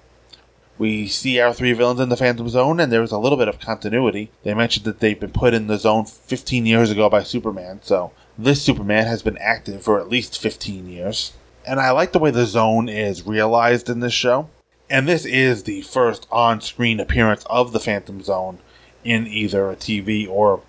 we 0.78 1.06
see 1.06 1.40
our 1.40 1.54
three 1.54 1.72
villains 1.72 2.00
in 2.00 2.10
the 2.10 2.16
Phantom 2.16 2.48
Zone, 2.48 2.80
and 2.80 2.92
there's 2.92 3.12
a 3.12 3.18
little 3.18 3.38
bit 3.38 3.48
of 3.48 3.58
continuity. 3.58 4.30
They 4.42 4.54
mentioned 4.54 4.84
that 4.84 5.00
they've 5.00 5.18
been 5.18 5.32
put 5.32 5.54
in 5.54 5.66
the 5.66 5.78
zone 5.78 6.04
15 6.04 6.66
years 6.66 6.90
ago 6.90 7.08
by 7.08 7.22
Superman, 7.22 7.80
so 7.82 8.12
this 8.36 8.62
Superman 8.62 9.06
has 9.06 9.22
been 9.22 9.38
active 9.38 9.82
for 9.82 9.98
at 9.98 10.10
least 10.10 10.38
15 10.38 10.86
years. 10.86 11.32
And 11.66 11.80
I 11.80 11.90
like 11.90 12.12
the 12.12 12.18
way 12.18 12.30
the 12.30 12.46
zone 12.46 12.88
is 12.88 13.26
realized 13.26 13.88
in 13.88 14.00
this 14.00 14.12
show. 14.12 14.50
And 14.88 15.08
this 15.08 15.24
is 15.24 15.64
the 15.64 15.82
first 15.82 16.26
on 16.30 16.60
screen 16.60 17.00
appearance 17.00 17.44
of 17.46 17.72
the 17.72 17.80
Phantom 17.80 18.22
Zone 18.22 18.58
in 19.02 19.26
either 19.26 19.70
a 19.70 19.76
TV 19.76 20.28
or 20.28 20.60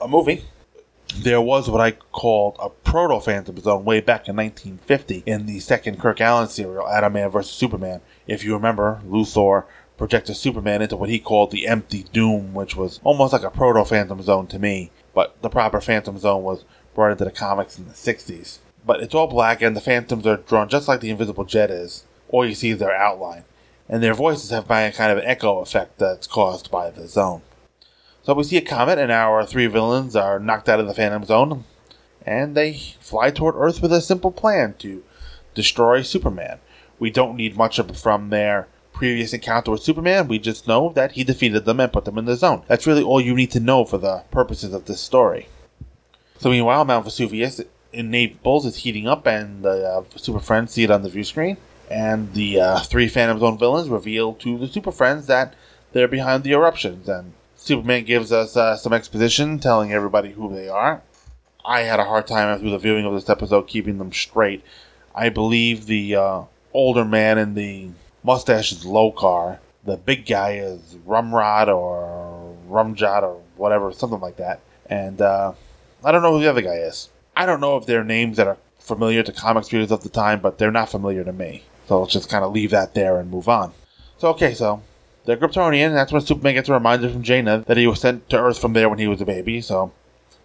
a 0.00 0.08
movie. 0.08 0.44
There 1.16 1.40
was 1.40 1.68
what 1.68 1.80
I 1.80 1.92
called 1.92 2.56
a 2.60 2.70
proto 2.70 3.20
Phantom 3.20 3.58
Zone 3.60 3.84
way 3.84 4.00
back 4.00 4.28
in 4.28 4.36
1950 4.36 5.24
in 5.26 5.46
the 5.46 5.60
second 5.60 5.98
Kirk 5.98 6.18
Alyn 6.18 6.48
serial, 6.48 6.88
Atom 6.88 7.12
Man 7.14 7.30
vs. 7.30 7.52
Superman. 7.52 8.00
If 8.26 8.44
you 8.44 8.54
remember, 8.54 9.00
Luthor 9.06 9.64
projected 9.98 10.36
Superman 10.36 10.80
into 10.80 10.96
what 10.96 11.10
he 11.10 11.18
called 11.18 11.50
the 11.50 11.66
Empty 11.66 12.04
Doom, 12.12 12.54
which 12.54 12.76
was 12.76 13.00
almost 13.04 13.32
like 13.32 13.42
a 13.42 13.50
proto 13.50 13.84
Phantom 13.84 14.22
Zone 14.22 14.46
to 14.46 14.58
me, 14.58 14.90
but 15.12 15.40
the 15.42 15.50
proper 15.50 15.80
Phantom 15.80 16.16
Zone 16.16 16.42
was 16.42 16.64
brought 16.94 17.12
into 17.12 17.24
the 17.24 17.30
comics 17.30 17.78
in 17.78 17.86
the 17.86 17.92
60s. 17.92 18.58
But 18.86 19.02
it's 19.02 19.14
all 19.14 19.26
black, 19.26 19.60
and 19.60 19.76
the 19.76 19.80
Phantoms 19.80 20.26
are 20.26 20.38
drawn 20.38 20.68
just 20.68 20.88
like 20.88 21.00
the 21.00 21.10
Invisible 21.10 21.44
Jet 21.44 21.70
is. 21.70 22.04
All 22.28 22.46
you 22.46 22.54
see 22.54 22.70
is 22.70 22.78
their 22.78 22.94
outline, 22.94 23.44
and 23.88 24.02
their 24.02 24.14
voices 24.14 24.50
have 24.50 24.66
by 24.66 24.82
a 24.82 24.92
kind 24.92 25.12
of 25.12 25.22
echo 25.24 25.58
effect 25.58 25.98
that's 25.98 26.26
caused 26.26 26.70
by 26.70 26.88
the 26.88 27.06
zone. 27.06 27.42
So 28.22 28.34
we 28.34 28.44
see 28.44 28.56
a 28.58 28.62
comet, 28.62 28.98
and 28.98 29.10
our 29.10 29.44
three 29.46 29.66
villains 29.66 30.14
are 30.14 30.38
knocked 30.38 30.68
out 30.68 30.80
of 30.80 30.86
the 30.86 30.94
Phantom 30.94 31.24
Zone, 31.24 31.64
and 32.24 32.54
they 32.54 32.74
fly 33.00 33.30
toward 33.30 33.54
Earth 33.56 33.80
with 33.80 33.92
a 33.92 34.00
simple 34.00 34.30
plan 34.30 34.74
to 34.80 35.02
destroy 35.54 36.02
Superman. 36.02 36.58
We 36.98 37.10
don't 37.10 37.36
need 37.36 37.56
much 37.56 37.80
from 37.94 38.28
their 38.28 38.68
previous 38.92 39.32
encounter 39.32 39.70
with 39.70 39.82
Superman. 39.82 40.28
We 40.28 40.38
just 40.38 40.68
know 40.68 40.92
that 40.94 41.12
he 41.12 41.24
defeated 41.24 41.64
them 41.64 41.80
and 41.80 41.92
put 41.92 42.04
them 42.04 42.18
in 42.18 42.26
the 42.26 42.36
zone. 42.36 42.62
That's 42.68 42.86
really 42.86 43.02
all 43.02 43.20
you 43.20 43.34
need 43.34 43.50
to 43.52 43.60
know 43.60 43.86
for 43.86 43.96
the 43.96 44.24
purposes 44.30 44.74
of 44.74 44.84
this 44.84 45.00
story. 45.00 45.48
So 46.38 46.50
meanwhile, 46.50 46.84
Mount 46.84 47.06
Vesuvius 47.06 47.62
in 47.92 48.10
Naples 48.10 48.66
is 48.66 48.76
heating 48.76 49.08
up, 49.08 49.26
and 49.26 49.62
the 49.62 49.88
uh, 49.88 50.02
Super 50.16 50.40
Friends 50.40 50.72
see 50.72 50.84
it 50.84 50.90
on 50.90 51.02
the 51.02 51.08
view 51.08 51.24
screen. 51.24 51.56
And 51.90 52.34
the 52.34 52.60
uh, 52.60 52.80
three 52.80 53.08
Phantom 53.08 53.38
Zone 53.38 53.58
villains 53.58 53.88
reveal 53.88 54.34
to 54.34 54.58
the 54.58 54.68
Super 54.68 54.92
Friends 54.92 55.26
that 55.26 55.54
they're 55.92 56.06
behind 56.06 56.44
the 56.44 56.52
eruptions, 56.52 57.08
and 57.08 57.32
Superman 57.60 58.04
gives 58.04 58.32
us 58.32 58.56
uh, 58.56 58.74
some 58.74 58.94
exposition 58.94 59.58
telling 59.58 59.92
everybody 59.92 60.32
who 60.32 60.50
they 60.50 60.66
are. 60.70 61.02
I 61.62 61.80
had 61.80 62.00
a 62.00 62.04
hard 62.04 62.26
time 62.26 62.58
through 62.58 62.70
the 62.70 62.78
viewing 62.78 63.04
of 63.04 63.12
this 63.12 63.28
episode 63.28 63.68
keeping 63.68 63.98
them 63.98 64.14
straight. 64.14 64.64
I 65.14 65.28
believe 65.28 65.84
the 65.84 66.16
uh, 66.16 66.42
older 66.72 67.04
man 67.04 67.36
in 67.36 67.52
the 67.52 67.90
mustache 68.24 68.72
is 68.72 68.86
Lokar. 68.86 69.58
The 69.84 69.98
big 69.98 70.24
guy 70.24 70.54
is 70.54 70.96
Rumrod 71.06 71.68
or 71.68 72.56
Rumjot 72.66 73.24
or 73.24 73.42
whatever, 73.56 73.92
something 73.92 74.20
like 74.20 74.38
that. 74.38 74.60
And 74.86 75.20
uh, 75.20 75.52
I 76.02 76.12
don't 76.12 76.22
know 76.22 76.32
who 76.32 76.40
the 76.40 76.48
other 76.48 76.62
guy 76.62 76.76
is. 76.76 77.10
I 77.36 77.44
don't 77.44 77.60
know 77.60 77.76
if 77.76 77.84
they're 77.84 78.04
names 78.04 78.38
that 78.38 78.46
are 78.46 78.56
familiar 78.78 79.22
to 79.22 79.32
comics 79.32 79.70
readers 79.70 79.92
of 79.92 80.02
the 80.02 80.08
time, 80.08 80.40
but 80.40 80.56
they're 80.56 80.70
not 80.70 80.88
familiar 80.88 81.24
to 81.24 81.32
me. 81.32 81.64
So 81.88 82.00
let's 82.00 82.14
just 82.14 82.30
kind 82.30 82.42
of 82.42 82.52
leave 82.52 82.70
that 82.70 82.94
there 82.94 83.20
and 83.20 83.30
move 83.30 83.50
on. 83.50 83.74
So, 84.16 84.28
okay, 84.28 84.54
so 84.54 84.82
they're 85.24 85.36
Kryptonian, 85.36 85.92
that's 85.92 86.12
when 86.12 86.22
Superman 86.22 86.54
gets 86.54 86.68
a 86.68 86.72
reminder 86.72 87.10
from 87.10 87.22
Jayna 87.22 87.64
that 87.66 87.76
he 87.76 87.86
was 87.86 88.00
sent 88.00 88.28
to 88.30 88.38
Earth 88.38 88.58
from 88.58 88.72
there 88.72 88.88
when 88.88 88.98
he 88.98 89.06
was 89.06 89.20
a 89.20 89.26
baby. 89.26 89.60
So, 89.60 89.92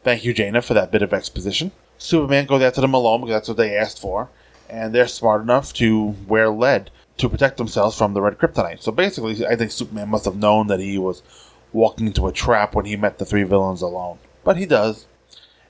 thank 0.04 0.26
you, 0.26 0.34
Jayna, 0.34 0.64
for 0.64 0.74
that 0.74 0.92
bit 0.92 1.02
of 1.02 1.14
exposition. 1.14 1.72
Superman 1.98 2.46
goes 2.46 2.62
after 2.62 2.82
them 2.82 2.94
alone 2.94 3.22
because 3.22 3.36
that's 3.36 3.48
what 3.48 3.58
they 3.58 3.76
asked 3.76 4.00
for, 4.00 4.30
and 4.70 4.94
they're 4.94 5.08
smart 5.08 5.42
enough 5.42 5.74
to 5.74 6.16
wear 6.28 6.50
lead 6.50 6.92
to 7.18 7.30
protect 7.30 7.58
themselves 7.58 7.98
from 7.98 8.14
the 8.14 8.22
red 8.22 8.38
kryptonite. 8.38 8.82
So 8.82 8.92
basically, 8.92 9.46
I 9.46 9.56
think 9.56 9.72
Superman 9.72 10.10
must 10.10 10.26
have 10.26 10.36
known 10.36 10.68
that 10.68 10.82
he 10.82 10.98
was 10.98 11.24
walking 11.72 12.08
into 12.08 12.28
a 12.28 12.34
trap 12.34 12.76
when 12.76 12.86
he 12.86 12.96
met 12.96 13.18
the 13.18 13.26
three 13.26 13.44
villains 13.44 13.82
alone. 13.82 14.18
But 14.44 14.58
he 14.58 14.66
does. 14.66 15.06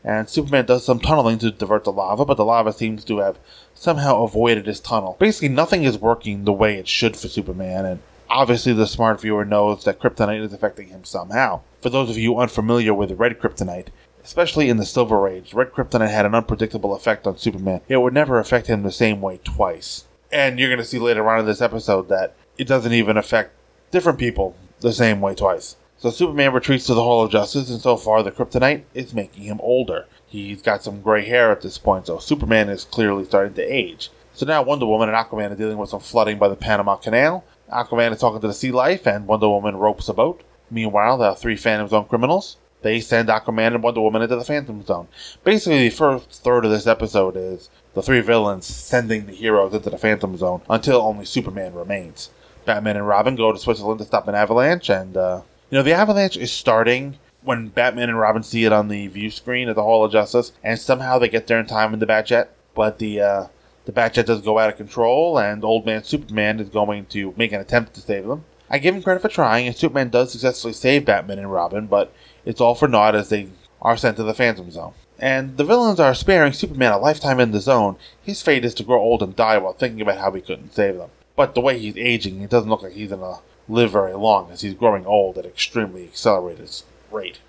And 0.04 0.30
Superman 0.30 0.66
does 0.66 0.86
some 0.86 1.00
tunneling 1.00 1.40
to 1.40 1.52
divert 1.52 1.84
the 1.84 1.92
lava, 1.92 2.26
but 2.26 2.38
the 2.38 2.46
lava 2.46 2.72
seems 2.72 3.04
to 3.06 3.20
have 3.20 3.40
somehow 3.74 4.24
avoided 4.24 4.68
his 4.68 4.80
tunnel. 4.80 5.18
Basically, 5.20 5.50
nothing 5.50 5.84
is 5.84 5.98
working 5.98 6.46
the 6.46 6.54
way 6.54 6.76
it 6.76 6.88
should 6.88 7.18
for 7.18 7.28
Superman, 7.28 7.86
and 7.86 8.00
obviously 8.30 8.74
the 8.74 8.88
smart 8.88 9.22
viewer 9.22 9.46
knows 9.46 9.84
that 9.84 10.00
kryptonite 10.00 10.44
is 10.44 10.54
affecting 10.54 10.88
him 10.88 11.04
somehow. 11.04 11.62
For 11.82 11.90
those 11.90 12.10
of 12.10 12.18
you 12.18 12.38
unfamiliar 12.38 12.94
with 12.94 13.12
red 13.12 13.40
kryptonite, 13.40 13.88
especially 14.24 14.70
in 14.70 14.78
the 14.78 14.86
Silver 14.86 15.28
Age, 15.28 15.54
red 15.54 15.72
kryptonite 15.72 16.10
had 16.10 16.26
an 16.26 16.36
unpredictable 16.36 16.96
effect 16.96 17.28
on 17.28 17.38
Superman. 17.38 17.82
It 17.88 17.98
would 17.98 18.14
never 18.14 18.40
affect 18.40 18.68
him 18.68 18.84
the 18.84 18.92
same 18.92 19.22
way 19.22 19.40
twice. 19.44 20.06
And 20.32 20.60
you're 20.60 20.70
going 20.70 20.80
to 20.80 20.86
see 20.86 21.00
later 21.00 21.30
on 21.30 21.40
in 21.40 21.46
this 21.46 21.62
episode 21.62 22.10
that 22.10 22.36
it 22.58 22.68
doesn't 22.68 22.94
even 22.94 23.18
affect 23.18 23.52
different 23.92 24.20
people 24.20 24.56
the 24.80 24.92
same 24.92 25.22
way 25.22 25.36
twice. 25.36 25.76
So 25.98 26.10
Superman 26.10 26.54
retreats 26.54 26.86
to 26.88 26.94
the 26.94 27.04
Hall 27.04 27.24
of 27.24 27.32
Justice, 27.32 27.70
and 27.70 27.80
so 27.80 27.96
far 27.98 28.22
the 28.22 28.32
kryptonite 28.32 28.84
is 28.94 29.14
making 29.14 29.44
him 29.44 29.60
older. 29.62 30.06
He's 30.28 30.62
got 30.62 30.84
some 30.84 31.02
gray 31.02 31.26
hair 31.26 31.52
at 31.52 31.62
this 31.62 31.78
point, 31.78 32.08
so 32.08 32.20
Superman 32.20 32.68
is 32.68 32.84
clearly 32.84 33.24
starting 33.24 33.54
to 33.54 33.64
age. 33.64 34.10
So 34.34 34.46
now 34.46 34.64
Wonder 34.64 34.86
Woman 34.86 35.08
and 35.08 35.18
Aquaman 35.18 35.52
are 35.52 35.56
dealing 35.56 35.78
with 35.78 35.90
some 35.90 36.02
flooding 36.02 36.38
by 36.38 36.50
the 36.50 36.58
Panama 36.58 36.98
Canal. 36.98 37.46
Aquaman 37.72 38.12
is 38.12 38.20
talking 38.20 38.42
to 38.42 38.48
the 38.48 38.54
sea 38.54 38.72
life, 38.72 39.08
and 39.08 39.28
Wonder 39.28 39.50
Woman 39.50 39.78
ropes 39.78 40.10
a 40.10 40.14
boat. 40.14 40.44
Meanwhile, 40.70 41.18
the 41.18 41.36
three 41.36 41.56
Phantom 41.56 41.88
Zone 41.88 42.06
criminals 42.06 42.58
they 42.86 43.00
send 43.00 43.30
Aquaman 43.30 43.74
and 43.74 43.82
Wonder 43.82 44.02
Woman 44.02 44.22
into 44.22 44.36
the 44.36 44.44
Phantom 44.44 44.84
Zone. 44.86 45.08
Basically, 45.44 45.90
the 45.90 45.96
first 45.96 46.44
third 46.44 46.66
of 46.66 46.72
this 46.72 46.86
episode 46.86 47.36
is 47.36 47.72
the 47.96 48.04
three 48.04 48.22
villains 48.22 48.68
sending 48.68 49.26
the 49.26 49.34
heroes 49.34 49.74
into 49.74 49.90
the 49.90 49.98
Phantom 49.98 50.38
Zone 50.38 50.62
until 50.70 51.02
only 51.02 51.26
Superman 51.26 51.74
remains. 51.74 52.30
Batman 52.64 52.96
and 52.96 53.08
Robin 53.08 53.36
go 53.36 53.52
to 53.52 53.58
Switzerland 53.58 53.98
to 54.00 54.06
stop 54.06 54.28
an 54.28 54.36
avalanche, 54.36 54.90
and 54.90 55.18
uh, 55.18 55.42
you 55.72 55.80
know 55.80 55.84
the 55.84 55.94
avalanche 55.94 56.38
is 56.38 56.52
starting 56.52 57.18
when 57.42 57.70
Batman 57.70 58.10
and 58.10 58.20
Robin 58.20 58.44
see 58.44 58.66
it 58.66 58.72
on 58.72 58.88
the 58.88 59.08
view 59.08 59.32
screen 59.32 59.68
at 59.68 59.76
the 59.76 59.82
Hall 59.82 60.06
of 60.06 60.12
Justice, 60.12 60.52
and 60.64 60.80
somehow 60.80 61.18
they 61.18 61.28
get 61.28 61.48
there 61.48 61.60
in 61.60 61.66
time 61.66 61.92
in 61.92 62.00
the 62.00 62.06
Batjet. 62.06 62.50
But 62.76 63.00
the 63.00 63.20
uh, 63.20 63.48
the 63.86 63.92
Batjet 63.92 64.26
does 64.26 64.42
go 64.42 64.60
out 64.60 64.70
of 64.70 64.78
control, 64.78 65.38
and 65.38 65.64
Old 65.64 65.86
Man 65.86 66.04
Superman 66.04 66.60
is 66.60 66.70
going 66.70 67.06
to 67.08 67.34
make 67.38 67.52
an 67.52 67.62
attempt 67.62 67.94
to 67.96 68.02
save 68.02 68.28
them. 68.28 68.46
I 68.70 68.80
give 68.80 68.96
him 68.96 69.04
credit 69.04 69.22
for 69.22 69.30
trying, 69.30 69.68
and 69.68 69.76
Superman 69.76 70.10
does 70.10 70.32
successfully 70.32 70.74
save 70.74 71.06
Batman 71.06 71.40
and 71.40 71.52
Robin, 71.52 71.86
but 71.86 72.12
it's 72.46 72.60
all 72.60 72.76
for 72.76 72.88
naught 72.88 73.16
as 73.16 73.30
they 73.30 73.50
are 73.82 73.96
sent 73.96 74.18
to 74.18 74.24
the 74.24 74.34
Phantom 74.34 74.70
Zone. 74.72 74.94
And 75.20 75.58
the 75.58 75.64
villains 75.64 76.00
are 76.00 76.14
sparing 76.14 76.52
Superman 76.52 76.92
a 76.92 76.98
lifetime 76.98 77.40
in 77.40 77.52
the 77.52 77.62
zone. 77.62 77.96
His 78.22 78.42
fate 78.42 78.66
is 78.66 78.74
to 78.76 78.84
grow 78.84 79.00
old 79.00 79.22
and 79.22 79.36
die 79.36 79.58
while 79.58 79.74
thinking 79.74 80.02
about 80.02 80.18
how 80.18 80.32
he 80.32 80.42
couldn't 80.42 80.74
save 80.74 80.98
them. 80.98 81.10
But 81.36 81.54
the 81.54 81.62
way 81.62 81.80
he's 81.80 81.96
aging, 81.96 82.42
it 82.42 82.50
doesn't 82.50 82.70
look 82.70 82.82
like 82.82 82.94
he's 82.94 83.12
gonna 83.12 83.40
live 83.70 83.92
very 83.92 84.14
long, 84.14 84.52
as 84.52 84.62
he's 84.62 84.74
growing 84.74 85.06
old 85.06 85.38
at 85.38 85.46
an 85.46 85.52
extremely 85.52 86.04
accelerated 86.04 86.70
rate. 87.12 87.40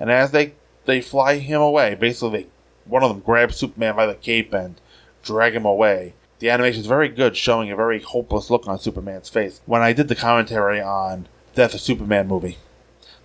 And 0.00 0.10
as 0.10 0.30
they 0.30 0.54
they 0.86 1.00
fly 1.00 1.38
him 1.38 1.60
away, 1.60 1.94
basically 1.94 2.48
one 2.84 3.02
of 3.02 3.10
them 3.10 3.20
grabs 3.20 3.56
Superman 3.56 3.94
by 3.94 4.06
the 4.06 4.14
cape 4.14 4.52
and 4.54 4.80
drag 5.28 5.54
him 5.54 5.66
away. 5.66 6.14
The 6.38 6.48
animation 6.48 6.80
is 6.80 6.86
very 6.86 7.08
good, 7.08 7.36
showing 7.36 7.70
a 7.70 7.76
very 7.76 8.00
hopeless 8.00 8.48
look 8.48 8.66
on 8.66 8.78
Superman's 8.78 9.28
face. 9.28 9.60
When 9.66 9.82
I 9.82 9.92
did 9.92 10.08
the 10.08 10.14
commentary 10.14 10.80
on 10.80 11.28
Death 11.54 11.74
of 11.74 11.80
Superman 11.80 12.26
movie 12.26 12.56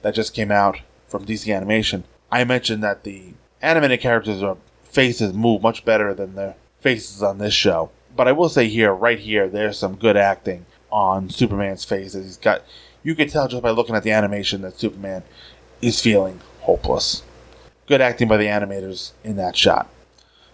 that 0.01 0.13
just 0.13 0.33
came 0.33 0.51
out 0.51 0.79
from 1.07 1.25
DC 1.25 1.55
Animation, 1.55 2.03
I 2.31 2.43
mentioned 2.43 2.83
that 2.83 3.03
the 3.03 3.33
animated 3.61 4.01
characters' 4.01 4.43
faces 4.83 5.33
move 5.33 5.61
much 5.61 5.85
better 5.85 6.13
than 6.13 6.35
the 6.35 6.55
faces 6.81 7.23
on 7.23 7.37
this 7.37 7.53
show. 7.53 7.89
But 8.15 8.27
I 8.27 8.33
will 8.33 8.49
say 8.49 8.67
here, 8.67 8.93
right 8.93 9.19
here, 9.19 9.47
there's 9.47 9.77
some 9.77 9.95
good 9.95 10.17
acting 10.17 10.65
on 10.91 11.29
Superman's 11.29 11.85
face. 11.85 12.13
He's 12.13 12.37
got, 12.37 12.63
you 13.01 13.15
can 13.15 13.29
tell 13.29 13.47
just 13.47 13.63
by 13.63 13.69
looking 13.69 13.95
at 13.95 14.03
the 14.03 14.11
animation 14.11 14.61
that 14.63 14.77
Superman 14.77 15.23
is 15.81 16.01
feeling 16.01 16.41
hopeless. 16.61 17.23
Good 17.87 18.01
acting 18.01 18.27
by 18.27 18.37
the 18.37 18.47
animators 18.47 19.13
in 19.23 19.37
that 19.37 19.55
shot. 19.55 19.89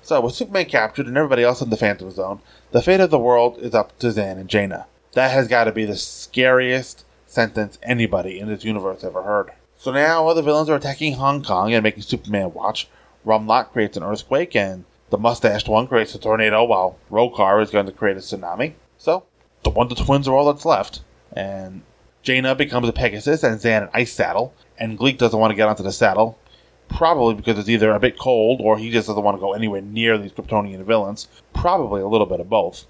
So, 0.10 0.20
with 0.22 0.34
Superman 0.34 0.66
captured 0.66 1.06
and 1.06 1.16
everybody 1.16 1.44
else 1.44 1.62
in 1.62 1.70
the 1.70 1.78
Phantom 1.78 2.10
Zone, 2.10 2.42
the 2.72 2.82
fate 2.82 3.00
of 3.00 3.12
the 3.12 3.20
world 3.20 3.60
is 3.60 3.76
up 3.76 3.96
to 4.00 4.10
Zan 4.10 4.40
and 4.40 4.50
Jayna. 4.50 4.88
That 5.12 5.30
has 5.30 5.48
got 5.48 5.66
to 5.66 5.72
be 5.72 5.86
the 5.86 5.98
scariest 5.98 7.06
sentence 7.28 7.78
anybody 7.84 8.40
in 8.40 8.48
this 8.48 8.64
universe 8.64 9.04
ever 9.04 9.22
heard. 9.22 9.52
So 9.78 9.92
now 9.92 10.26
while 10.26 10.34
the 10.34 10.42
villains 10.42 10.68
are 10.68 10.76
attacking 10.76 11.14
Hong 11.14 11.44
Kong 11.44 11.76
and 11.76 11.84
making 11.84 12.02
Superman 12.02 12.56
watch. 12.56 12.88
Rumlock 13.24 13.72
creates 13.72 13.98
an 13.98 14.04
earthquake, 14.04 14.56
and 14.56 14.86
the 15.12 15.20
mustached 15.20 15.70
one 15.70 15.86
creates 15.86 16.16
a 16.16 16.20
tornado, 16.20 16.64
while 16.64 16.98
Rokar 17.12 17.62
is 17.62 17.70
going 17.70 17.86
to 17.86 17.92
create 17.92 18.18
a 18.18 18.22
tsunami. 18.22 18.74
So, 18.98 19.26
the 19.62 19.70
Wonder 19.70 19.94
Twins 19.94 20.28
are 20.28 20.34
all 20.34 20.52
that's 20.52 20.66
left. 20.66 21.02
And 21.34 21.84
Jayna 22.24 22.58
becomes 22.58 22.90
a 22.90 22.94
Pegasus 22.94 23.44
and 23.44 23.62
Zan 23.62 23.84
an 23.84 23.90
ice 23.94 24.14
saddle, 24.14 24.56
and 24.76 24.98
Gleek 24.98 25.20
doesn't 25.20 25.40
want 25.40 25.52
to 25.52 25.56
get 25.56 25.68
onto 25.68 25.84
the 25.84 25.92
saddle, 25.92 26.40
probably 26.90 27.36
because 27.36 27.58
it's 27.58 27.70
either 27.70 27.92
a 27.92 28.00
bit 28.00 28.20
cold 28.20 28.60
or 28.62 28.78
he 28.78 28.92
just 28.92 29.08
doesn't 29.08 29.24
want 29.24 29.38
to 29.38 29.42
go 29.42 29.54
anywhere 29.54 29.82
near 29.82 30.18
these 30.18 30.32
Kryptonian 30.32 30.84
villains. 30.84 31.28
Probably 31.54 32.02
a 32.02 32.08
little 32.08 32.28
bit 32.28 32.40
of 32.40 32.50
both. 32.50 32.86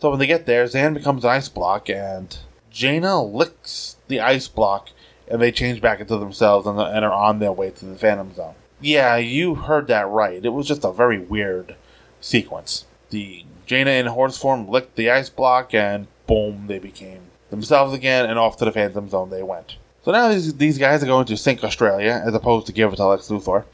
So 0.00 0.10
when 0.10 0.20
they 0.20 0.26
get 0.26 0.46
there, 0.46 0.66
Zan 0.66 0.94
becomes 0.94 1.24
an 1.24 1.30
ice 1.30 1.48
block, 1.48 1.90
and 1.90 2.36
Jayna 2.72 3.32
licks 3.32 3.96
the 4.06 4.20
ice 4.20 4.46
block, 4.46 4.90
and 5.26 5.42
they 5.42 5.50
change 5.50 5.80
back 5.80 5.98
into 6.00 6.16
themselves 6.16 6.66
and, 6.66 6.78
and 6.78 7.04
are 7.04 7.12
on 7.12 7.40
their 7.40 7.52
way 7.52 7.70
to 7.70 7.84
the 7.84 7.98
Phantom 7.98 8.32
Zone. 8.32 8.54
Yeah, 8.80 9.16
you 9.16 9.56
heard 9.56 9.88
that 9.88 10.06
right. 10.06 10.44
It 10.44 10.50
was 10.50 10.68
just 10.68 10.84
a 10.84 10.92
very 10.92 11.18
weird 11.18 11.74
sequence. 12.20 12.84
The 13.10 13.44
Jayna 13.66 13.98
in 13.98 14.06
horse 14.06 14.38
form 14.38 14.68
licked 14.68 14.94
the 14.94 15.10
ice 15.10 15.30
block, 15.30 15.74
and 15.74 16.06
boom, 16.28 16.68
they 16.68 16.78
became 16.78 17.22
themselves 17.50 17.92
again, 17.92 18.30
and 18.30 18.38
off 18.38 18.56
to 18.58 18.64
the 18.64 18.72
Phantom 18.72 19.08
Zone 19.08 19.30
they 19.30 19.42
went. 19.42 19.76
So 20.08 20.12
now 20.12 20.28
these, 20.30 20.78
guys 20.78 21.02
are 21.02 21.06
going 21.06 21.26
to 21.26 21.36
sink 21.36 21.62
Australia 21.62 22.22
as 22.24 22.32
opposed 22.32 22.66
to 22.68 22.72
give 22.72 22.90
it 22.90 22.96
to 22.96 23.04
Lex 23.04 23.28
Luthor. 23.28 23.64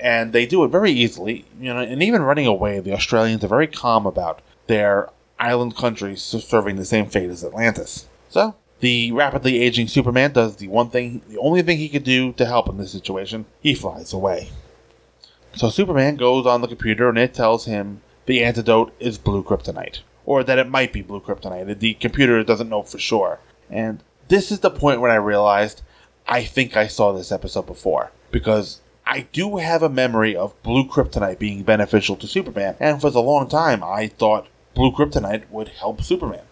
And 0.00 0.32
they 0.32 0.44
do 0.44 0.64
it 0.64 0.72
very 0.72 0.90
easily, 0.90 1.44
you 1.60 1.72
know, 1.72 1.78
and 1.78 2.02
even 2.02 2.22
running 2.22 2.48
away, 2.48 2.80
the 2.80 2.94
Australians 2.94 3.44
are 3.44 3.48
very 3.48 3.68
calm 3.68 4.04
about 4.04 4.42
their 4.66 5.08
island 5.38 5.76
country 5.76 6.16
serving 6.16 6.74
the 6.74 6.84
same 6.84 7.06
fate 7.06 7.30
as 7.30 7.44
Atlantis. 7.44 8.08
So, 8.28 8.56
the 8.80 9.12
rapidly 9.12 9.60
aging 9.60 9.86
Superman 9.86 10.32
does 10.32 10.56
the 10.56 10.66
one 10.66 10.90
thing, 10.90 11.22
the 11.28 11.38
only 11.38 11.62
thing 11.62 11.78
he 11.78 11.88
could 11.88 12.02
do 12.02 12.32
to 12.32 12.44
help 12.44 12.68
in 12.68 12.76
this 12.76 12.90
situation. 12.90 13.44
He 13.60 13.72
flies 13.76 14.12
away. 14.12 14.48
So 15.54 15.70
Superman 15.70 16.16
goes 16.16 16.44
on 16.44 16.60
the 16.60 16.66
computer 16.66 17.08
and 17.08 17.18
it 17.18 17.34
tells 17.34 17.66
him 17.66 18.02
the 18.26 18.42
antidote 18.42 18.92
is 18.98 19.16
blue 19.16 19.44
kryptonite. 19.44 20.00
Or 20.26 20.42
that 20.42 20.58
it 20.58 20.68
might 20.68 20.92
be 20.92 21.02
blue 21.02 21.20
kryptonite. 21.20 21.78
The 21.78 21.94
computer 21.94 22.42
doesn't 22.42 22.68
know 22.68 22.82
for 22.82 22.98
sure. 22.98 23.38
And 23.70 24.02
this 24.28 24.52
is 24.52 24.60
the 24.60 24.70
point 24.70 25.00
when 25.00 25.10
I 25.10 25.16
realized 25.16 25.82
I 26.26 26.44
think 26.44 26.76
I 26.76 26.86
saw 26.86 27.12
this 27.12 27.32
episode 27.32 27.66
before. 27.66 28.12
Because 28.30 28.80
I 29.06 29.26
do 29.32 29.56
have 29.56 29.82
a 29.82 29.88
memory 29.88 30.36
of 30.36 30.62
blue 30.62 30.86
kryptonite 30.86 31.38
being 31.38 31.62
beneficial 31.62 32.16
to 32.16 32.26
Superman. 32.26 32.76
And 32.78 33.00
for 33.00 33.08
a 33.08 33.20
long 33.20 33.48
time, 33.48 33.82
I 33.82 34.08
thought 34.08 34.46
blue 34.74 34.92
kryptonite 34.92 35.48
would 35.50 35.68
help 35.68 36.02
Superman. 36.02 36.44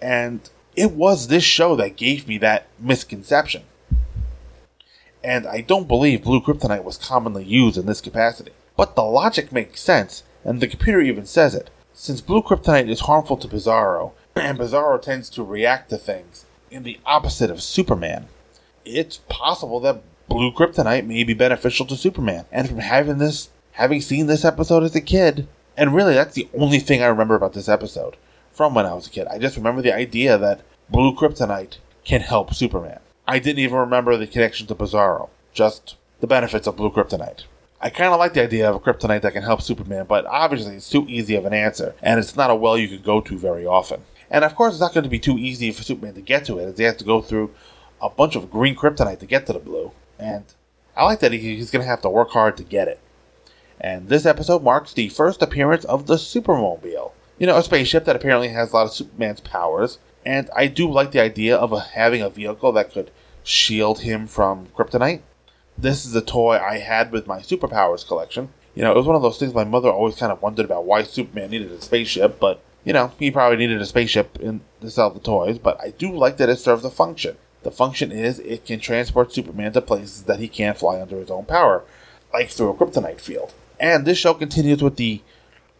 And 0.00 0.48
it 0.76 0.92
was 0.92 1.26
this 1.26 1.42
show 1.42 1.74
that 1.74 1.96
gave 1.96 2.28
me 2.28 2.38
that 2.38 2.68
misconception. 2.78 3.64
And 5.24 5.44
I 5.48 5.60
don't 5.60 5.88
believe 5.88 6.22
blue 6.22 6.40
kryptonite 6.40 6.84
was 6.84 6.96
commonly 6.96 7.44
used 7.44 7.76
in 7.76 7.86
this 7.86 8.00
capacity. 8.00 8.52
But 8.76 8.94
the 8.94 9.02
logic 9.02 9.50
makes 9.50 9.80
sense, 9.80 10.22
and 10.44 10.60
the 10.60 10.68
computer 10.68 11.00
even 11.00 11.26
says 11.26 11.56
it. 11.56 11.68
Since 11.92 12.20
blue 12.20 12.42
kryptonite 12.42 12.88
is 12.88 13.00
harmful 13.00 13.36
to 13.38 13.48
Bizarro, 13.48 14.12
and 14.36 14.56
Bizarro 14.56 15.02
tends 15.02 15.28
to 15.30 15.42
react 15.42 15.90
to 15.90 15.98
things 15.98 16.44
in 16.70 16.82
the 16.82 16.98
opposite 17.04 17.50
of 17.50 17.62
Superman, 17.62 18.28
it's 18.84 19.18
possible 19.28 19.80
that 19.80 20.02
blue 20.28 20.52
kryptonite 20.52 21.06
may 21.06 21.24
be 21.24 21.34
beneficial 21.34 21.86
to 21.86 21.96
Superman. 21.96 22.44
And 22.52 22.68
from 22.68 22.78
having 22.78 23.18
this, 23.18 23.50
having 23.72 24.00
seen 24.00 24.26
this 24.26 24.44
episode 24.44 24.82
as 24.82 24.94
a 24.94 25.00
kid, 25.00 25.48
and 25.76 25.94
really 25.94 26.14
that's 26.14 26.34
the 26.34 26.48
only 26.54 26.78
thing 26.78 27.02
I 27.02 27.06
remember 27.06 27.34
about 27.34 27.52
this 27.52 27.68
episode 27.68 28.16
from 28.52 28.74
when 28.74 28.86
I 28.86 28.94
was 28.94 29.06
a 29.06 29.10
kid. 29.10 29.26
I 29.28 29.38
just 29.38 29.56
remember 29.56 29.82
the 29.82 29.94
idea 29.94 30.36
that 30.36 30.62
blue 30.90 31.14
kryptonite 31.14 31.78
can 32.04 32.20
help 32.20 32.54
Superman. 32.54 33.00
I 33.26 33.38
didn't 33.38 33.60
even 33.60 33.78
remember 33.78 34.16
the 34.16 34.26
connection 34.26 34.66
to 34.68 34.74
Bizarro, 34.74 35.28
just 35.52 35.96
the 36.20 36.26
benefits 36.26 36.66
of 36.66 36.76
blue 36.76 36.90
kryptonite. 36.90 37.44
I 37.80 37.90
kind 37.90 38.12
of 38.12 38.18
like 38.18 38.34
the 38.34 38.42
idea 38.42 38.68
of 38.68 38.74
a 38.74 38.80
kryptonite 38.80 39.22
that 39.22 39.34
can 39.34 39.44
help 39.44 39.62
Superman, 39.62 40.06
but 40.08 40.26
obviously 40.26 40.74
it's 40.74 40.90
too 40.90 41.06
easy 41.08 41.36
of 41.36 41.44
an 41.44 41.52
answer, 41.52 41.94
and 42.02 42.18
it's 42.18 42.34
not 42.34 42.50
a 42.50 42.54
well 42.56 42.76
you 42.76 42.88
can 42.88 43.02
go 43.02 43.20
to 43.20 43.38
very 43.38 43.64
often. 43.64 44.02
And 44.30 44.44
of 44.44 44.54
course, 44.54 44.74
it's 44.74 44.80
not 44.80 44.94
going 44.94 45.04
to 45.04 45.10
be 45.10 45.18
too 45.18 45.38
easy 45.38 45.70
for 45.70 45.82
Superman 45.82 46.14
to 46.14 46.20
get 46.20 46.44
to 46.46 46.58
it, 46.58 46.64
as 46.64 46.78
he 46.78 46.84
has 46.84 46.96
to 46.96 47.04
go 47.04 47.22
through 47.22 47.54
a 48.00 48.10
bunch 48.10 48.36
of 48.36 48.50
green 48.50 48.76
kryptonite 48.76 49.20
to 49.20 49.26
get 49.26 49.46
to 49.46 49.52
the 49.52 49.58
blue. 49.58 49.92
And 50.18 50.44
I 50.96 51.04
like 51.04 51.20
that 51.20 51.32
he's 51.32 51.70
going 51.70 51.82
to 51.82 51.88
have 51.88 52.02
to 52.02 52.10
work 52.10 52.30
hard 52.30 52.56
to 52.58 52.64
get 52.64 52.88
it. 52.88 53.00
And 53.80 54.08
this 54.08 54.26
episode 54.26 54.62
marks 54.62 54.92
the 54.92 55.08
first 55.08 55.42
appearance 55.42 55.84
of 55.84 56.06
the 56.06 56.16
Supermobile. 56.16 57.12
You 57.38 57.46
know, 57.46 57.56
a 57.56 57.62
spaceship 57.62 58.04
that 58.04 58.16
apparently 58.16 58.48
has 58.48 58.72
a 58.72 58.76
lot 58.76 58.86
of 58.86 58.92
Superman's 58.92 59.40
powers. 59.40 59.98
And 60.26 60.50
I 60.54 60.66
do 60.66 60.90
like 60.90 61.12
the 61.12 61.20
idea 61.20 61.56
of 61.56 61.70
having 61.90 62.20
a 62.20 62.28
vehicle 62.28 62.72
that 62.72 62.92
could 62.92 63.10
shield 63.44 64.00
him 64.00 64.26
from 64.26 64.66
kryptonite 64.76 65.22
this 65.78 66.04
is 66.04 66.14
a 66.14 66.20
toy 66.20 66.58
I 66.58 66.78
had 66.78 67.12
with 67.12 67.26
my 67.26 67.38
superpowers 67.38 68.06
collection. 68.06 68.48
You 68.74 68.82
know, 68.82 68.92
it 68.92 68.96
was 68.96 69.06
one 69.06 69.16
of 69.16 69.22
those 69.22 69.38
things 69.38 69.54
my 69.54 69.64
mother 69.64 69.90
always 69.90 70.16
kind 70.16 70.32
of 70.32 70.42
wondered 70.42 70.64
about 70.64 70.84
why 70.84 71.04
Superman 71.04 71.50
needed 71.50 71.70
a 71.70 71.80
spaceship, 71.80 72.38
but, 72.40 72.60
you 72.88 72.94
know, 72.94 73.12
he 73.18 73.30
probably 73.30 73.58
needed 73.58 73.82
a 73.82 73.84
spaceship 73.84 74.40
in, 74.40 74.62
to 74.80 74.90
sell 74.90 75.10
the 75.10 75.20
toys, 75.20 75.58
but 75.58 75.78
I 75.78 75.90
do 75.90 76.10
like 76.10 76.38
that 76.38 76.48
it 76.48 76.56
serves 76.56 76.86
a 76.86 76.90
function. 76.90 77.36
The 77.62 77.70
function 77.70 78.10
is 78.10 78.38
it 78.38 78.64
can 78.64 78.80
transport 78.80 79.30
Superman 79.30 79.74
to 79.74 79.82
places 79.82 80.22
that 80.22 80.40
he 80.40 80.48
can't 80.48 80.78
fly 80.78 80.98
under 80.98 81.18
his 81.18 81.30
own 81.30 81.44
power, 81.44 81.84
like 82.32 82.48
through 82.48 82.70
a 82.70 82.74
kryptonite 82.74 83.20
field. 83.20 83.52
And 83.78 84.06
this 84.06 84.16
show 84.16 84.32
continues 84.32 84.82
with 84.82 84.96
the 84.96 85.20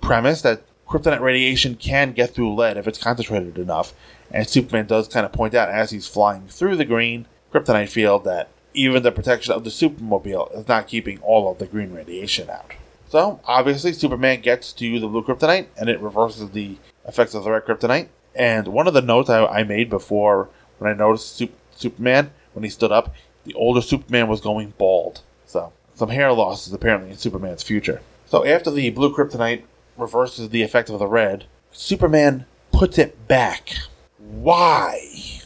premise 0.02 0.42
that 0.42 0.64
kryptonite 0.86 1.22
radiation 1.22 1.76
can 1.76 2.12
get 2.12 2.34
through 2.34 2.54
lead 2.54 2.76
if 2.76 2.86
it's 2.86 3.02
concentrated 3.02 3.56
enough, 3.56 3.94
and 4.30 4.46
Superman 4.46 4.86
does 4.86 5.08
kind 5.08 5.24
of 5.24 5.32
point 5.32 5.54
out 5.54 5.70
as 5.70 5.90
he's 5.90 6.06
flying 6.06 6.46
through 6.46 6.76
the 6.76 6.84
green 6.84 7.24
kryptonite 7.50 7.88
field 7.88 8.24
that 8.24 8.50
even 8.74 9.02
the 9.02 9.12
protection 9.12 9.54
of 9.54 9.64
the 9.64 9.70
Supermobile 9.70 10.54
is 10.54 10.68
not 10.68 10.86
keeping 10.86 11.20
all 11.20 11.50
of 11.50 11.56
the 11.56 11.66
green 11.66 11.94
radiation 11.94 12.50
out. 12.50 12.74
So, 13.08 13.40
obviously, 13.46 13.94
Superman 13.94 14.42
gets 14.42 14.74
to 14.74 15.00
the 15.00 15.08
blue 15.08 15.22
kryptonite 15.22 15.68
and 15.78 15.88
it 15.88 16.00
reverses 16.00 16.50
the 16.50 16.76
effects 17.08 17.34
of 17.34 17.44
the 17.44 17.50
red 17.50 17.64
kryptonite. 17.64 18.08
And 18.34 18.68
one 18.68 18.86
of 18.86 18.94
the 18.94 19.02
notes 19.02 19.28
I, 19.30 19.44
I 19.46 19.64
made 19.64 19.90
before 19.90 20.48
when 20.78 20.90
I 20.90 20.94
noticed 20.94 21.36
Sup- 21.36 21.50
Superman, 21.74 22.30
when 22.52 22.62
he 22.62 22.70
stood 22.70 22.92
up, 22.92 23.14
the 23.44 23.54
older 23.54 23.80
Superman 23.80 24.28
was 24.28 24.40
going 24.40 24.74
bald. 24.78 25.22
So, 25.46 25.72
some 25.94 26.10
hair 26.10 26.32
loss 26.32 26.66
is 26.66 26.72
apparently 26.72 27.10
in 27.10 27.16
Superman's 27.16 27.62
future. 27.62 28.02
So, 28.26 28.44
after 28.44 28.70
the 28.70 28.90
blue 28.90 29.14
kryptonite 29.14 29.62
reverses 29.96 30.50
the 30.50 30.62
effect 30.62 30.90
of 30.90 30.98
the 30.98 31.06
red, 31.06 31.46
Superman 31.72 32.46
puts 32.70 32.98
it 32.98 33.26
back. 33.26 33.74
Why? 34.18 35.38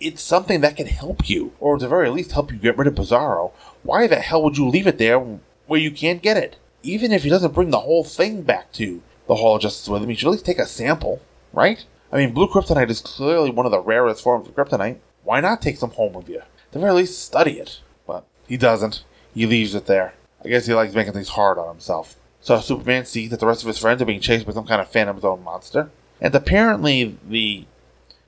it's 0.00 0.22
something 0.22 0.60
that 0.60 0.76
can 0.76 0.86
help 0.86 1.28
you, 1.28 1.52
or 1.58 1.74
at 1.74 1.80
the 1.80 1.88
very 1.88 2.10
least 2.10 2.32
help 2.32 2.52
you 2.52 2.58
get 2.58 2.76
rid 2.76 2.86
of 2.86 2.94
Bizarro. 2.94 3.52
Why 3.82 4.06
the 4.06 4.16
hell 4.16 4.42
would 4.42 4.58
you 4.58 4.68
leave 4.68 4.86
it 4.86 4.98
there 4.98 5.18
where 5.66 5.80
you 5.80 5.90
can't 5.90 6.22
get 6.22 6.36
it? 6.36 6.56
Even 6.82 7.12
if 7.12 7.24
he 7.24 7.30
doesn't 7.30 7.54
bring 7.54 7.70
the 7.70 7.80
whole 7.80 8.04
thing 8.04 8.42
back 8.42 8.72
to 8.74 9.02
the 9.26 9.36
Hall 9.36 9.56
of 9.56 9.62
Justice 9.62 9.88
with 9.88 10.02
him, 10.02 10.08
he 10.08 10.14
should 10.14 10.28
at 10.28 10.32
least 10.32 10.46
take 10.46 10.58
a 10.58 10.66
sample, 10.66 11.20
right? 11.52 11.84
I 12.12 12.18
mean, 12.18 12.32
blue 12.32 12.48
kryptonite 12.48 12.90
is 12.90 13.00
clearly 13.00 13.50
one 13.50 13.66
of 13.66 13.72
the 13.72 13.80
rarest 13.80 14.22
forms 14.22 14.48
of 14.48 14.54
kryptonite. 14.54 14.98
Why 15.24 15.40
not 15.40 15.60
take 15.60 15.78
some 15.78 15.90
home 15.90 16.12
with 16.12 16.28
you? 16.28 16.38
At 16.38 16.72
the 16.72 16.78
very 16.78 16.92
least, 16.92 17.22
study 17.22 17.58
it. 17.58 17.80
But 18.06 18.24
he 18.46 18.56
doesn't. 18.56 19.04
He 19.34 19.46
leaves 19.46 19.74
it 19.74 19.86
there. 19.86 20.14
I 20.44 20.48
guess 20.48 20.66
he 20.66 20.74
likes 20.74 20.94
making 20.94 21.14
things 21.14 21.30
hard 21.30 21.58
on 21.58 21.68
himself. 21.68 22.16
So 22.40 22.60
Superman 22.60 23.06
sees 23.06 23.30
that 23.30 23.40
the 23.40 23.46
rest 23.46 23.62
of 23.62 23.66
his 23.66 23.78
friends 23.78 24.00
are 24.00 24.06
being 24.06 24.20
chased 24.20 24.46
by 24.46 24.52
some 24.52 24.66
kind 24.66 24.80
of 24.80 24.88
Phantom 24.88 25.20
Zone 25.20 25.42
monster. 25.42 25.90
And 26.20 26.34
apparently, 26.34 27.18
the 27.28 27.66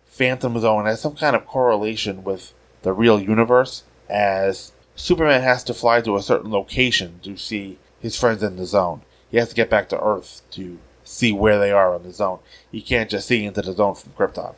Phantom 0.06 0.58
Zone 0.58 0.86
has 0.86 1.00
some 1.00 1.14
kind 1.14 1.36
of 1.36 1.46
correlation 1.46 2.24
with 2.24 2.52
the 2.82 2.92
real 2.92 3.20
universe, 3.20 3.84
as 4.10 4.72
Superman 4.96 5.42
has 5.42 5.62
to 5.64 5.74
fly 5.74 6.00
to 6.00 6.16
a 6.16 6.22
certain 6.22 6.50
location 6.50 7.20
to 7.22 7.36
see 7.36 7.78
his 8.00 8.18
friends 8.18 8.42
in 8.42 8.56
the 8.56 8.66
zone. 8.66 9.02
He 9.30 9.36
has 9.36 9.50
to 9.50 9.54
get 9.54 9.70
back 9.70 9.88
to 9.90 10.00
Earth 10.00 10.42
to 10.52 10.78
see 11.08 11.32
where 11.32 11.58
they 11.58 11.72
are 11.72 11.94
on 11.94 12.02
the 12.02 12.12
zone. 12.12 12.38
He 12.70 12.80
can't 12.80 13.10
just 13.10 13.26
see 13.26 13.44
into 13.44 13.62
the 13.62 13.72
zone 13.72 13.94
from 13.94 14.12
Krypton. 14.12 14.54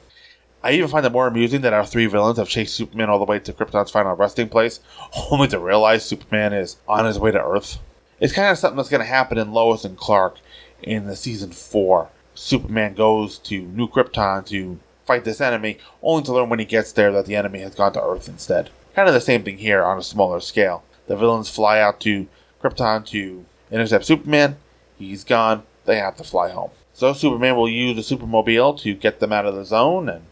I 0.63 0.73
even 0.73 0.89
find 0.89 1.07
it 1.07 1.13
more 1.13 1.27
amusing 1.27 1.63
that 1.63 1.73
our 1.73 1.87
three 1.87 2.07
villains 2.07 2.39
have 2.39 2.49
chased 2.49 2.75
Superman 2.75 3.09
all 3.09 3.19
the 3.19 3.25
way 3.25 3.39
to 3.39 3.53
Krypton's 3.53 3.91
final 3.91 4.15
resting 4.15 4.49
place, 4.49 4.81
only 5.31 5.49
to 5.49 5.59
realize 5.59 6.05
Superman 6.05 6.53
is 6.53 6.77
on 6.87 7.07
his 7.07 7.19
way 7.19 7.31
to 7.31 7.43
Earth. 7.43 7.79
It's 8.19 8.35
kind 8.35 8.51
of 8.51 8.59
something 8.59 8.77
that's 8.77 8.91
going 8.91 9.01
to 9.01 9.07
happen 9.07 9.39
in 9.39 9.53
Lois 9.53 9.85
and 9.85 9.97
Clark 9.97 10.37
in 10.83 11.07
the 11.07 11.17
season 11.17 11.53
4. 11.53 12.11
Superman 12.35 12.95
goes 12.95 13.39
to 13.39 13.63
New 13.63 13.89
Krypton 13.89 14.45
to 14.47 14.79
fight 15.07 15.25
this 15.25 15.41
enemy, 15.41 15.79
only 16.03 16.23
to 16.25 16.33
learn 16.33 16.51
when 16.51 16.59
he 16.59 16.65
gets 16.65 16.93
there 16.93 17.11
that 17.13 17.27
the 17.27 17.37
enemy 17.37 17.61
has 17.61 17.75
gone 17.75 17.93
to 17.95 18.03
Earth 18.03 18.29
instead. 18.29 18.71
Kind 18.95 19.09
of 19.09 19.15
the 19.15 19.21
same 19.21 19.43
thing 19.43 19.59
here 19.59 19.83
on 19.83 19.99
a 19.99 20.03
smaller 20.03 20.41
scale. 20.41 20.83
The 21.07 21.17
villains 21.17 21.49
fly 21.49 21.81
out 21.81 22.01
to 22.01 22.29
Krypton 22.63 23.07
to 23.07 23.45
intercept 23.71 24.05
Superman. 24.05 24.57
He's 24.99 25.25
gone. 25.25 25.63
They 25.91 25.97
have 25.97 26.15
to 26.19 26.23
fly 26.23 26.51
home. 26.51 26.71
So 26.93 27.13
Superman 27.13 27.57
will 27.57 27.69
use 27.69 27.97
the 27.97 28.17
Supermobile 28.17 28.79
to 28.83 28.95
get 28.95 29.19
them 29.19 29.33
out 29.33 29.45
of 29.45 29.57
the 29.57 29.65
zone 29.65 30.09
and 30.09 30.23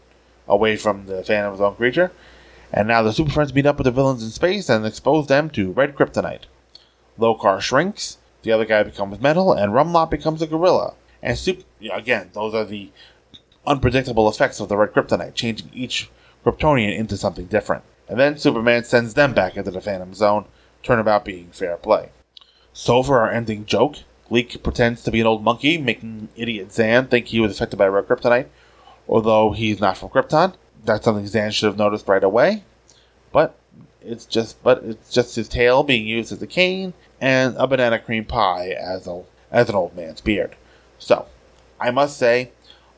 away 0.47 0.77
from 0.77 1.05
the 1.05 1.21
Phantom 1.21 1.57
Zone 1.57 1.75
creature. 1.75 2.13
And 2.71 2.87
now 2.87 3.01
the 3.01 3.11
Super 3.11 3.31
Friends 3.31 3.53
meet 3.53 3.65
up 3.65 3.77
with 3.77 3.83
the 3.83 3.91
villains 3.91 4.23
in 4.23 4.29
space 4.29 4.69
and 4.69 4.85
expose 4.85 5.27
them 5.27 5.49
to 5.49 5.73
red 5.73 5.97
kryptonite. 5.97 6.43
Lokar 7.19 7.59
shrinks, 7.59 8.19
the 8.43 8.53
other 8.53 8.63
guy 8.63 8.83
becomes 8.83 9.19
metal, 9.19 9.51
and 9.51 9.73
Rumlock 9.73 10.09
becomes 10.09 10.41
a 10.41 10.47
gorilla. 10.47 10.93
And 11.21 11.37
super, 11.37 11.63
again, 11.91 12.29
those 12.31 12.53
are 12.53 12.63
the 12.63 12.91
unpredictable 13.67 14.29
effects 14.29 14.61
of 14.61 14.69
the 14.69 14.77
red 14.77 14.93
kryptonite, 14.93 15.33
changing 15.33 15.71
each 15.73 16.09
Kryptonian 16.45 16.97
into 16.97 17.17
something 17.17 17.47
different. 17.47 17.83
And 18.07 18.17
then 18.17 18.37
Superman 18.37 18.85
sends 18.85 19.13
them 19.13 19.33
back 19.33 19.57
into 19.57 19.71
the 19.71 19.81
Phantom 19.81 20.13
Zone, 20.13 20.45
turnabout 20.83 21.25
being 21.25 21.49
fair 21.51 21.75
play. 21.75 22.11
So 22.71 23.03
for 23.03 23.19
our 23.19 23.29
ending 23.29 23.65
joke, 23.65 23.97
Gleek 24.29 24.61
pretends 24.63 25.03
to 25.03 25.11
be 25.11 25.21
an 25.21 25.27
old 25.27 25.43
monkey, 25.43 25.77
making 25.77 26.29
idiot 26.35 26.71
Zan 26.71 27.07
think 27.07 27.27
he 27.27 27.39
was 27.39 27.51
affected 27.51 27.77
by 27.77 27.87
red 27.87 28.07
kryptonite, 28.07 28.47
although 29.07 29.51
he's 29.51 29.79
not 29.79 29.97
from 29.97 30.09
Krypton. 30.09 30.53
That's 30.85 31.03
something 31.03 31.27
Zan 31.27 31.51
should 31.51 31.67
have 31.67 31.77
noticed 31.77 32.07
right 32.07 32.23
away. 32.23 32.63
But 33.31 33.55
it's 34.01 34.25
just 34.25 34.61
but 34.63 34.83
it's 34.83 35.11
just 35.11 35.35
his 35.35 35.49
tail 35.49 35.83
being 35.83 36.07
used 36.07 36.31
as 36.31 36.41
a 36.41 36.47
cane 36.47 36.93
and 37.19 37.55
a 37.57 37.67
banana 37.67 37.99
cream 37.99 38.25
pie 38.25 38.69
as 38.69 39.07
a 39.07 39.23
as 39.51 39.69
an 39.69 39.75
old 39.75 39.95
man's 39.95 40.21
beard. 40.21 40.55
So, 40.99 41.25
I 41.79 41.91
must 41.91 42.17
say, 42.17 42.51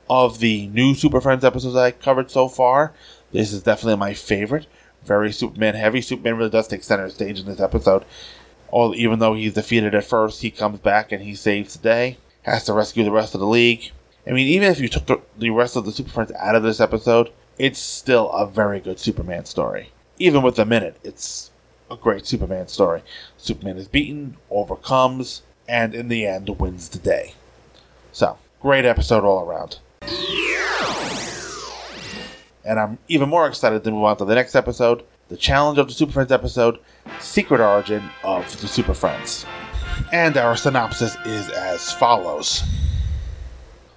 of 0.09 0.39
the 0.39 0.67
new 0.67 0.93
Super 0.93 1.21
Friends 1.21 1.43
episodes 1.43 1.75
I 1.75 1.91
covered 1.91 2.29
so 2.29 2.47
far, 2.47 2.93
this 3.31 3.53
is 3.53 3.63
definitely 3.63 3.97
my 3.97 4.13
favorite. 4.13 4.67
Very 5.03 5.31
Superman 5.31 5.75
heavy. 5.75 6.01
Superman 6.01 6.37
really 6.37 6.49
does 6.49 6.67
take 6.67 6.83
center 6.83 7.09
stage 7.09 7.39
in 7.39 7.45
this 7.45 7.59
episode. 7.59 8.05
All, 8.71 8.95
even 8.95 9.19
though 9.19 9.33
he's 9.33 9.53
defeated 9.53 9.93
at 9.93 10.05
first, 10.05 10.41
he 10.41 10.49
comes 10.49 10.79
back 10.79 11.11
and 11.11 11.23
he 11.23 11.35
saves 11.35 11.75
the 11.75 11.83
day. 11.83 12.17
Has 12.43 12.63
to 12.65 12.73
rescue 12.73 13.03
the 13.03 13.11
rest 13.11 13.35
of 13.35 13.41
the 13.41 13.47
league. 13.47 13.91
I 14.25 14.31
mean, 14.31 14.47
even 14.47 14.71
if 14.71 14.79
you 14.79 14.87
took 14.87 15.05
the, 15.05 15.21
the 15.37 15.49
rest 15.49 15.75
of 15.75 15.85
the 15.85 15.91
Super 15.91 16.09
Friends 16.09 16.31
out 16.39 16.55
of 16.55 16.63
this 16.63 16.79
episode, 16.79 17.31
it's 17.59 17.79
still 17.79 18.31
a 18.31 18.47
very 18.47 18.79
good 18.79 18.99
Superman 18.99 19.45
story. 19.45 19.91
Even 20.17 20.41
with 20.41 20.57
a 20.57 20.65
minute, 20.65 20.97
it's 21.03 21.51
a 21.89 21.95
great 21.95 22.25
Superman 22.25 22.67
story. 22.67 23.03
Superman 23.37 23.77
is 23.77 23.87
beaten, 23.87 24.37
overcomes, 24.49 25.41
and 25.67 25.93
in 25.93 26.07
the 26.07 26.25
end 26.25 26.49
wins 26.59 26.89
the 26.89 26.99
day. 26.99 27.33
So, 28.11 28.37
great 28.61 28.85
episode 28.85 29.23
all 29.23 29.45
around. 29.45 29.79
And 32.63 32.79
I'm 32.79 32.99
even 33.07 33.29
more 33.29 33.47
excited 33.47 33.83
to 33.83 33.91
move 33.91 34.03
on 34.03 34.17
to 34.17 34.25
the 34.25 34.35
next 34.35 34.55
episode, 34.55 35.03
the 35.31 35.37
Challenge 35.37 35.79
of 35.79 35.87
the 35.87 35.93
Super 35.93 36.11
Friends 36.11 36.31
episode, 36.31 36.77
Secret 37.21 37.61
Origin 37.61 38.03
of 38.21 38.59
the 38.59 38.67
Super 38.67 38.93
Friends. 38.93 39.45
And 40.11 40.35
our 40.35 40.57
synopsis 40.57 41.15
is 41.25 41.49
as 41.49 41.93
follows. 41.93 42.63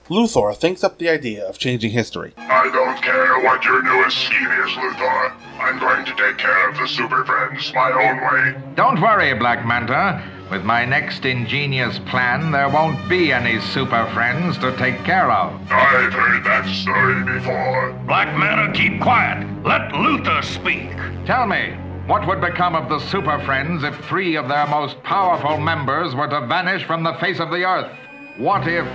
Luthor 0.09 0.57
thinks 0.57 0.85
up 0.85 0.99
the 0.99 1.09
idea 1.09 1.45
of 1.45 1.59
changing 1.59 1.91
history. 1.91 2.35
I 2.37 2.71
don't 2.71 3.03
care 3.03 3.41
what 3.41 3.65
your 3.65 3.83
newest 3.83 4.17
scheme 4.19 4.47
is, 4.47 4.71
Luthor. 4.71 5.33
I'm 5.59 5.81
going 5.81 6.05
to 6.05 6.15
take 6.15 6.39
care 6.39 6.71
of 6.71 6.79
the 6.79 6.87
Super 6.87 7.25
Friends 7.25 7.73
my 7.75 7.91
own 7.91 8.21
way. 8.21 8.75
Don't 8.77 9.01
worry, 9.01 9.35
Black 9.35 9.67
Manta. 9.67 10.23
With 10.51 10.63
my 10.63 10.85
next 10.85 11.25
ingenious 11.25 11.99
plan, 12.01 12.51
there 12.51 12.69
won't 12.69 13.09
be 13.09 13.33
any 13.33 13.59
Super 13.61 14.07
Friends 14.13 14.59
to 14.59 14.77
take 14.77 15.03
care 15.03 15.31
of. 15.31 15.59
I've 15.73 16.13
heard 16.13 16.45
that 16.45 16.67
story 16.67 17.25
before. 17.25 17.93
Black 18.07 18.37
Manta, 18.39 18.71
keep 18.73 19.01
quiet. 19.01 19.47
Let 19.65 19.91
Luthor 19.93 20.45
speak. 20.45 20.91
Tell 21.25 21.47
me, 21.47 21.71
what 22.07 22.27
would 22.27 22.43
become 22.43 22.77
of 22.77 22.91
the 22.91 22.99
Super 22.99 23.39
Friends 23.45 23.85
if 23.85 23.97
three 24.05 24.37
of 24.37 24.47
their 24.49 24.67
most 24.67 25.03
powerful 25.03 25.59
members 25.59 26.15
were 26.15 26.29
to 26.29 26.47
vanish 26.47 26.85
from 26.85 27.03
the 27.03 27.15
face 27.15 27.41
of 27.41 27.51
the 27.51 27.65
Earth? 27.65 27.91
What 28.37 28.69
if 28.69 28.87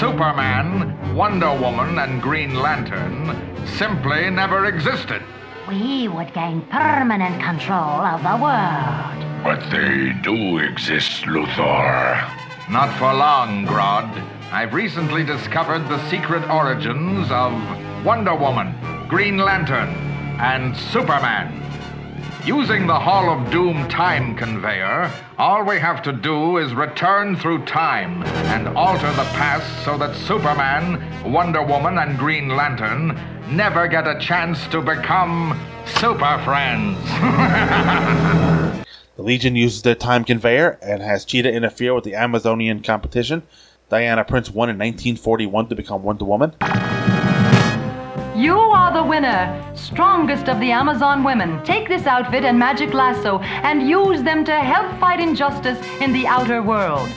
Superman, 0.00 1.14
Wonder 1.14 1.54
Woman, 1.54 2.00
and 2.00 2.20
Green 2.20 2.54
Lantern 2.54 3.66
simply 3.78 4.28
never 4.30 4.66
existed? 4.66 5.22
We 5.68 6.08
would 6.08 6.32
gain 6.32 6.62
permanent 6.70 7.42
control 7.42 8.00
of 8.00 8.22
the 8.22 8.42
world. 8.42 9.44
But 9.44 9.70
they 9.70 10.14
do 10.22 10.56
exist, 10.56 11.24
Luthor. 11.26 12.70
Not 12.70 12.98
for 12.98 13.12
long, 13.12 13.66
Grodd. 13.66 14.08
I've 14.50 14.72
recently 14.72 15.24
discovered 15.24 15.80
the 15.90 16.02
secret 16.08 16.48
origins 16.48 17.30
of 17.30 17.52
Wonder 18.02 18.34
Woman, 18.34 18.74
Green 19.08 19.36
Lantern, 19.36 19.90
and 20.40 20.74
Superman. 20.74 21.52
Using 22.44 22.86
the 22.86 22.98
Hall 22.98 23.30
of 23.30 23.50
Doom 23.50 23.88
time 23.88 24.36
conveyor, 24.36 25.10
all 25.38 25.64
we 25.64 25.78
have 25.78 26.02
to 26.02 26.12
do 26.12 26.58
is 26.58 26.72
return 26.72 27.36
through 27.36 27.64
time 27.66 28.22
and 28.22 28.68
alter 28.68 29.10
the 29.12 29.24
past 29.34 29.84
so 29.84 29.98
that 29.98 30.14
Superman, 30.14 31.30
Wonder 31.30 31.62
Woman, 31.62 31.98
and 31.98 32.18
Green 32.18 32.48
Lantern 32.48 33.18
never 33.50 33.88
get 33.88 34.06
a 34.06 34.18
chance 34.18 34.66
to 34.68 34.80
become 34.80 35.58
Super 35.86 36.40
Friends. 36.44 36.98
The 39.16 39.24
Legion 39.24 39.56
uses 39.56 39.82
their 39.82 39.96
time 39.96 40.22
conveyor 40.22 40.78
and 40.80 41.02
has 41.02 41.24
Cheetah 41.24 41.52
interfere 41.52 41.92
with 41.92 42.04
the 42.04 42.14
Amazonian 42.14 42.84
competition. 42.84 43.42
Diana 43.88 44.22
Prince 44.22 44.48
won 44.48 44.70
in 44.70 44.78
1941 44.78 45.70
to 45.70 45.74
become 45.74 46.04
Wonder 46.04 46.24
Woman. 46.24 46.54
You 48.38 48.56
are 48.56 48.92
the 48.92 49.02
winner, 49.02 49.72
strongest 49.74 50.48
of 50.48 50.60
the 50.60 50.70
Amazon 50.70 51.24
women. 51.24 51.60
Take 51.64 51.88
this 51.88 52.06
outfit 52.06 52.44
and 52.44 52.56
magic 52.56 52.94
lasso 52.94 53.40
and 53.40 53.88
use 53.88 54.22
them 54.22 54.44
to 54.44 54.54
help 54.54 55.00
fight 55.00 55.18
injustice 55.18 55.76
in 56.00 56.12
the 56.12 56.24
outer 56.28 56.62
world. 56.62 57.08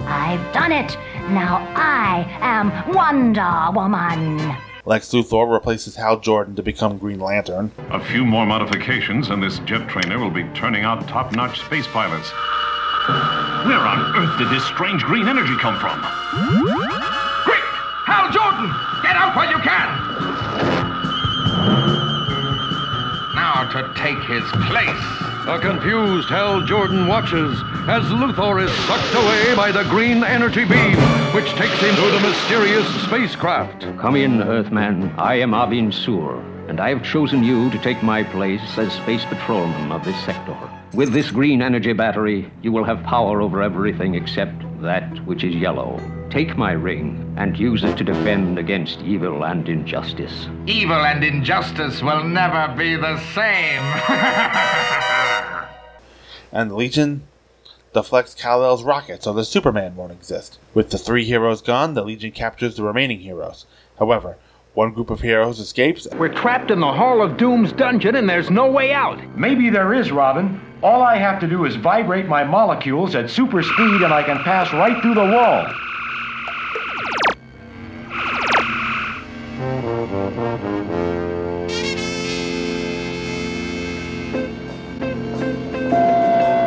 I've 0.00 0.40
done 0.54 0.72
it. 0.72 0.96
Now 1.28 1.58
I 1.76 2.26
am 2.40 2.94
Wonder 2.94 3.68
Woman. 3.74 4.56
Lex 4.86 5.10
Luthor 5.10 5.52
replaces 5.52 5.94
Hal 5.94 6.20
Jordan 6.20 6.56
to 6.56 6.62
become 6.62 6.96
Green 6.96 7.20
Lantern. 7.20 7.70
A 7.90 8.02
few 8.02 8.24
more 8.24 8.46
modifications, 8.46 9.28
and 9.28 9.42
this 9.42 9.58
jet 9.66 9.86
trainer 9.90 10.18
will 10.18 10.30
be 10.30 10.44
turning 10.54 10.84
out 10.84 11.06
top 11.06 11.32
notch 11.32 11.60
space 11.60 11.86
pilots. 11.88 12.30
Where 13.68 13.76
on 13.76 14.16
earth 14.16 14.38
did 14.38 14.48
this 14.48 14.64
strange 14.64 15.02
green 15.02 15.28
energy 15.28 15.54
come 15.58 15.78
from? 15.78 16.00
Quick! 17.44 17.64
Hal 18.06 18.32
Jordan! 18.32 18.72
Get 19.02 19.16
out 19.16 19.36
while 19.36 19.50
you 19.50 19.58
can! 19.58 20.13
Now 23.34 23.68
to 23.72 23.92
take 23.96 24.22
his 24.24 24.44
place. 24.68 25.24
A 25.46 25.58
confused 25.60 26.28
Hal 26.28 26.62
Jordan 26.66 27.06
watches 27.06 27.58
as 27.86 28.04
Luthor 28.04 28.64
is 28.64 28.72
sucked 28.86 29.14
away 29.14 29.54
by 29.54 29.70
the 29.72 29.84
green 29.84 30.24
energy 30.24 30.64
beam, 30.64 30.96
which 31.34 31.50
takes 31.52 31.78
him 31.80 31.94
to 31.96 32.10
the 32.10 32.20
mysterious 32.20 32.86
spacecraft. 33.04 33.82
Come 33.98 34.16
in, 34.16 34.40
Earthman. 34.40 35.12
I 35.18 35.34
am 35.34 35.50
Abin 35.50 35.92
Sur, 35.92 36.38
and 36.68 36.80
I 36.80 36.88
have 36.88 37.04
chosen 37.04 37.44
you 37.44 37.70
to 37.70 37.78
take 37.78 38.02
my 38.02 38.22
place 38.22 38.78
as 38.78 38.92
space 38.92 39.24
patrolman 39.26 39.92
of 39.92 40.02
this 40.02 40.18
sector. 40.24 40.56
With 40.94 41.12
this 41.12 41.30
green 41.30 41.60
energy 41.60 41.92
battery, 41.92 42.50
you 42.62 42.72
will 42.72 42.84
have 42.84 43.02
power 43.02 43.42
over 43.42 43.60
everything 43.62 44.14
except 44.14 44.62
that 44.84 45.24
which 45.26 45.44
is 45.44 45.54
yellow. 45.54 46.00
Take 46.30 46.56
my 46.56 46.72
ring 46.72 47.34
and 47.36 47.58
use 47.58 47.84
it 47.84 47.96
to 47.98 48.04
defend 48.04 48.58
against 48.58 49.00
evil 49.00 49.44
and 49.44 49.68
injustice. 49.68 50.48
Evil 50.66 51.04
and 51.04 51.24
injustice 51.24 52.02
will 52.02 52.24
never 52.24 52.74
be 52.76 52.96
the 52.96 53.18
same. 53.32 53.82
and 56.52 56.70
the 56.70 56.74
Legion 56.74 57.22
deflects 57.92 58.34
Kal-El's 58.34 58.82
rocket 58.82 59.22
so 59.22 59.32
the 59.32 59.44
Superman 59.44 59.96
won't 59.96 60.12
exist. 60.12 60.58
With 60.74 60.90
the 60.90 60.98
three 60.98 61.24
heroes 61.24 61.62
gone, 61.62 61.94
the 61.94 62.04
Legion 62.04 62.32
captures 62.32 62.76
the 62.76 62.82
remaining 62.82 63.20
heroes. 63.20 63.66
However, 63.98 64.36
one 64.74 64.92
group 64.92 65.10
of 65.10 65.20
heroes 65.20 65.60
escapes. 65.60 66.06
We're 66.16 66.34
trapped 66.34 66.70
in 66.70 66.80
the 66.80 66.92
Hall 66.92 67.22
of 67.22 67.36
Doom's 67.36 67.72
dungeon 67.72 68.16
and 68.16 68.28
there's 68.28 68.50
no 68.50 68.70
way 68.70 68.92
out. 68.92 69.20
Maybe 69.36 69.70
there 69.70 69.94
is, 69.94 70.10
Robin. 70.10 70.60
All 70.82 71.02
I 71.02 71.16
have 71.16 71.40
to 71.40 71.46
do 71.46 71.64
is 71.64 71.76
vibrate 71.76 72.26
my 72.26 72.44
molecules 72.44 73.14
at 73.14 73.30
super 73.30 73.62
speed 73.62 74.02
and 74.02 74.12
I 74.12 74.22
can 74.22 74.38
pass 74.38 74.72
right 74.72 75.00
through 75.00 75.14
the 75.14 75.24
wall. 75.24 75.72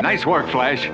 Nice 0.01 0.26
work, 0.26 0.49
Flash. 0.49 0.89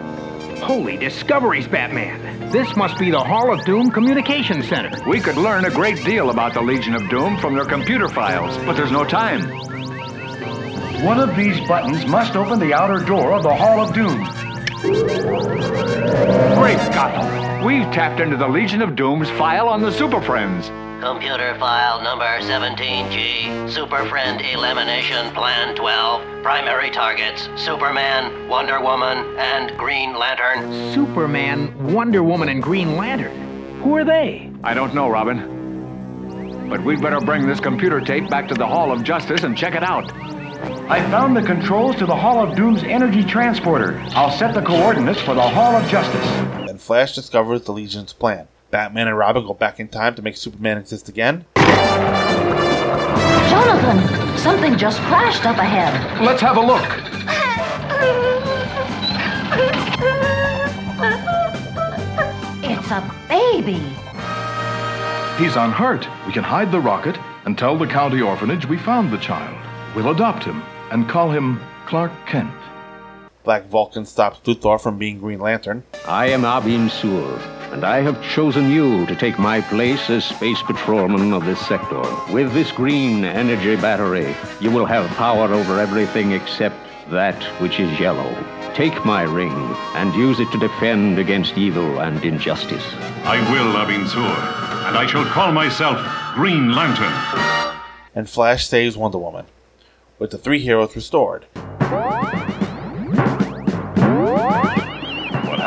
Holy 0.62 0.98
discoveries, 0.98 1.68
Batman. 1.68 2.50
This 2.52 2.76
must 2.76 2.98
be 2.98 3.12
the 3.12 3.20
Hall 3.20 3.54
of 3.54 3.64
Doom 3.66 3.92
Communication 3.92 4.62
Center. 4.64 4.92
We 5.08 5.20
could 5.20 5.38
learn 5.38 5.66
a 5.66 5.70
great 5.70 6.04
deal 6.04 6.30
about 6.30 6.54
the 6.54 6.62
Legion 6.62 6.96
of 6.96 7.10
Doom 7.10 7.38
from 7.38 7.56
their 7.56 7.66
computer 7.66 8.08
files, 8.08 8.58
but 8.66 8.76
there's 8.76 8.92
no 8.92 9.04
time. 9.04 9.42
One 11.04 11.20
of 11.20 11.36
these 11.36 11.60
buttons 11.68 12.06
must 12.06 12.36
open 12.36 12.60
the 12.60 12.74
outer 12.74 13.04
door 13.04 13.34
of 13.34 13.44
the 13.44 13.54
Hall 13.54 13.82
of 13.82 13.94
Doom. 13.94 14.24
Great 16.56 16.80
Scott! 16.92 17.64
We've 17.64 17.90
tapped 17.92 18.20
into 18.20 18.38
the 18.38 18.48
Legion 18.48 18.82
of 18.82 18.96
Doom's 18.96 19.30
file 19.32 19.68
on 19.70 19.82
the 19.82 19.92
Super 19.92 20.22
Friends. 20.22 20.70
Computer 21.04 21.54
file 21.60 22.02
number 22.02 22.24
17G, 22.24 23.70
Super 23.70 24.06
Friend 24.06 24.40
Elimination 24.40 25.34
Plan 25.34 25.76
12. 25.76 26.44
Primary 26.44 26.90
targets 26.92 27.50
Superman, 27.58 28.48
Wonder 28.48 28.80
Woman, 28.80 29.18
and 29.38 29.78
Green 29.78 30.16
Lantern. 30.16 30.94
Superman, 30.94 31.94
Wonder 31.94 32.24
Woman, 32.24 32.48
and 32.48 32.64
Green 32.64 32.96
Lantern. 32.96 33.82
Who 33.82 33.98
are 33.98 34.06
they? 34.06 34.50
I 34.64 34.74
don't 34.74 34.96
know, 34.96 35.10
Robin. 35.10 36.70
But 36.70 36.82
we'd 36.86 37.02
better 37.02 37.20
bring 37.20 37.48
this 37.48 37.60
computer 37.60 38.00
tape 38.00 38.30
back 38.30 38.48
to 38.48 38.54
the 38.54 38.66
Hall 38.66 38.90
of 38.90 39.04
Justice 39.04 39.44
and 39.44 39.58
check 39.58 39.76
it 39.76 39.84
out. 39.84 40.10
I 40.90 41.02
found 41.12 41.36
the 41.36 41.44
controls 41.44 41.98
to 41.98 42.06
the 42.06 42.16
Hall 42.16 42.42
of 42.42 42.56
Doom's 42.56 42.84
energy 42.84 43.26
transporter. 43.26 44.02
I'll 44.16 44.32
set 44.32 44.54
the 44.54 44.62
coordinates 44.62 45.20
for 45.20 45.36
the 45.36 45.42
Hall 45.42 45.76
of 45.76 45.86
Justice. 45.90 46.26
Then 46.66 46.78
Flash 46.78 47.14
discovers 47.14 47.64
the 47.64 47.74
Legion's 47.74 48.14
plan. 48.14 48.48
Batman 48.74 49.08
and 49.08 49.16
Robin 49.16 49.46
go 49.46 49.54
back 49.54 49.80
in 49.80 49.88
time 49.88 50.16
to 50.16 50.24
make 50.24 50.36
Superman 50.36 50.80
exist 50.80 51.08
again. 51.08 51.46
Jonathan, 53.48 54.38
something 54.40 54.76
just 54.76 55.00
crashed 55.02 55.46
up 55.46 55.58
ahead. 55.58 55.94
Let's 56.26 56.42
have 56.42 56.58
a 56.58 56.60
look. 56.60 56.82
It's 62.64 62.90
a 62.90 63.02
baby. 63.30 63.80
He's 65.38 65.56
unhurt. 65.56 66.08
We 66.26 66.34
can 66.34 66.44
hide 66.44 66.72
the 66.72 66.80
rocket 66.80 67.20
and 67.46 67.56
tell 67.56 67.78
the 67.78 67.86
county 67.86 68.24
orphanage 68.24 68.66
we 68.68 68.80
found 68.80 69.14
the 69.14 69.20
child. 69.20 69.56
We'll 69.96 70.10
adopt 70.10 70.46
him 70.46 70.64
and 70.90 71.08
call 71.08 71.30
him 71.30 71.62
Clark 71.86 72.12
Kent. 72.26 72.50
Black 73.44 73.66
Vulcan 73.66 74.06
stops 74.06 74.40
Luthor 74.46 74.82
from 74.82 74.98
being 74.98 75.20
Green 75.20 75.40
Lantern. 75.40 75.84
I 76.08 76.28
am 76.28 76.42
Abin 76.42 76.90
Sur, 76.90 77.38
and 77.74 77.84
I 77.84 78.02
have 78.02 78.24
chosen 78.24 78.70
you 78.70 79.08
to 79.08 79.16
take 79.16 79.40
my 79.40 79.60
place 79.60 80.08
as 80.12 80.24
space 80.24 80.62
patrolman 80.62 81.34
of 81.34 81.44
this 81.44 81.60
sector. 81.68 82.04
With 82.32 82.54
this 82.54 82.72
green 82.72 83.26
energy 83.26 83.76
battery, 83.76 84.36
you 84.60 84.70
will 84.70 84.86
have 84.86 85.10
power 85.18 85.52
over 85.52 85.80
everything 85.80 86.34
except 86.34 86.76
that 87.10 87.42
which 87.60 87.80
is 87.80 88.00
yellow. 88.00 88.30
Take 88.76 89.04
my 89.04 89.24
ring 89.24 89.52
and 89.96 90.14
use 90.14 90.40
it 90.40 90.52
to 90.52 90.60
defend 90.60 91.18
against 91.18 91.58
evil 91.58 92.00
and 92.00 92.24
injustice. 92.24 92.86
I 93.26 93.40
will, 93.52 93.74
Abin 93.74 94.08
Sur, 94.08 94.88
and 94.88 94.96
I 94.96 95.08
shall 95.08 95.26
call 95.26 95.52
myself 95.52 95.98
Green 96.36 96.74
Lantern. 96.74 97.12
And 98.14 98.30
Flash 98.30 98.68
saves 98.68 98.96
Wonder 98.96 99.18
Woman, 99.18 99.48
with 100.20 100.30
the 100.30 100.38
three 100.38 100.60
heroes 100.60 100.96
restored. 100.96 101.48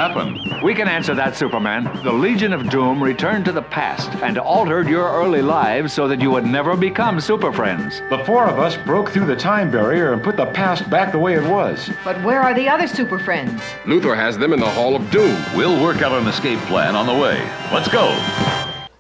What 0.07 0.25
happen? 0.25 0.63
We 0.63 0.73
can 0.73 0.87
answer 0.87 1.17
that, 1.17 1.37
Superman. 1.37 1.85
The 2.05 2.13
Legion 2.13 2.53
of 2.53 2.71
Doom 2.71 3.03
returned 3.03 3.45
to 3.47 3.53
the 3.53 3.63
past 3.63 4.09
and 4.23 4.39
altered 4.39 4.89
your 4.89 5.11
early 5.11 5.43
lives 5.43 5.93
so 5.93 6.07
that 6.07 6.21
you 6.21 6.31
would 6.31 6.47
never 6.47 6.77
become 6.77 7.21
super 7.21 7.53
friends. 7.53 8.01
The 8.11 8.23
four 8.25 8.45
of 8.47 8.61
us 8.61 8.77
broke 8.87 9.11
through 9.11 9.27
the 9.27 9.35
time 9.35 9.69
barrier 9.69 10.13
and 10.13 10.23
put 10.23 10.37
the 10.37 10.47
past 10.47 10.89
back 10.91 11.11
the 11.11 11.19
way 11.19 11.35
it 11.35 11.51
was. 11.51 11.91
But 12.05 12.23
where 12.23 12.41
are 12.41 12.55
the 12.55 12.69
other 12.69 12.87
super 12.87 13.19
friends? 13.19 13.61
Luthor 13.85 14.15
has 14.15 14.39
them 14.39 14.53
in 14.53 14.61
the 14.61 14.71
Hall 14.71 14.95
of 14.95 15.11
Doom. 15.11 15.37
We'll 15.57 15.83
work 15.83 16.03
out 16.03 16.13
an 16.13 16.29
escape 16.29 16.61
plan 16.61 16.95
on 16.95 17.07
the 17.07 17.15
way. 17.15 17.41
Let's 17.73 17.89
go. 17.89 18.07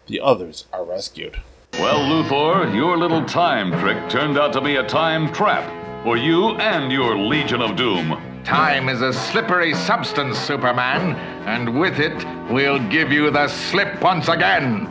The 0.08 0.20
others 0.20 0.66
are 0.72 0.84
rescued. 0.84 1.36
Well, 1.74 2.00
Luthor, 2.00 2.74
your 2.74 2.98
little 2.98 3.24
time 3.24 3.70
trick 3.78 4.08
turned 4.10 4.38
out 4.38 4.52
to 4.54 4.60
be 4.60 4.76
a 4.76 4.86
time 4.86 5.32
trap 5.32 5.70
for 6.02 6.16
you 6.16 6.56
and 6.56 6.90
your 6.90 7.16
Legion 7.16 7.62
of 7.62 7.76
Doom. 7.76 8.35
Time 8.46 8.88
is 8.88 9.02
a 9.02 9.12
slippery 9.12 9.74
substance, 9.74 10.38
Superman, 10.38 11.16
and 11.48 11.80
with 11.80 11.98
it, 11.98 12.24
we'll 12.48 12.78
give 12.90 13.10
you 13.10 13.28
the 13.28 13.48
slip 13.48 14.00
once 14.00 14.28
again. 14.28 14.86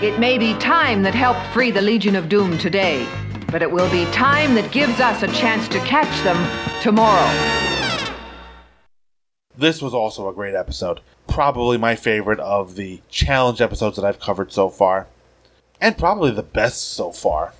It 0.00 0.20
may 0.20 0.38
be 0.38 0.56
time 0.60 1.02
that 1.02 1.16
helped 1.16 1.44
free 1.52 1.72
the 1.72 1.82
Legion 1.82 2.14
of 2.14 2.28
Doom 2.28 2.58
today, 2.58 3.08
but 3.48 3.60
it 3.60 3.68
will 3.68 3.90
be 3.90 4.04
time 4.12 4.54
that 4.54 4.70
gives 4.70 5.00
us 5.00 5.24
a 5.24 5.28
chance 5.32 5.66
to 5.66 5.80
catch 5.80 6.22
them 6.22 6.38
tomorrow. 6.80 7.28
This 9.58 9.82
was 9.82 9.94
also 9.94 10.28
a 10.28 10.32
great 10.32 10.54
episode. 10.54 11.00
Probably 11.26 11.76
my 11.76 11.96
favorite 11.96 12.38
of 12.38 12.76
the 12.76 13.00
challenge 13.08 13.60
episodes 13.60 13.96
that 13.96 14.04
I've 14.04 14.20
covered 14.20 14.52
so 14.52 14.68
far. 14.68 15.08
And 15.80 15.98
probably 15.98 16.30
the 16.30 16.44
best 16.44 16.92
so 16.92 17.10
far. 17.10 17.54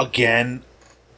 Again, 0.00 0.62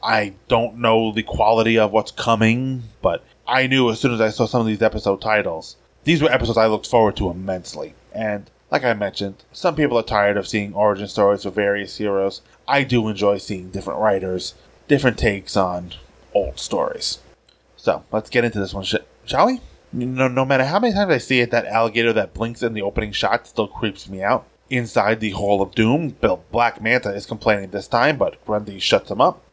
I 0.03 0.33
don't 0.49 0.77
know 0.77 1.13
the 1.13 1.23
quality 1.23 1.79
of 1.79 1.93
what's 1.93 2.11
coming, 2.11 2.83
but 3.01 3.23
I 3.47 3.65
knew 3.65 3.89
as 3.89 4.01
soon 4.01 4.13
as 4.13 4.19
I 4.19 4.29
saw 4.29 4.45
some 4.45 4.59
of 4.59 4.67
these 4.67 4.81
episode 4.81 5.21
titles, 5.21 5.77
these 6.03 6.21
were 6.21 6.29
episodes 6.29 6.57
I 6.57 6.67
looked 6.67 6.87
forward 6.87 7.15
to 7.15 7.29
immensely. 7.29 7.93
And 8.11 8.51
like 8.69 8.83
I 8.83 8.93
mentioned, 8.93 9.45
some 9.53 9.75
people 9.75 9.97
are 9.97 10.03
tired 10.03 10.35
of 10.35 10.49
seeing 10.49 10.73
origin 10.73 11.07
stories 11.07 11.43
for 11.43 11.49
various 11.49 11.95
heroes. 11.97 12.41
I 12.67 12.83
do 12.83 13.07
enjoy 13.07 13.37
seeing 13.37 13.69
different 13.69 14.01
writers, 14.01 14.53
different 14.89 15.17
takes 15.17 15.55
on 15.55 15.93
old 16.33 16.59
stories. 16.59 17.19
So 17.77 18.03
let's 18.11 18.29
get 18.29 18.43
into 18.43 18.59
this 18.59 18.73
one, 18.73 18.83
sh- 18.83 18.95
shall 19.23 19.45
we? 19.45 19.61
No, 19.93 20.27
no 20.27 20.43
matter 20.43 20.65
how 20.65 20.79
many 20.79 20.93
times 20.93 21.11
I 21.11 21.19
see 21.19 21.39
it, 21.39 21.51
that 21.51 21.67
alligator 21.67 22.11
that 22.13 22.33
blinks 22.33 22.61
in 22.61 22.73
the 22.73 22.81
opening 22.81 23.13
shot 23.13 23.47
still 23.47 23.67
creeps 23.67 24.09
me 24.09 24.21
out. 24.21 24.45
Inside 24.73 25.19
the 25.19 25.29
Hall 25.29 25.61
of 25.61 25.75
Doom, 25.75 26.15
Bill 26.19 26.43
Black 26.51 26.81
Manta 26.81 27.13
is 27.13 27.27
complaining 27.27 27.69
this 27.69 27.87
time, 27.87 28.17
but 28.17 28.43
Grundy 28.43 28.79
shuts 28.79 29.11
him 29.11 29.21
up. 29.21 29.43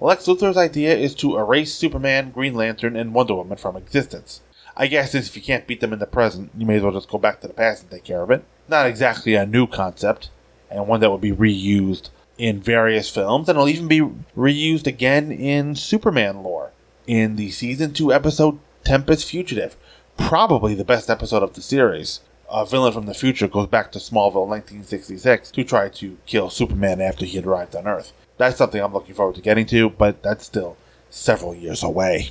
Lex 0.00 0.24
Luthor's 0.24 0.56
idea 0.56 0.96
is 0.96 1.14
to 1.16 1.36
erase 1.36 1.74
Superman, 1.74 2.30
Green 2.30 2.54
Lantern, 2.54 2.96
and 2.96 3.12
Wonder 3.12 3.34
Woman 3.34 3.58
from 3.58 3.76
existence. 3.76 4.40
I 4.74 4.86
guess 4.86 5.14
if 5.14 5.36
you 5.36 5.42
can't 5.42 5.66
beat 5.66 5.80
them 5.80 5.92
in 5.92 5.98
the 5.98 6.06
present, 6.06 6.52
you 6.56 6.64
may 6.64 6.76
as 6.76 6.82
well 6.82 6.94
just 6.94 7.10
go 7.10 7.18
back 7.18 7.42
to 7.42 7.46
the 7.46 7.52
past 7.52 7.82
and 7.82 7.90
take 7.90 8.04
care 8.04 8.22
of 8.22 8.30
it. 8.30 8.42
Not 8.68 8.86
exactly 8.86 9.34
a 9.34 9.44
new 9.44 9.66
concept, 9.66 10.30
and 10.70 10.88
one 10.88 11.00
that 11.00 11.10
would 11.10 11.20
be 11.20 11.30
reused 11.30 12.08
in 12.38 12.58
various 12.62 13.10
films, 13.10 13.50
and 13.50 13.58
it'll 13.58 13.68
even 13.68 13.86
be 13.86 14.00
reused 14.34 14.86
again 14.86 15.30
in 15.30 15.74
Superman 15.74 16.42
lore. 16.42 16.72
In 17.06 17.36
the 17.36 17.50
season 17.50 17.92
2 17.92 18.14
episode 18.14 18.58
Tempus 18.84 19.24
Fugitive, 19.24 19.76
probably 20.16 20.74
the 20.74 20.86
best 20.86 21.10
episode 21.10 21.42
of 21.42 21.52
the 21.52 21.60
series. 21.60 22.20
A 22.52 22.66
villain 22.66 22.92
from 22.92 23.06
the 23.06 23.14
future 23.14 23.46
goes 23.46 23.68
back 23.68 23.92
to 23.92 24.00
Smallville 24.00 24.48
1966 24.48 25.52
to 25.52 25.62
try 25.62 25.88
to 25.88 26.18
kill 26.26 26.50
Superman 26.50 27.00
after 27.00 27.24
he 27.24 27.36
had 27.36 27.46
arrived 27.46 27.76
on 27.76 27.86
Earth. 27.86 28.12
That's 28.38 28.56
something 28.56 28.82
I'm 28.82 28.92
looking 28.92 29.14
forward 29.14 29.36
to 29.36 29.40
getting 29.40 29.66
to, 29.66 29.90
but 29.90 30.20
that's 30.24 30.46
still 30.46 30.76
several 31.10 31.54
years 31.54 31.84
away. 31.84 32.30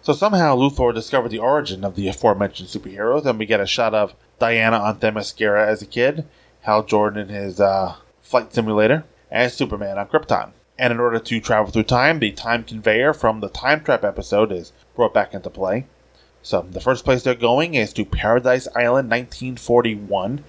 So 0.00 0.14
somehow 0.14 0.56
Luthor 0.56 0.92
discovered 0.92 1.28
the 1.28 1.38
origin 1.38 1.84
of 1.84 1.94
the 1.94 2.08
aforementioned 2.08 2.70
superheroes, 2.70 3.24
and 3.24 3.38
we 3.38 3.46
get 3.46 3.60
a 3.60 3.66
shot 3.66 3.94
of 3.94 4.16
Diana 4.40 4.78
on 4.78 4.98
Themyscira 4.98 5.64
as 5.64 5.80
a 5.80 5.86
kid, 5.86 6.26
Hal 6.62 6.82
Jordan 6.82 7.28
in 7.28 7.34
his 7.34 7.60
uh, 7.60 7.94
flight 8.20 8.52
simulator, 8.52 9.04
and 9.30 9.52
Superman 9.52 9.96
on 9.96 10.08
Krypton. 10.08 10.50
And 10.76 10.92
in 10.92 10.98
order 10.98 11.20
to 11.20 11.40
travel 11.40 11.70
through 11.70 11.84
time, 11.84 12.18
the 12.18 12.32
time 12.32 12.64
conveyor 12.64 13.14
from 13.14 13.38
the 13.38 13.48
time 13.48 13.84
trap 13.84 14.02
episode 14.02 14.50
is 14.50 14.72
brought 14.96 15.14
back 15.14 15.34
into 15.34 15.50
play. 15.50 15.86
So 16.42 16.66
the 16.68 16.80
first 16.80 17.04
place 17.04 17.22
they're 17.22 17.34
going 17.34 17.74
is 17.74 17.92
to 17.94 18.04
Paradise 18.04 18.66
Island, 18.74 19.10
1941. 19.10 20.44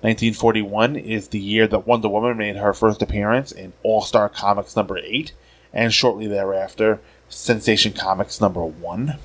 1941 0.00 0.96
is 0.96 1.28
the 1.28 1.38
year 1.38 1.66
that 1.66 1.86
Wonder 1.86 2.08
Woman 2.08 2.38
made 2.38 2.56
her 2.56 2.72
first 2.72 3.02
appearance 3.02 3.52
in 3.52 3.72
All 3.82 4.00
Star 4.00 4.28
Comics 4.28 4.74
number 4.74 4.98
8, 4.98 5.32
and 5.72 5.92
shortly 5.92 6.26
thereafter, 6.26 7.00
Sensation 7.28 7.92
Comics 7.92 8.40
number 8.40 8.64
1. 8.64 9.18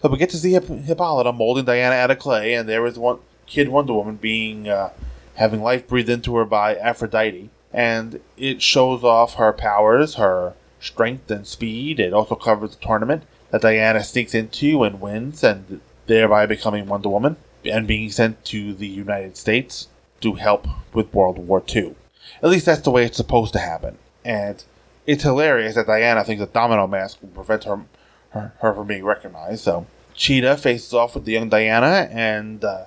So 0.00 0.08
we 0.08 0.18
get 0.18 0.30
to 0.30 0.38
see 0.38 0.52
Hip- 0.52 0.68
Hippolyta 0.68 1.32
molding 1.32 1.64
Diana 1.64 1.96
out 1.96 2.10
of 2.10 2.18
clay, 2.18 2.54
and 2.54 2.68
there 2.68 2.86
is 2.86 2.98
one 2.98 3.18
kid 3.46 3.68
Wonder 3.68 3.92
Woman 3.92 4.16
being 4.16 4.68
uh, 4.68 4.90
having 5.34 5.62
life 5.62 5.86
breathed 5.86 6.08
into 6.08 6.34
her 6.36 6.44
by 6.46 6.76
Aphrodite, 6.76 7.50
and 7.72 8.20
it 8.38 8.62
shows 8.62 9.04
off 9.04 9.34
her 9.34 9.52
powers, 9.52 10.14
her 10.14 10.54
strength 10.80 11.30
and 11.30 11.46
speed. 11.46 12.00
It 12.00 12.14
also 12.14 12.36
covers 12.36 12.74
the 12.74 12.84
tournament 12.84 13.24
that 13.52 13.62
Diana 13.62 14.02
sneaks 14.02 14.34
into 14.34 14.82
and 14.82 15.00
wins, 15.00 15.44
and 15.44 15.80
thereby 16.06 16.46
becoming 16.46 16.86
Wonder 16.86 17.08
Woman 17.08 17.36
and 17.64 17.86
being 17.86 18.10
sent 18.10 18.44
to 18.46 18.74
the 18.74 18.88
United 18.88 19.36
States 19.36 19.88
to 20.20 20.34
help 20.34 20.66
with 20.92 21.14
World 21.14 21.38
War 21.38 21.62
II. 21.72 21.94
At 22.42 22.50
least 22.50 22.66
that's 22.66 22.80
the 22.80 22.90
way 22.90 23.04
it's 23.04 23.16
supposed 23.16 23.52
to 23.52 23.60
happen. 23.60 23.98
And 24.24 24.62
it's 25.06 25.22
hilarious 25.22 25.74
that 25.74 25.86
Diana 25.86 26.24
thinks 26.24 26.42
a 26.42 26.46
domino 26.46 26.86
mask 26.86 27.18
will 27.22 27.28
prevent 27.28 27.64
her, 27.64 27.82
her, 28.30 28.52
her 28.60 28.74
from 28.74 28.86
being 28.86 29.04
recognized. 29.04 29.62
So 29.62 29.86
Cheetah 30.14 30.56
faces 30.56 30.92
off 30.92 31.14
with 31.14 31.24
the 31.24 31.32
young 31.32 31.48
Diana 31.48 32.08
and 32.10 32.64
uh, 32.64 32.86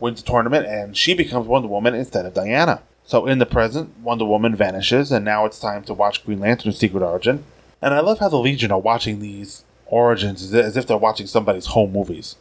wins 0.00 0.22
the 0.22 0.30
tournament, 0.30 0.66
and 0.66 0.96
she 0.96 1.14
becomes 1.14 1.46
Wonder 1.46 1.68
Woman 1.68 1.94
instead 1.94 2.24
of 2.24 2.34
Diana. 2.34 2.82
So 3.04 3.26
in 3.26 3.38
the 3.38 3.46
present, 3.46 3.98
Wonder 3.98 4.26
Woman 4.26 4.54
vanishes, 4.54 5.10
and 5.10 5.24
now 5.24 5.46
it's 5.46 5.58
time 5.58 5.82
to 5.84 5.94
watch 5.94 6.24
Green 6.24 6.40
Lantern's 6.40 6.78
secret 6.78 7.02
origin. 7.02 7.44
And 7.80 7.94
I 7.94 8.00
love 8.00 8.18
how 8.18 8.28
the 8.28 8.36
Legion 8.36 8.72
are 8.72 8.78
watching 8.78 9.20
these 9.20 9.64
origins 9.88 10.52
as- 10.54 10.76
if 10.76 10.86
they're 10.86 10.96
watching 10.96 11.26
somebody's 11.26 11.66
home 11.66 11.92
movies. 11.92 12.36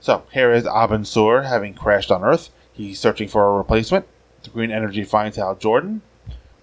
So 0.00 0.22
here 0.32 0.52
is 0.52 0.64
Abin 0.64 1.06
Sur 1.06 1.42
having 1.42 1.74
crashed 1.74 2.10
on 2.10 2.22
Earth. 2.24 2.50
He's 2.72 3.00
searching 3.00 3.28
for 3.28 3.48
a 3.48 3.56
replacement. 3.56 4.06
The 4.42 4.50
Green 4.50 4.70
Energy 4.70 5.04
finds 5.04 5.36
Hal 5.36 5.54
Jordan, 5.54 6.02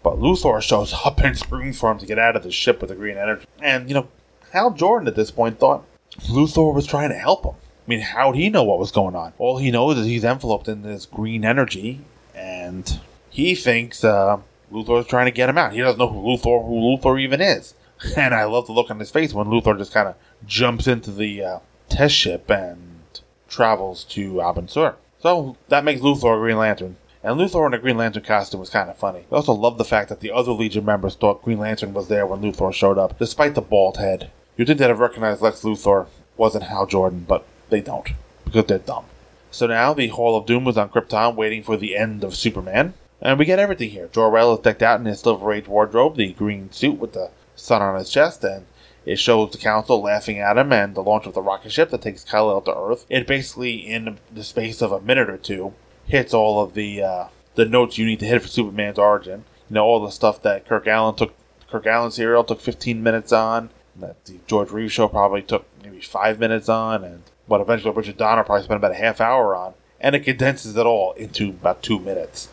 but 0.03 0.19
Luthor 0.19 0.61
shows 0.61 0.93
up 1.05 1.19
and 1.22 1.38
screams 1.38 1.80
for 1.80 1.91
him 1.91 1.97
to 1.99 2.05
get 2.05 2.19
out 2.19 2.36
of 2.36 2.43
the 2.43 2.51
ship 2.51 2.82
with 2.82 2.89
the 2.89 2.95
Green 2.95 3.17
Energy. 3.17 3.45
And 3.61 3.88
you 3.89 3.95
know, 3.95 4.07
Hal 4.53 4.72
Jordan 4.72 5.07
at 5.07 5.15
this 5.15 5.32
point 5.32 5.59
thought 5.59 5.84
Luthor 6.28 6.74
was 6.74 6.86
trying 6.86 7.09
to 7.09 7.15
help 7.17 7.43
him. 7.45 7.53
I 7.55 7.89
mean, 7.89 8.01
how'd 8.01 8.36
he 8.36 8.49
know 8.49 8.63
what 8.63 8.78
was 8.80 8.91
going 8.91 9.15
on? 9.15 9.34
All 9.39 9.57
he 9.57 9.72
knows 9.72 9.97
is 9.97 10.05
he's 10.05 10.24
enveloped 10.24 10.67
in 10.67 10.84
this 10.84 11.07
green 11.07 11.43
energy, 11.43 12.01
and 12.36 12.99
he 13.30 13.55
thinks 13.55 14.03
uh, 14.03 14.38
Luthor's 14.72 15.07
trying 15.07 15.26
to 15.26 15.32
get 15.32 15.49
him 15.49 15.57
out. 15.57 15.74
He 15.74 15.80
doesn't 15.82 15.97
know 15.97 16.07
who 16.07 16.22
Luthor, 16.22 16.65
who 16.65 16.76
Luthor 16.76 17.19
even 17.19 17.41
is. 17.41 17.74
And 18.18 18.34
I 18.34 18.45
love 18.45 18.68
the 18.68 18.74
look 18.74 18.89
on 18.89 18.99
his 18.99 19.12
face 19.12 19.34
when 19.34 19.47
Luthor 19.47 19.78
just 19.78 19.93
kind 19.93 20.08
of 20.08 20.16
jumps 20.45 20.88
into 20.88 21.12
the 21.12 21.43
uh, 21.43 21.60
test 21.89 22.16
ship 22.16 22.49
and 22.49 23.22
travels 23.47 24.04
to 24.06 24.36
Abin 24.36 24.70
Sur. 24.70 24.95
So 25.20 25.56
that 25.70 25.84
makes 25.84 26.02
Luthor 26.02 26.36
a 26.36 26.39
Green 26.39 26.58
Lantern. 26.58 26.97
And 27.24 27.39
Luthor 27.39 27.68
in 27.68 27.74
a 27.74 27.78
Green 27.78 27.97
Lantern 27.97 28.24
costume 28.24 28.60
was 28.60 28.72
kind 28.72 28.89
of 28.89 28.97
funny. 28.97 29.26
I 29.32 29.36
also 29.36 29.54
love 29.54 29.78
the 29.78 29.86
fact 29.86 30.10
that 30.10 30.22
the 30.22 30.32
other 30.32 30.52
Legion 30.52 30.86
members 30.86 31.16
thought 31.16 31.43
Green 31.43 31.60
Lantern 31.60 31.93
was 31.93 32.08
there 32.08 32.26
when 32.26 32.41
Luthor 32.41 32.74
showed 32.74 32.97
up, 32.97 33.20
despite 33.20 33.54
the 33.54 33.62
bald 33.62 33.97
head. 33.97 34.32
You'd 34.58 34.68
think 34.68 34.80
they'd 34.80 34.88
have 34.89 34.99
recognized 34.99 35.41
Lex 35.41 35.62
Luthor 35.62 36.08
wasn't 36.38 36.64
Hal 36.64 36.88
Jordan, 36.88 37.26
but 37.28 37.45
they 37.70 37.82
don't, 37.82 38.10
because 38.45 38.66
they're 38.66 38.80
dumb. 38.80 39.06
So 39.52 39.68
now 39.68 39.93
the 39.93 40.08
Hall 40.08 40.36
of 40.36 40.47
Doom 40.47 40.68
is 40.68 40.78
on 40.78 40.89
Krypton 40.89 41.36
waiting 41.36 41.62
for 41.62 41.78
the 41.78 41.95
end 41.95 42.24
of 42.24 42.36
Superman. 42.36 42.95
And 43.22 43.38
we 43.38 43.45
get 43.45 43.60
everything 43.60 43.91
here. 43.91 44.10
Jor-El 44.12 44.56
is 44.56 44.62
decked 44.62 44.82
out 44.82 44.99
in 44.99 45.06
his 45.06 45.20
Silver 45.20 45.54
Age 45.54 45.68
wardrobe, 45.68 46.16
the 46.16 46.34
green 46.34 46.72
suit 46.72 46.97
with 46.97 47.14
the 47.14 47.30
sun 47.62 47.82
on 47.82 47.97
his 47.97 48.09
chest, 48.09 48.43
and 48.43 48.66
it 49.05 49.18
shows 49.18 49.51
the 49.51 49.57
Council 49.57 50.01
laughing 50.01 50.39
at 50.39 50.57
him 50.57 50.72
and 50.72 50.95
the 50.95 51.03
launch 51.03 51.26
of 51.26 51.34
the 51.34 51.41
rocket 51.41 51.72
ship 51.72 51.89
that 51.89 52.01
takes 52.01 52.24
Kal-El 52.24 52.62
to 52.62 52.76
Earth. 52.76 53.05
It 53.09 53.28
basically, 53.28 53.76
in 53.76 54.20
the 54.32 54.43
space 54.43 54.82
of 54.82 54.91
a 54.91 55.01
minute 55.01 55.30
or 55.30 55.38
two, 55.38 55.74
hits 56.05 56.34
all 56.34 56.62
of 56.62 56.74
the 56.74 57.01
uh, 57.01 57.26
the 57.55 57.66
notes 57.66 57.97
you 57.97 58.05
need 58.05 58.20
to 58.20 58.26
hit 58.26 58.41
for 58.41 58.47
Superman's 58.47 58.99
origin. 58.99 59.43
You 59.70 59.76
know, 59.76 59.86
all 59.86 59.99
the 59.99 60.12
stuff 60.12 60.41
that 60.43 60.68
Kirk 60.68 60.86
Alyn 60.86 61.18
took, 61.18 61.34
Kirk 61.70 61.86
Alyn 61.86 62.12
serial 62.12 62.43
took 62.43 62.62
15 62.62 63.01
minutes 63.01 63.32
on, 63.32 63.70
that 63.95 64.24
the 64.26 64.39
George 64.47 64.72
Reeves 64.72 64.93
show 64.93 65.07
probably 65.07 65.41
took 65.41 65.66
maybe 65.84 66.01
five 66.01 66.39
minutes 66.39 66.70
on, 66.70 67.03
and 67.03 67.24
what 67.47 67.62
eventually 67.62 67.93
Richard 67.93 68.18
Donner 68.18 68.43
probably 68.43 68.64
spent 68.64 68.78
about 68.78 68.91
a 68.91 68.95
half 68.95 69.20
hour 69.22 69.55
on, 69.55 69.74
and 69.99 70.16
it 70.16 70.22
condenses 70.22 70.76
it 70.76 70.86
all 70.86 71.14
into 71.14 71.49
about 71.49 71.82
two 71.82 71.99
minutes. 71.99 72.49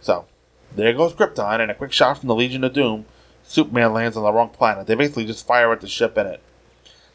So, 0.00 0.26
there 0.74 0.92
goes 0.92 1.12
Krypton, 1.12 1.60
and 1.60 1.70
a 1.70 1.74
quick 1.74 1.92
shot 1.92 2.18
from 2.18 2.28
the 2.28 2.34
Legion 2.34 2.64
of 2.64 2.72
Doom. 2.72 3.06
Superman 3.48 3.94
lands 3.94 4.14
on 4.14 4.24
the 4.24 4.32
wrong 4.32 4.50
planet. 4.50 4.86
They 4.86 4.94
basically 4.94 5.24
just 5.24 5.46
fire 5.46 5.72
at 5.72 5.80
the 5.80 5.88
ship 5.88 6.18
and 6.18 6.28
it 6.28 6.42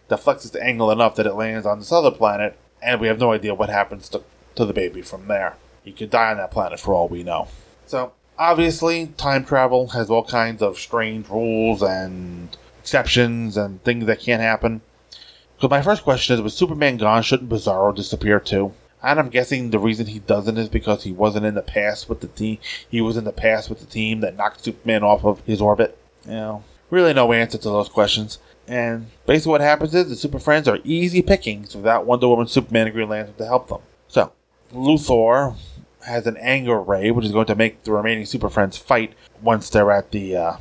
deflects 0.10 0.46
its 0.46 0.56
angle 0.56 0.90
enough 0.90 1.16
that 1.16 1.28
it 1.28 1.36
lands 1.36 1.68
on 1.68 1.78
this 1.78 1.92
other 1.92 2.10
planet, 2.10 2.58
and 2.82 3.00
we 3.00 3.08
have 3.08 3.20
no 3.20 3.34
idea 3.34 3.54
what 3.54 3.70
happens 3.70 4.10
to, 4.10 4.24
to 4.56 4.66
the 4.66 4.74
baby 4.74 5.04
from 5.04 5.28
there. 5.28 5.58
He 5.84 5.92
could 5.92 6.10
die 6.10 6.32
on 6.32 6.38
that 6.38 6.50
planet 6.50 6.80
for 6.80 6.96
all 6.96 7.08
we 7.08 7.24
know. 7.24 7.50
So, 7.86 8.14
obviously, 8.38 9.08
time 9.16 9.46
travel 9.46 9.90
has 9.90 10.10
all 10.10 10.24
kinds 10.24 10.64
of 10.64 10.80
strange 10.80 11.30
rules 11.30 11.84
and 11.84 12.58
exceptions 12.80 13.56
and 13.56 13.84
things 13.84 14.08
that 14.08 14.20
can't 14.20 14.42
happen. 14.42 14.82
Because 15.56 15.70
my 15.70 15.84
first 15.84 16.02
question 16.02 16.34
is, 16.34 16.42
with 16.42 16.54
Superman 16.54 16.98
gone, 16.98 17.22
shouldn't 17.22 17.50
Bizarro 17.50 17.96
disappear 17.96 18.40
too? 18.40 18.74
And 19.04 19.20
I'm 19.20 19.30
guessing 19.30 19.70
the 19.70 19.78
reason 19.78 20.08
he 20.08 20.20
doesn't 20.20 20.58
is 20.58 20.70
because 20.70 21.04
he 21.04 21.12
wasn't 21.12 21.46
in 21.46 21.54
the 21.54 21.62
past 21.62 22.10
with 22.10 22.22
the 22.22 22.28
team. 22.28 22.58
He 22.90 23.02
was 23.02 23.18
in 23.18 23.24
the 23.24 23.32
past 23.32 23.70
with 23.70 23.82
the 23.82 23.86
team 23.86 24.22
that 24.22 24.36
knocked 24.36 24.64
Superman 24.64 25.04
off 25.04 25.24
of 25.24 25.42
his 25.46 25.62
orbit. 25.62 25.98
You 26.26 26.32
know, 26.32 26.64
really 26.90 27.14
no 27.14 27.34
answer 27.34 27.58
to 27.58 27.70
those 27.70 27.90
questions. 27.90 28.40
And 28.68 29.08
basically, 29.26 29.52
what 29.52 29.62
happens 29.62 29.94
is 29.94 30.10
the 30.10 30.16
Super 30.16 30.40
Friends 30.40 30.68
are 30.68 30.80
easy 30.84 31.22
pickings 31.22 31.76
without 31.76 32.06
Wonder 32.06 32.28
Woman, 32.28 32.48
Superman, 32.48 32.88
and 32.88 32.96
Green 32.96 33.10
Lantern 33.10 33.36
to 33.36 33.46
help 33.46 33.68
them. 33.68 33.82
So, 34.08 34.32
Luthor 34.74 35.56
has 36.06 36.28
an 36.28 36.38
anger 36.38 36.80
ray, 36.80 37.12
which 37.12 37.26
is 37.26 37.32
going 37.32 37.48
to 37.48 37.56
make 37.56 37.84
the 37.84 37.92
remaining 37.92 38.26
Super 38.26 38.50
Friends 38.50 38.78
fight 38.78 39.14
once 39.42 39.70
they're 39.70 39.92
at 39.92 40.12
the 40.12 40.36
uh, 40.36 40.58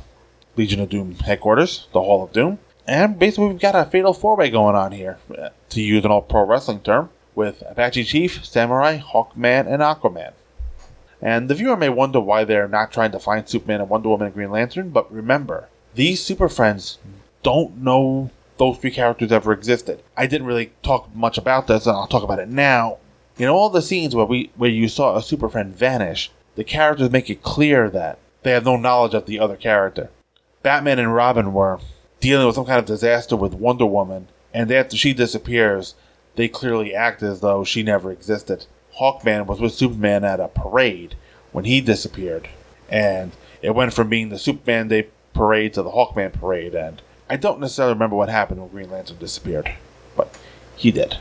Legion 0.57 0.81
of 0.81 0.89
Doom 0.89 1.15
headquarters, 1.15 1.87
the 1.93 2.01
Hall 2.01 2.23
of 2.23 2.33
Doom. 2.33 2.59
And 2.85 3.17
basically, 3.17 3.47
we've 3.47 3.59
got 3.59 3.75
a 3.75 3.85
fatal 3.89 4.13
four 4.13 4.35
way 4.35 4.49
going 4.49 4.75
on 4.75 4.91
here, 4.91 5.17
uh, 5.37 5.49
to 5.69 5.81
use 5.81 6.03
an 6.03 6.11
old 6.11 6.27
pro 6.27 6.45
wrestling 6.45 6.81
term, 6.81 7.09
with 7.35 7.63
Apache 7.67 8.03
Chief, 8.03 8.45
Samurai, 8.45 8.99
Hawkman, 8.99 9.67
and 9.67 9.81
Aquaman. 9.81 10.33
And 11.23 11.49
the 11.49 11.55
viewer 11.55 11.77
may 11.77 11.87
wonder 11.87 12.19
why 12.19 12.43
they're 12.43 12.67
not 12.67 12.91
trying 12.91 13.11
to 13.13 13.19
find 13.19 13.47
Superman 13.47 13.79
and 13.79 13.89
Wonder 13.89 14.09
Woman 14.09 14.27
and 14.27 14.35
Green 14.35 14.51
Lantern, 14.51 14.89
but 14.89 15.09
remember, 15.11 15.69
these 15.95 16.21
Super 16.21 16.49
Friends 16.49 16.97
don't 17.43 17.77
know 17.77 18.29
those 18.57 18.77
three 18.77 18.91
characters 18.91 19.31
ever 19.31 19.53
existed. 19.53 20.03
I 20.17 20.27
didn't 20.27 20.47
really 20.47 20.73
talk 20.83 21.15
much 21.15 21.37
about 21.37 21.67
this, 21.67 21.87
and 21.87 21.95
I'll 21.95 22.07
talk 22.07 22.23
about 22.23 22.39
it 22.39 22.49
now. 22.49 22.97
In 23.37 23.47
all 23.47 23.69
the 23.69 23.81
scenes 23.81 24.13
where 24.13 24.25
we 24.25 24.51
where 24.57 24.69
you 24.69 24.89
saw 24.89 25.15
a 25.15 25.23
Super 25.23 25.47
Friend 25.47 25.73
vanish, 25.73 26.29
the 26.55 26.65
characters 26.65 27.09
make 27.09 27.29
it 27.29 27.41
clear 27.41 27.89
that 27.89 28.19
they 28.43 28.51
have 28.51 28.65
no 28.65 28.75
knowledge 28.75 29.13
of 29.13 29.25
the 29.25 29.39
other 29.39 29.55
character. 29.55 30.09
Batman 30.61 30.99
and 30.99 31.15
Robin 31.15 31.53
were 31.53 31.79
dealing 32.19 32.45
with 32.45 32.55
some 32.55 32.65
kind 32.65 32.79
of 32.79 32.85
disaster 32.85 33.37
with 33.37 33.53
Wonder 33.53 33.85
Woman, 33.85 34.27
and 34.53 34.69
after 34.73 34.97
she 34.97 35.13
disappears, 35.13 35.95
they 36.35 36.49
clearly 36.49 36.93
act 36.93 37.23
as 37.23 37.39
though 37.39 37.63
she 37.63 37.81
never 37.81 38.11
existed. 38.11 38.65
Hawkman 38.99 39.45
was 39.45 39.59
with 39.59 39.73
Superman 39.73 40.23
at 40.23 40.39
a 40.39 40.47
parade 40.47 41.15
when 41.51 41.65
he 41.65 41.81
disappeared, 41.81 42.49
and 42.89 43.31
it 43.61 43.75
went 43.75 43.93
from 43.93 44.09
being 44.09 44.29
the 44.29 44.39
Superman 44.39 44.87
Day 44.87 45.07
parade 45.33 45.73
to 45.73 45.81
the 45.81 45.91
Hawkman 45.91 46.33
parade, 46.33 46.75
and 46.75 47.01
I 47.29 47.37
don't 47.37 47.59
necessarily 47.59 47.93
remember 47.93 48.15
what 48.15 48.29
happened 48.29 48.59
when 48.59 48.69
Green 48.69 48.91
Lantern 48.91 49.17
disappeared, 49.17 49.73
but 50.15 50.37
he 50.75 50.91
did. 50.91 51.17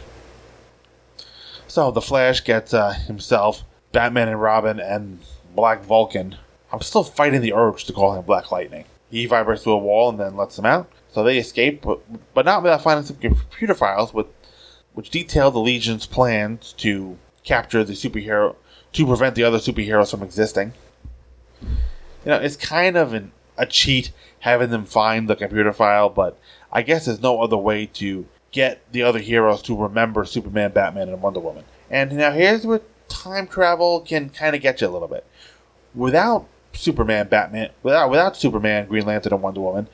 So 1.66 1.90
the 1.90 2.02
Flash 2.02 2.44
gets 2.44 2.74
uh, 2.74 2.92
himself, 2.92 3.64
Batman 3.92 4.28
and 4.28 4.42
Robin, 4.42 4.78
and 4.78 5.20
Black 5.54 5.82
Vulcan. 5.84 6.36
I'm 6.70 6.82
still 6.82 7.04
fighting 7.04 7.40
the 7.40 7.54
urge 7.54 7.84
to 7.84 7.92
call 7.92 8.14
him 8.14 8.24
Black 8.24 8.50
Lightning. 8.50 8.84
He 9.10 9.26
vibrates 9.26 9.62
through 9.62 9.74
a 9.74 9.78
wall 9.78 10.10
and 10.10 10.18
then 10.18 10.36
lets 10.36 10.56
them 10.56 10.66
out. 10.66 10.90
So 11.12 11.22
they 11.22 11.38
escape, 11.38 11.82
but, 11.82 12.00
but 12.34 12.46
not 12.46 12.62
without 12.62 12.82
finding 12.82 13.04
some 13.04 13.16
computer 13.16 13.74
files 13.74 14.14
with 14.14 14.26
which 14.94 15.10
detail 15.10 15.50
the 15.50 15.58
Legion's 15.58 16.06
plans 16.06 16.72
to 16.78 17.18
capture 17.44 17.84
the 17.84 17.94
superhero 17.94 18.56
to 18.92 19.06
prevent 19.06 19.34
the 19.34 19.44
other 19.44 19.58
superheroes 19.58 20.10
from 20.10 20.22
existing. 20.22 20.72
You 21.60 21.68
know, 22.26 22.36
it's 22.36 22.56
kind 22.56 22.96
of 22.96 23.14
an, 23.14 23.32
a 23.56 23.66
cheat 23.66 24.12
having 24.40 24.70
them 24.70 24.84
find 24.84 25.28
the 25.28 25.36
computer 25.36 25.72
file, 25.72 26.08
but 26.08 26.38
I 26.72 26.82
guess 26.82 27.06
there's 27.06 27.22
no 27.22 27.40
other 27.40 27.56
way 27.56 27.86
to 27.86 28.26
get 28.50 28.80
the 28.92 29.02
other 29.02 29.18
heroes 29.18 29.62
to 29.62 29.76
remember 29.76 30.24
Superman, 30.24 30.72
Batman, 30.72 31.08
and 31.08 31.22
Wonder 31.22 31.40
Woman. 31.40 31.64
And 31.90 32.12
now 32.12 32.32
here's 32.32 32.66
where 32.66 32.80
time 33.08 33.46
travel 33.46 34.00
can 34.00 34.30
kind 34.30 34.54
of 34.54 34.62
get 34.62 34.80
you 34.80 34.88
a 34.88 34.90
little 34.90 35.08
bit. 35.08 35.26
Without 35.94 36.46
Superman, 36.72 37.28
Batman, 37.28 37.70
without 37.82 38.10
without 38.10 38.36
Superman, 38.36 38.86
Green 38.86 39.04
Lantern, 39.04 39.32
and 39.32 39.42
Wonder 39.42 39.60
Woman, 39.60 39.88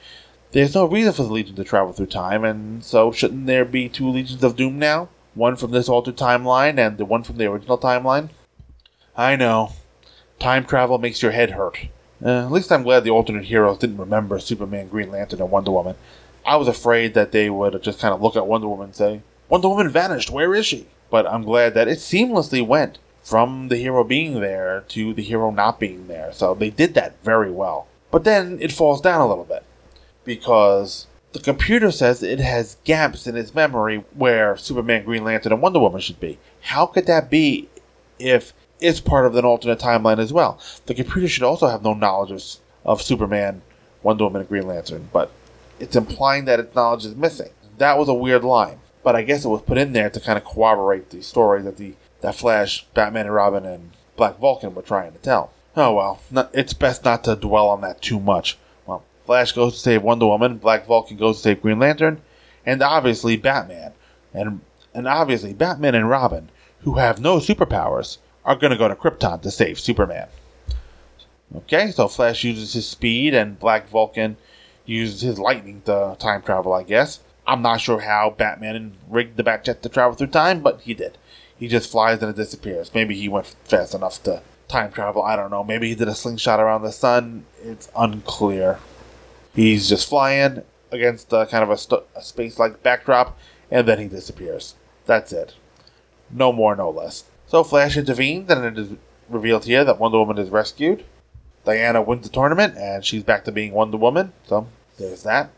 there's 0.53 0.75
no 0.75 0.85
reason 0.85 1.13
for 1.13 1.25
the 1.25 1.33
Legion 1.33 1.57
to 1.57 1.65
travel 1.65 1.93
through 1.93 2.07
time, 2.07 2.45
and 2.45 2.85
so 2.85 3.11
shouldn't 3.13 3.47
there 3.47 3.65
be 3.65 3.89
two 3.89 4.09
Legions 4.09 4.45
of 4.45 4.57
Doom 4.57 4.79
now? 4.79 5.09
One 5.39 5.55
from 5.55 5.71
this 5.71 5.89
altered 5.89 6.17
timeline 6.17 6.79
and 6.79 6.99
the 6.99 7.05
one 7.05 7.23
from 7.23 7.37
the 7.37 7.47
original 7.47 7.79
timeline? 7.79 8.31
I 9.17 9.37
know. 9.37 9.71
Time 10.41 10.65
travel 10.65 10.99
makes 10.99 11.23
your 11.23 11.31
head 11.31 11.53
hurt. 11.53 11.79
Uh, 12.21 12.47
at 12.47 12.51
least 12.51 12.73
I'm 12.73 12.83
glad 12.83 13.05
the 13.05 13.11
alternate 13.11 13.45
heroes 13.45 13.79
didn't 13.79 13.99
remember 13.99 14.41
Superman, 14.41 14.89
Green 14.89 15.13
Lantern, 15.13 15.41
and 15.41 15.51
Wonder 15.53 15.71
Woman. 15.71 15.95
I 16.45 16.57
was 16.57 16.67
afraid 16.67 17.15
that 17.15 17.31
they 17.31 17.51
would 17.51 17.81
just 17.85 18.01
kind 18.01 18.13
of 18.13 18.21
look 18.21 18.35
at 18.35 18.49
Wonder 18.49 18.67
Woman 18.67 18.87
and 18.87 18.97
say, 18.97 19.21
Wonder 19.49 19.69
Woman 19.69 19.89
vanished, 19.89 20.29
where 20.29 20.57
is 20.57 20.67
she? 20.67 20.89
But 21.09 21.25
I'm 21.29 21.45
glad 21.45 21.75
that 21.75 21.87
it 21.87 21.99
seamlessly 21.99 22.67
went 22.67 22.99
from 23.23 23.69
the 23.69 23.77
hero 23.77 24.03
being 24.03 24.41
there 24.41 24.85
to 24.89 25.15
the 25.15 25.23
hero 25.23 25.53
not 25.53 25.79
being 25.79 26.09
there. 26.09 26.33
So 26.33 26.53
they 26.55 26.71
did 26.71 26.95
that 26.95 27.15
very 27.23 27.53
well. 27.53 27.87
But 28.11 28.25
then 28.25 28.59
it 28.61 28.73
falls 28.73 29.01
down 29.01 29.21
a 29.21 29.29
little 29.29 29.45
bit 29.45 29.63
because 30.25 31.07
the 31.39 31.45
computer 31.45 31.91
says 31.91 32.23
it 32.23 32.41
has 32.41 32.77
gaps 32.85 33.27
in 33.27 33.37
its 33.37 33.55
memory 33.55 34.05
where 34.15 34.57
Superman, 34.57 35.05
Green 35.05 35.25
Lantern, 35.25 35.53
and 35.53 35.63
Wonder 35.63 35.79
Woman 35.79 36.01
should 36.01 36.21
be. 36.21 36.39
How 36.61 36.87
could 36.87 37.07
that 37.07 37.31
be 37.31 37.69
if 38.19 38.53
it's 38.81 39.01
part 39.01 39.27
of 39.27 39.37
an 39.37 39.45
alternate 39.45 39.79
timeline 39.79 40.19
as 40.19 40.33
well? 40.33 40.61
The 40.87 40.95
computer 40.95 41.29
should 41.29 41.43
also 41.43 41.69
have 41.69 41.83
no 41.83 41.95
knowledge 41.95 42.31
of, 42.31 42.45
of 42.85 43.03
Superman, 43.03 43.63
Wonder 44.03 44.25
Woman, 44.25 44.41
and 44.41 44.49
Green 44.49 44.67
Lantern, 44.67 45.09
but 45.13 45.31
it's 45.81 45.97
implying 45.97 46.45
that 46.47 46.61
its 46.61 46.75
knowledge 46.75 47.05
is 47.05 47.15
missing. 47.15 47.51
That 47.79 47.99
was 47.99 48.09
a 48.09 48.15
weird 48.15 48.45
line, 48.45 48.81
but 49.03 49.15
I 49.15 49.23
guess 49.23 49.45
it 49.45 49.49
was 49.49 49.63
put 49.63 49.79
in 49.79 49.93
there 49.93 50.11
to 50.11 50.21
kind 50.21 50.39
of 50.39 50.45
corroborate 50.45 51.11
the 51.11 51.23
story 51.23 51.63
that 51.63 51.77
the 51.77 51.95
that 52.21 52.35
Flash, 52.35 52.85
Batman, 52.95 53.27
and 53.27 53.35
Robin, 53.35 53.65
and 53.65 53.93
Black 54.17 54.39
Vulcan 54.39 54.75
were 54.75 54.83
trying 54.83 55.13
to 55.13 55.19
tell. 55.19 55.53
Oh 55.77 55.95
well, 55.95 56.21
not, 56.31 56.51
it's 56.53 56.73
best 56.73 57.05
not 57.05 57.23
to 57.25 57.37
dwell 57.37 57.69
on 57.69 57.81
that 57.83 58.03
too 58.03 58.19
much. 58.19 58.59
Flash 59.29 59.53
goes 59.53 59.75
to 59.75 59.79
save 59.79 60.03
Wonder 60.03 60.27
Woman, 60.27 60.57
Black 60.57 60.87
Vulcan 60.87 61.19
goes 61.19 61.37
to 61.37 61.43
save 61.43 61.61
Green 61.61 61.79
Lantern, 61.79 62.23
and 62.65 62.81
obviously 62.81 63.37
Batman. 63.37 63.93
And 64.33 64.63
and 64.95 65.07
obviously 65.07 65.53
Batman 65.53 65.95
and 65.95 66.09
Robin, 66.09 66.49
who 66.81 66.95
have 66.95 67.21
no 67.21 67.37
superpowers, 67.37 68.17
are 68.47 68.57
going 68.57 68.71
to 68.71 68.79
go 68.79 68.89
to 68.89 68.95
Krypton 68.95 69.43
to 69.43 69.51
save 69.51 69.79
Superman. 69.79 70.29
Okay, 71.55 71.91
so 71.91 72.09
Flash 72.09 72.43
uses 72.43 72.73
his 72.73 72.89
speed 72.89 73.35
and 73.35 73.59
Black 73.59 73.91
Vulcan 73.91 74.39
uses 74.87 75.21
his 75.21 75.39
lightning 75.39 75.83
to 75.85 76.17
time 76.19 76.41
travel, 76.41 76.73
I 76.73 76.83
guess. 76.83 77.21
I'm 77.47 77.61
not 77.61 77.83
sure 77.83 78.01
how 78.01 78.31
Batman 78.31 78.95
rigged 79.11 79.37
the 79.37 79.45
Batjet 79.45 79.83
to 79.83 79.91
travel 79.91 80.17
through 80.17 80.29
time, 80.29 80.63
but 80.63 80.81
he 80.81 80.95
did. 80.95 81.19
He 81.59 81.69
just 81.69 81.91
flies 81.91 82.23
and 82.23 82.31
it 82.31 82.37
disappears. 82.37 82.95
Maybe 82.95 83.15
he 83.15 83.29
went 83.29 83.45
fast 83.65 83.95
enough 83.95 84.23
to 84.23 84.41
time 84.69 84.91
travel. 84.91 85.23
I 85.23 85.37
don't 85.37 85.51
know. 85.51 85.65
Maybe 85.65 85.91
he 85.91 85.95
did 85.95 86.09
a 86.09 86.15
slingshot 86.15 86.61
around 86.61 86.81
the 86.81 86.93
sun. 86.93 87.45
It's 87.63 87.91
unclear. 87.95 88.79
He's 89.59 89.89
just 89.89 90.09
flying 90.09 90.63
against 90.93 91.35
uh, 91.35 91.45
kind 91.47 91.65
of 91.65 91.71
a, 91.71 91.77
st- 91.77 92.05
a 92.15 92.23
space 92.23 92.61
like 92.61 92.85
backdrop, 92.85 93.37
and 93.73 93.89
then 93.89 93.99
he 93.99 94.07
disappears. 94.07 94.77
That's 95.05 95.33
it. 95.33 95.57
No 96.31 96.53
more, 96.53 96.77
no 96.77 96.91
less. 96.91 97.25
So 97.49 97.65
Flash 97.65 97.97
intervenes, 97.97 98.49
and 98.51 98.65
it 98.65 98.79
is 98.79 98.93
revealed 99.29 99.65
here 99.65 99.83
that 99.83 99.99
Wonder 99.99 100.19
Woman 100.19 100.39
is 100.39 100.51
rescued. 100.51 101.05
Diana 101.65 102.01
wins 102.01 102.23
the 102.23 102.33
tournament, 102.33 102.77
and 102.77 103.05
she's 103.05 103.25
back 103.25 103.45
to 103.47 103.51
being 103.51 103.73
Wonder 103.73 103.97
Woman. 103.97 104.33
So 104.47 104.69
there's 104.97 105.25
that. 105.25 105.51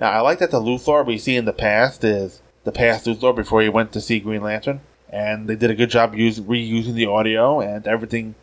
Now 0.00 0.12
I 0.12 0.20
like 0.20 0.38
that 0.38 0.50
the 0.50 0.58
Luthor 0.58 1.04
we 1.04 1.18
see 1.18 1.36
in 1.36 1.44
the 1.44 1.52
past 1.52 2.04
is 2.04 2.40
the 2.64 2.72
past 2.72 3.04
Luthor 3.04 3.36
before 3.36 3.60
he 3.60 3.68
went 3.68 3.92
to 3.92 4.00
see 4.00 4.18
Green 4.18 4.44
Lantern, 4.44 4.80
and 5.10 5.46
they 5.46 5.56
did 5.56 5.70
a 5.70 5.74
good 5.74 5.90
job 5.90 6.14
use, 6.14 6.40
reusing 6.40 6.94
the 6.94 7.04
audio, 7.04 7.60
and 7.60 7.86
everything 7.86 8.34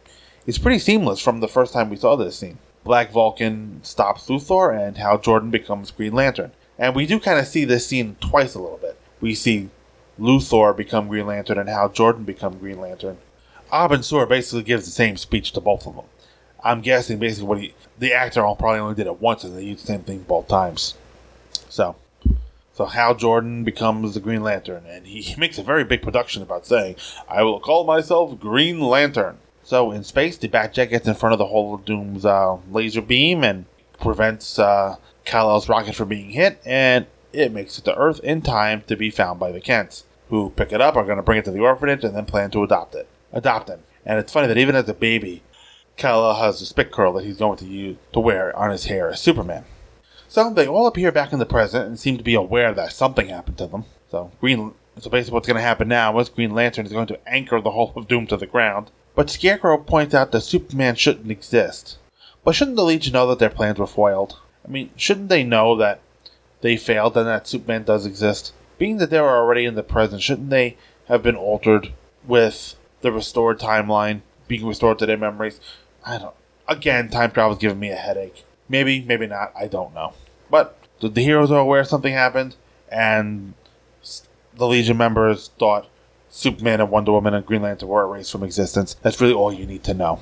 is 0.46 0.60
pretty 0.60 0.78
seamless 0.78 1.20
from 1.20 1.40
the 1.40 1.48
first 1.48 1.74
time 1.74 1.90
we 1.90 1.96
saw 1.96 2.16
this 2.16 2.38
scene. 2.38 2.60
Black 2.84 3.12
Vulcan 3.12 3.80
stops 3.84 4.28
Luthor 4.28 4.78
and 4.78 4.98
Hal 4.98 5.18
Jordan 5.20 5.50
becomes 5.50 5.92
Green 5.92 6.14
Lantern. 6.14 6.52
And 6.78 6.96
we 6.96 7.06
do 7.06 7.20
kind 7.20 7.40
of 7.40 7.48
see 7.48 7.66
this 7.66 7.88
scene 7.88 8.18
twice 8.20 8.56
a 8.56 8.60
little 8.60 8.78
bit. 8.78 8.98
We 9.22 9.36
see 9.36 9.70
Luthor 10.20 10.76
become 10.76 11.08
Green 11.08 11.28
Lantern 11.28 11.58
and 11.58 11.70
Hal 11.70 11.90
Jordan 11.90 12.24
become 12.24 12.58
Green 12.58 12.80
Lantern. 12.80 13.18
Abin 13.72 14.04
Sur 14.04 14.26
basically 14.26 14.64
gives 14.64 14.86
the 14.86 14.92
same 14.92 15.18
speech 15.18 15.52
to 15.54 15.62
both 15.62 15.88
of 15.88 15.96
them. 15.96 16.06
I'm 16.64 16.82
guessing 16.82 17.20
basically 17.20 17.48
what 17.48 17.60
he, 17.60 17.74
the 17.98 18.14
actor 18.14 18.42
probably 18.42 18.80
only 18.80 18.96
did 18.96 19.08
it 19.08 19.22
once 19.22 19.44
and 19.44 19.56
they 19.58 19.64
used 19.64 19.84
the 19.84 19.88
same 19.88 20.04
thing 20.04 20.20
both 20.20 20.48
times. 20.48 20.96
So, 21.70 21.96
so 22.74 22.86
Hal 22.86 23.16
Jordan 23.16 23.64
becomes 23.64 24.14
the 24.14 24.20
Green 24.20 24.44
Lantern 24.44 24.86
and 24.88 25.08
he 25.08 25.36
makes 25.40 25.58
a 25.58 25.64
very 25.64 25.84
big 25.84 26.02
production 26.02 26.42
about 26.42 26.66
saying, 26.66 26.96
I 27.30 27.44
will 27.44 27.60
call 27.60 27.84
myself 27.84 28.40
Green 28.40 28.80
Lantern. 28.80 29.38
So 29.64 29.92
in 29.92 30.04
space, 30.04 30.38
the 30.38 30.48
Batjet 30.48 30.90
gets 30.90 31.08
in 31.08 31.16
front 31.16 31.34
of 31.34 31.40
the 31.40 31.48
Hall 31.48 31.74
of 31.74 31.86
Doom's 31.86 32.26
uh, 32.26 32.58
laser 32.72 33.02
beam 33.02 33.44
and 33.44 33.66
prevents 34.00 34.60
uh, 34.60 34.98
Kal-El's 35.26 35.70
rocket 35.70 35.96
from 35.96 36.10
being 36.10 36.32
hit, 36.32 36.62
and 36.66 37.08
it 37.32 37.52
makes 37.52 37.78
it 37.78 37.86
to 37.86 37.96
Earth 37.96 38.20
in 38.20 38.42
time 38.42 38.84
to 38.88 38.96
be 38.96 39.10
found 39.10 39.40
by 39.40 39.52
the 39.52 39.62
Kents, 39.62 40.04
who 40.30 40.50
pick 40.52 40.72
it 40.72 40.82
up, 40.82 40.96
are 40.96 41.06
going 41.06 41.18
to 41.18 41.24
bring 41.24 41.40
it 41.40 41.46
to 41.46 41.52
the 41.52 41.62
orphanage, 41.62 42.04
and 42.04 42.16
then 42.16 42.26
plan 42.26 42.52
to 42.52 42.64
adopt 42.64 42.94
it. 42.96 43.08
Adopt 43.32 43.70
him. 43.70 43.80
And 44.06 44.20
it's 44.20 44.34
funny 44.34 44.48
that 44.48 44.58
even 44.58 44.76
as 44.76 44.90
a 44.90 44.94
baby, 44.94 45.44
Kal-El 45.96 46.36
has 46.36 46.62
a 46.62 46.66
spit 46.66 46.92
curl 46.92 47.14
that 47.14 47.24
he's 47.24 47.38
going 47.38 47.58
to 47.60 47.66
use 47.66 47.98
to 48.12 48.20
wear 48.20 48.56
on 48.58 48.72
his 48.72 48.86
hair 48.86 49.10
as 49.10 49.22
Superman. 49.22 49.64
So 50.28 50.50
they 50.50 50.68
all 50.68 50.88
appear 50.88 51.12
back 51.12 51.32
in 51.32 51.40
the 51.40 51.46
present 51.46 51.88
and 51.88 52.00
seem 52.00 52.18
to 52.18 52.24
be 52.24 52.34
aware 52.34 52.74
that 52.74 52.92
something 52.92 53.30
happened 53.30 53.58
to 53.60 53.68
them. 53.68 53.86
So 54.10 54.32
Green 54.40 54.74
so 55.00 55.10
basically 55.10 55.34
what's 55.34 55.48
going 55.48 55.58
to 55.58 55.64
happen 55.64 55.88
now 55.88 56.18
is 56.20 56.30
Green 56.30 56.52
Lantern 56.52 56.86
is 56.86 56.92
going 56.92 57.08
to 57.08 57.20
anchor 57.28 57.60
the 57.60 57.72
Hall 57.72 57.94
of 57.96 58.08
Doom 58.08 58.28
to 58.28 58.38
the 58.38 58.46
ground, 58.46 58.92
but 59.16 59.30
Scarecrow 59.30 59.78
points 59.78 60.14
out 60.14 60.32
that 60.32 60.42
Superman 60.42 60.96
shouldn't 60.96 61.32
exist. 61.32 61.98
But 62.44 62.56
shouldn't 62.56 62.78
the 62.78 62.84
Legion 62.84 63.14
know 63.14 63.28
that 63.28 63.40
their 63.40 63.50
plans 63.50 63.80
were 63.80 63.88
foiled? 63.88 64.40
I 64.66 64.70
mean, 64.70 64.90
shouldn't 64.96 65.30
they 65.30 65.44
know 65.44 65.76
that 65.78 66.00
they 66.64 66.78
failed 66.78 67.16
and 67.16 67.28
that 67.28 67.46
Superman 67.46 67.84
does 67.84 68.06
exist. 68.06 68.54
Being 68.80 68.98
that 68.98 69.12
they 69.12 69.20
were 69.20 69.38
already 69.38 69.66
in 69.66 69.76
the 69.76 69.84
present, 69.84 70.24
shouldn't 70.24 70.50
they 70.50 70.78
have 71.08 71.22
been 71.22 71.36
altered 71.36 71.92
with 72.26 72.76
the 73.02 73.12
restored 73.12 73.60
timeline 73.60 74.22
being 74.48 74.66
restored 74.66 74.98
to 75.00 75.06
their 75.06 75.18
memories? 75.18 75.60
I 76.06 76.18
don't. 76.18 76.34
Again, 76.68 77.10
time 77.10 77.32
travel 77.32 77.52
is 77.54 77.60
giving 77.60 77.80
me 77.80 77.90
a 77.90 77.96
headache. 77.96 78.46
Maybe, 78.70 79.02
maybe 79.02 79.28
not. 79.28 79.52
I 79.56 79.68
don't 79.68 79.94
know. 79.94 80.14
But 80.50 80.78
the, 81.02 81.10
the 81.10 81.22
heroes 81.22 81.52
are 81.52 81.60
aware 81.60 81.84
something 81.84 82.14
happened, 82.14 82.56
and 82.90 83.54
the 84.56 84.68
Legion 84.68 84.98
members 84.98 85.52
thought 85.60 85.88
Superman 86.34 86.82
and 86.82 86.90
Wonder 86.90 87.12
Woman 87.12 87.36
and 87.36 87.46
Green 87.46 87.62
Lantern 87.62 87.88
were 87.88 88.04
erased 88.06 88.32
from 88.32 88.42
existence. 88.44 88.96
That's 89.04 89.22
really 89.22 89.36
all 89.36 89.54
you 89.54 89.68
need 89.68 89.84
to 89.84 89.94
know. 89.94 90.20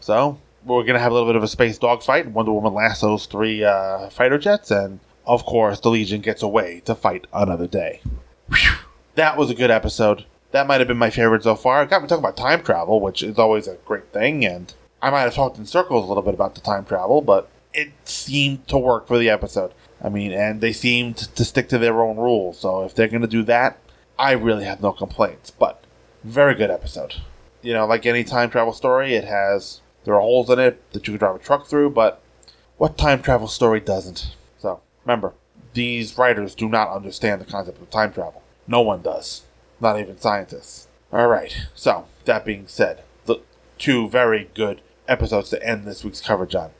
So 0.00 0.40
we're 0.64 0.82
gonna 0.82 0.98
have 0.98 1.12
a 1.12 1.14
little 1.14 1.28
bit 1.28 1.36
of 1.36 1.44
a 1.44 1.48
space 1.48 1.78
dogfight. 1.78 2.32
Wonder 2.32 2.52
Woman 2.52 2.74
lassos 2.74 3.26
three 3.26 3.62
uh, 3.62 4.10
fighter 4.10 4.36
jets, 4.36 4.72
and 4.72 4.98
of 5.24 5.44
course, 5.44 5.78
the 5.78 5.90
Legion 5.90 6.22
gets 6.22 6.42
away 6.42 6.82
to 6.86 6.94
fight 6.96 7.28
another 7.32 7.68
day. 7.68 8.00
Whew. 8.48 8.78
That 9.14 9.36
was 9.36 9.48
a 9.48 9.54
good 9.54 9.70
episode. 9.70 10.24
That 10.50 10.66
might 10.66 10.80
have 10.80 10.88
been 10.88 10.98
my 10.98 11.10
favorite 11.10 11.44
so 11.44 11.54
far. 11.54 11.84
It 11.84 11.90
got 11.90 12.02
me 12.02 12.08
talking 12.08 12.24
about 12.24 12.36
time 12.36 12.64
travel, 12.64 13.00
which 13.00 13.22
is 13.22 13.38
always 13.38 13.68
a 13.68 13.76
great 13.84 14.12
thing, 14.12 14.44
and 14.44 14.74
I 15.00 15.10
might 15.10 15.22
have 15.22 15.34
talked 15.34 15.56
in 15.56 15.66
circles 15.66 16.04
a 16.04 16.08
little 16.08 16.24
bit 16.24 16.34
about 16.34 16.56
the 16.56 16.60
time 16.60 16.84
travel, 16.84 17.20
but 17.20 17.48
it 17.72 17.92
seemed 18.02 18.66
to 18.68 18.78
work 18.78 19.06
for 19.06 19.18
the 19.18 19.30
episode. 19.30 19.72
I 20.02 20.08
mean, 20.08 20.32
and 20.32 20.60
they 20.60 20.72
seemed 20.72 21.16
to 21.16 21.44
stick 21.44 21.68
to 21.68 21.78
their 21.78 22.02
own 22.02 22.16
rules. 22.16 22.58
So 22.58 22.82
if 22.82 22.96
they're 22.96 23.06
going 23.06 23.22
to 23.22 23.28
do 23.28 23.44
that, 23.44 23.78
I 24.18 24.32
really 24.32 24.64
have 24.64 24.82
no 24.82 24.92
complaints. 24.92 25.50
But 25.50 25.82
very 26.24 26.54
good 26.54 26.70
episode. 26.70 27.16
You 27.62 27.72
know, 27.72 27.86
like 27.86 28.06
any 28.06 28.24
time 28.24 28.50
travel 28.50 28.72
story, 28.72 29.14
it 29.14 29.24
has 29.24 29.80
there 30.04 30.14
are 30.14 30.20
holes 30.20 30.48
in 30.50 30.58
it 30.58 30.90
that 30.92 31.06
you 31.06 31.12
can 31.12 31.18
drive 31.18 31.36
a 31.36 31.38
truck 31.38 31.66
through, 31.66 31.90
but 31.90 32.22
what 32.76 32.96
time 32.96 33.22
travel 33.22 33.48
story 33.48 33.80
doesn't? 33.80 34.34
So 34.58 34.80
remember, 35.04 35.34
these 35.74 36.16
writers 36.16 36.54
do 36.54 36.68
not 36.68 36.90
understand 36.90 37.40
the 37.40 37.44
concept 37.44 37.80
of 37.80 37.90
time 37.90 38.12
travel. 38.12 38.42
No 38.66 38.80
one 38.80 39.02
does, 39.02 39.42
not 39.80 39.98
even 39.98 40.18
scientists. 40.18 40.88
All 41.12 41.26
right. 41.26 41.56
So 41.74 42.06
that 42.24 42.44
being 42.44 42.68
said, 42.68 43.02
the 43.26 43.40
two 43.78 44.08
very 44.08 44.50
good 44.54 44.80
episodes 45.06 45.50
to 45.50 45.62
end 45.66 45.84
this 45.84 46.04
week's 46.04 46.20
coverage 46.20 46.54
on. 46.54 46.70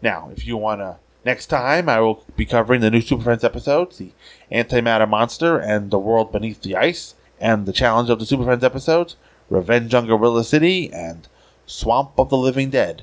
Now, 0.00 0.30
if 0.34 0.46
you 0.46 0.56
want 0.56 0.80
to 0.80 0.96
Next 1.24 1.46
time, 1.46 1.88
I 1.88 2.00
will 2.00 2.24
be 2.36 2.44
covering 2.44 2.80
the 2.80 2.90
new 2.90 3.00
Super 3.00 3.22
Friends 3.22 3.44
episodes, 3.44 3.98
the 3.98 4.12
Antimatter 4.50 5.08
Monster 5.08 5.58
and 5.58 5.90
the 5.90 5.98
World 5.98 6.32
Beneath 6.32 6.62
the 6.62 6.76
Ice, 6.76 7.14
and 7.40 7.64
the 7.64 7.72
challenge 7.72 8.10
of 8.10 8.18
the 8.18 8.26
Super 8.26 8.44
Friends 8.44 8.64
episodes, 8.64 9.16
Revenge 9.48 9.94
on 9.94 10.06
Gorilla 10.06 10.42
City, 10.42 10.92
and 10.92 11.28
Swamp 11.66 12.12
of 12.18 12.28
the 12.28 12.36
Living 12.36 12.70
Dead. 12.70 13.02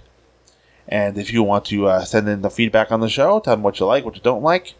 And 0.87 1.17
if 1.17 1.31
you 1.31 1.43
want 1.43 1.65
to 1.65 1.87
uh, 1.87 2.03
send 2.03 2.27
in 2.27 2.41
the 2.41 2.49
feedback 2.49 2.91
on 2.91 2.99
the 2.99 3.09
show, 3.09 3.39
tell 3.39 3.55
them 3.55 3.63
what 3.63 3.79
you 3.79 3.85
like, 3.85 4.03
what 4.03 4.15
you 4.15 4.21
don't 4.21 4.43
like, 4.43 4.73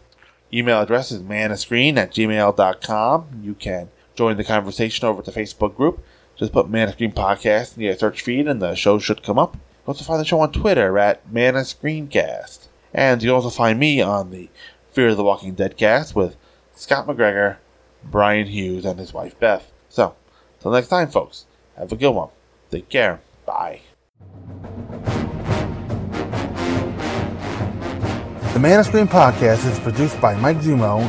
email 0.52 0.80
address 0.80 1.10
is 1.12 1.22
manascreen 1.22 1.96
at 1.96 2.12
gmail.com. 2.12 3.40
You 3.42 3.54
can 3.54 3.90
join 4.14 4.36
the 4.36 4.44
conversation 4.44 5.06
over 5.06 5.20
at 5.20 5.24
the 5.24 5.32
Facebook 5.32 5.76
group. 5.76 6.04
Just 6.36 6.52
put 6.52 6.68
Man 6.68 6.90
Screen 6.92 7.12
Podcast 7.12 7.76
in 7.76 7.84
your 7.84 7.96
search 7.96 8.22
feed 8.22 8.48
and 8.48 8.60
the 8.60 8.74
show 8.74 8.98
should 8.98 9.22
come 9.22 9.38
up. 9.38 9.54
You 9.54 9.60
Also 9.88 10.04
find 10.04 10.20
the 10.20 10.24
show 10.24 10.40
on 10.40 10.52
Twitter 10.52 10.98
at 10.98 11.30
Man 11.30 11.54
Screencast. 11.54 12.66
And 12.92 13.22
you 13.22 13.34
also 13.34 13.50
find 13.50 13.78
me 13.78 14.00
on 14.00 14.30
the 14.30 14.48
Fear 14.92 15.10
of 15.10 15.16
the 15.16 15.24
Walking 15.24 15.54
Dead 15.54 15.76
cast 15.76 16.16
with 16.16 16.36
Scott 16.74 17.06
McGregor, 17.06 17.56
Brian 18.02 18.48
Hughes, 18.48 18.84
and 18.84 18.98
his 18.98 19.12
wife 19.12 19.38
Beth. 19.38 19.70
So, 19.88 20.14
till 20.60 20.72
next 20.72 20.88
time, 20.88 21.08
folks, 21.08 21.46
have 21.76 21.92
a 21.92 21.96
good 21.96 22.10
one. 22.10 22.30
Take 22.70 22.88
care. 22.88 23.20
Bye. 23.46 23.80
The 28.52 28.58
Man 28.58 28.80
of 28.80 28.86
Screen 28.86 29.06
podcast 29.06 29.70
is 29.70 29.78
produced 29.78 30.20
by 30.20 30.34
Mike 30.34 30.58
Zummo 30.58 31.08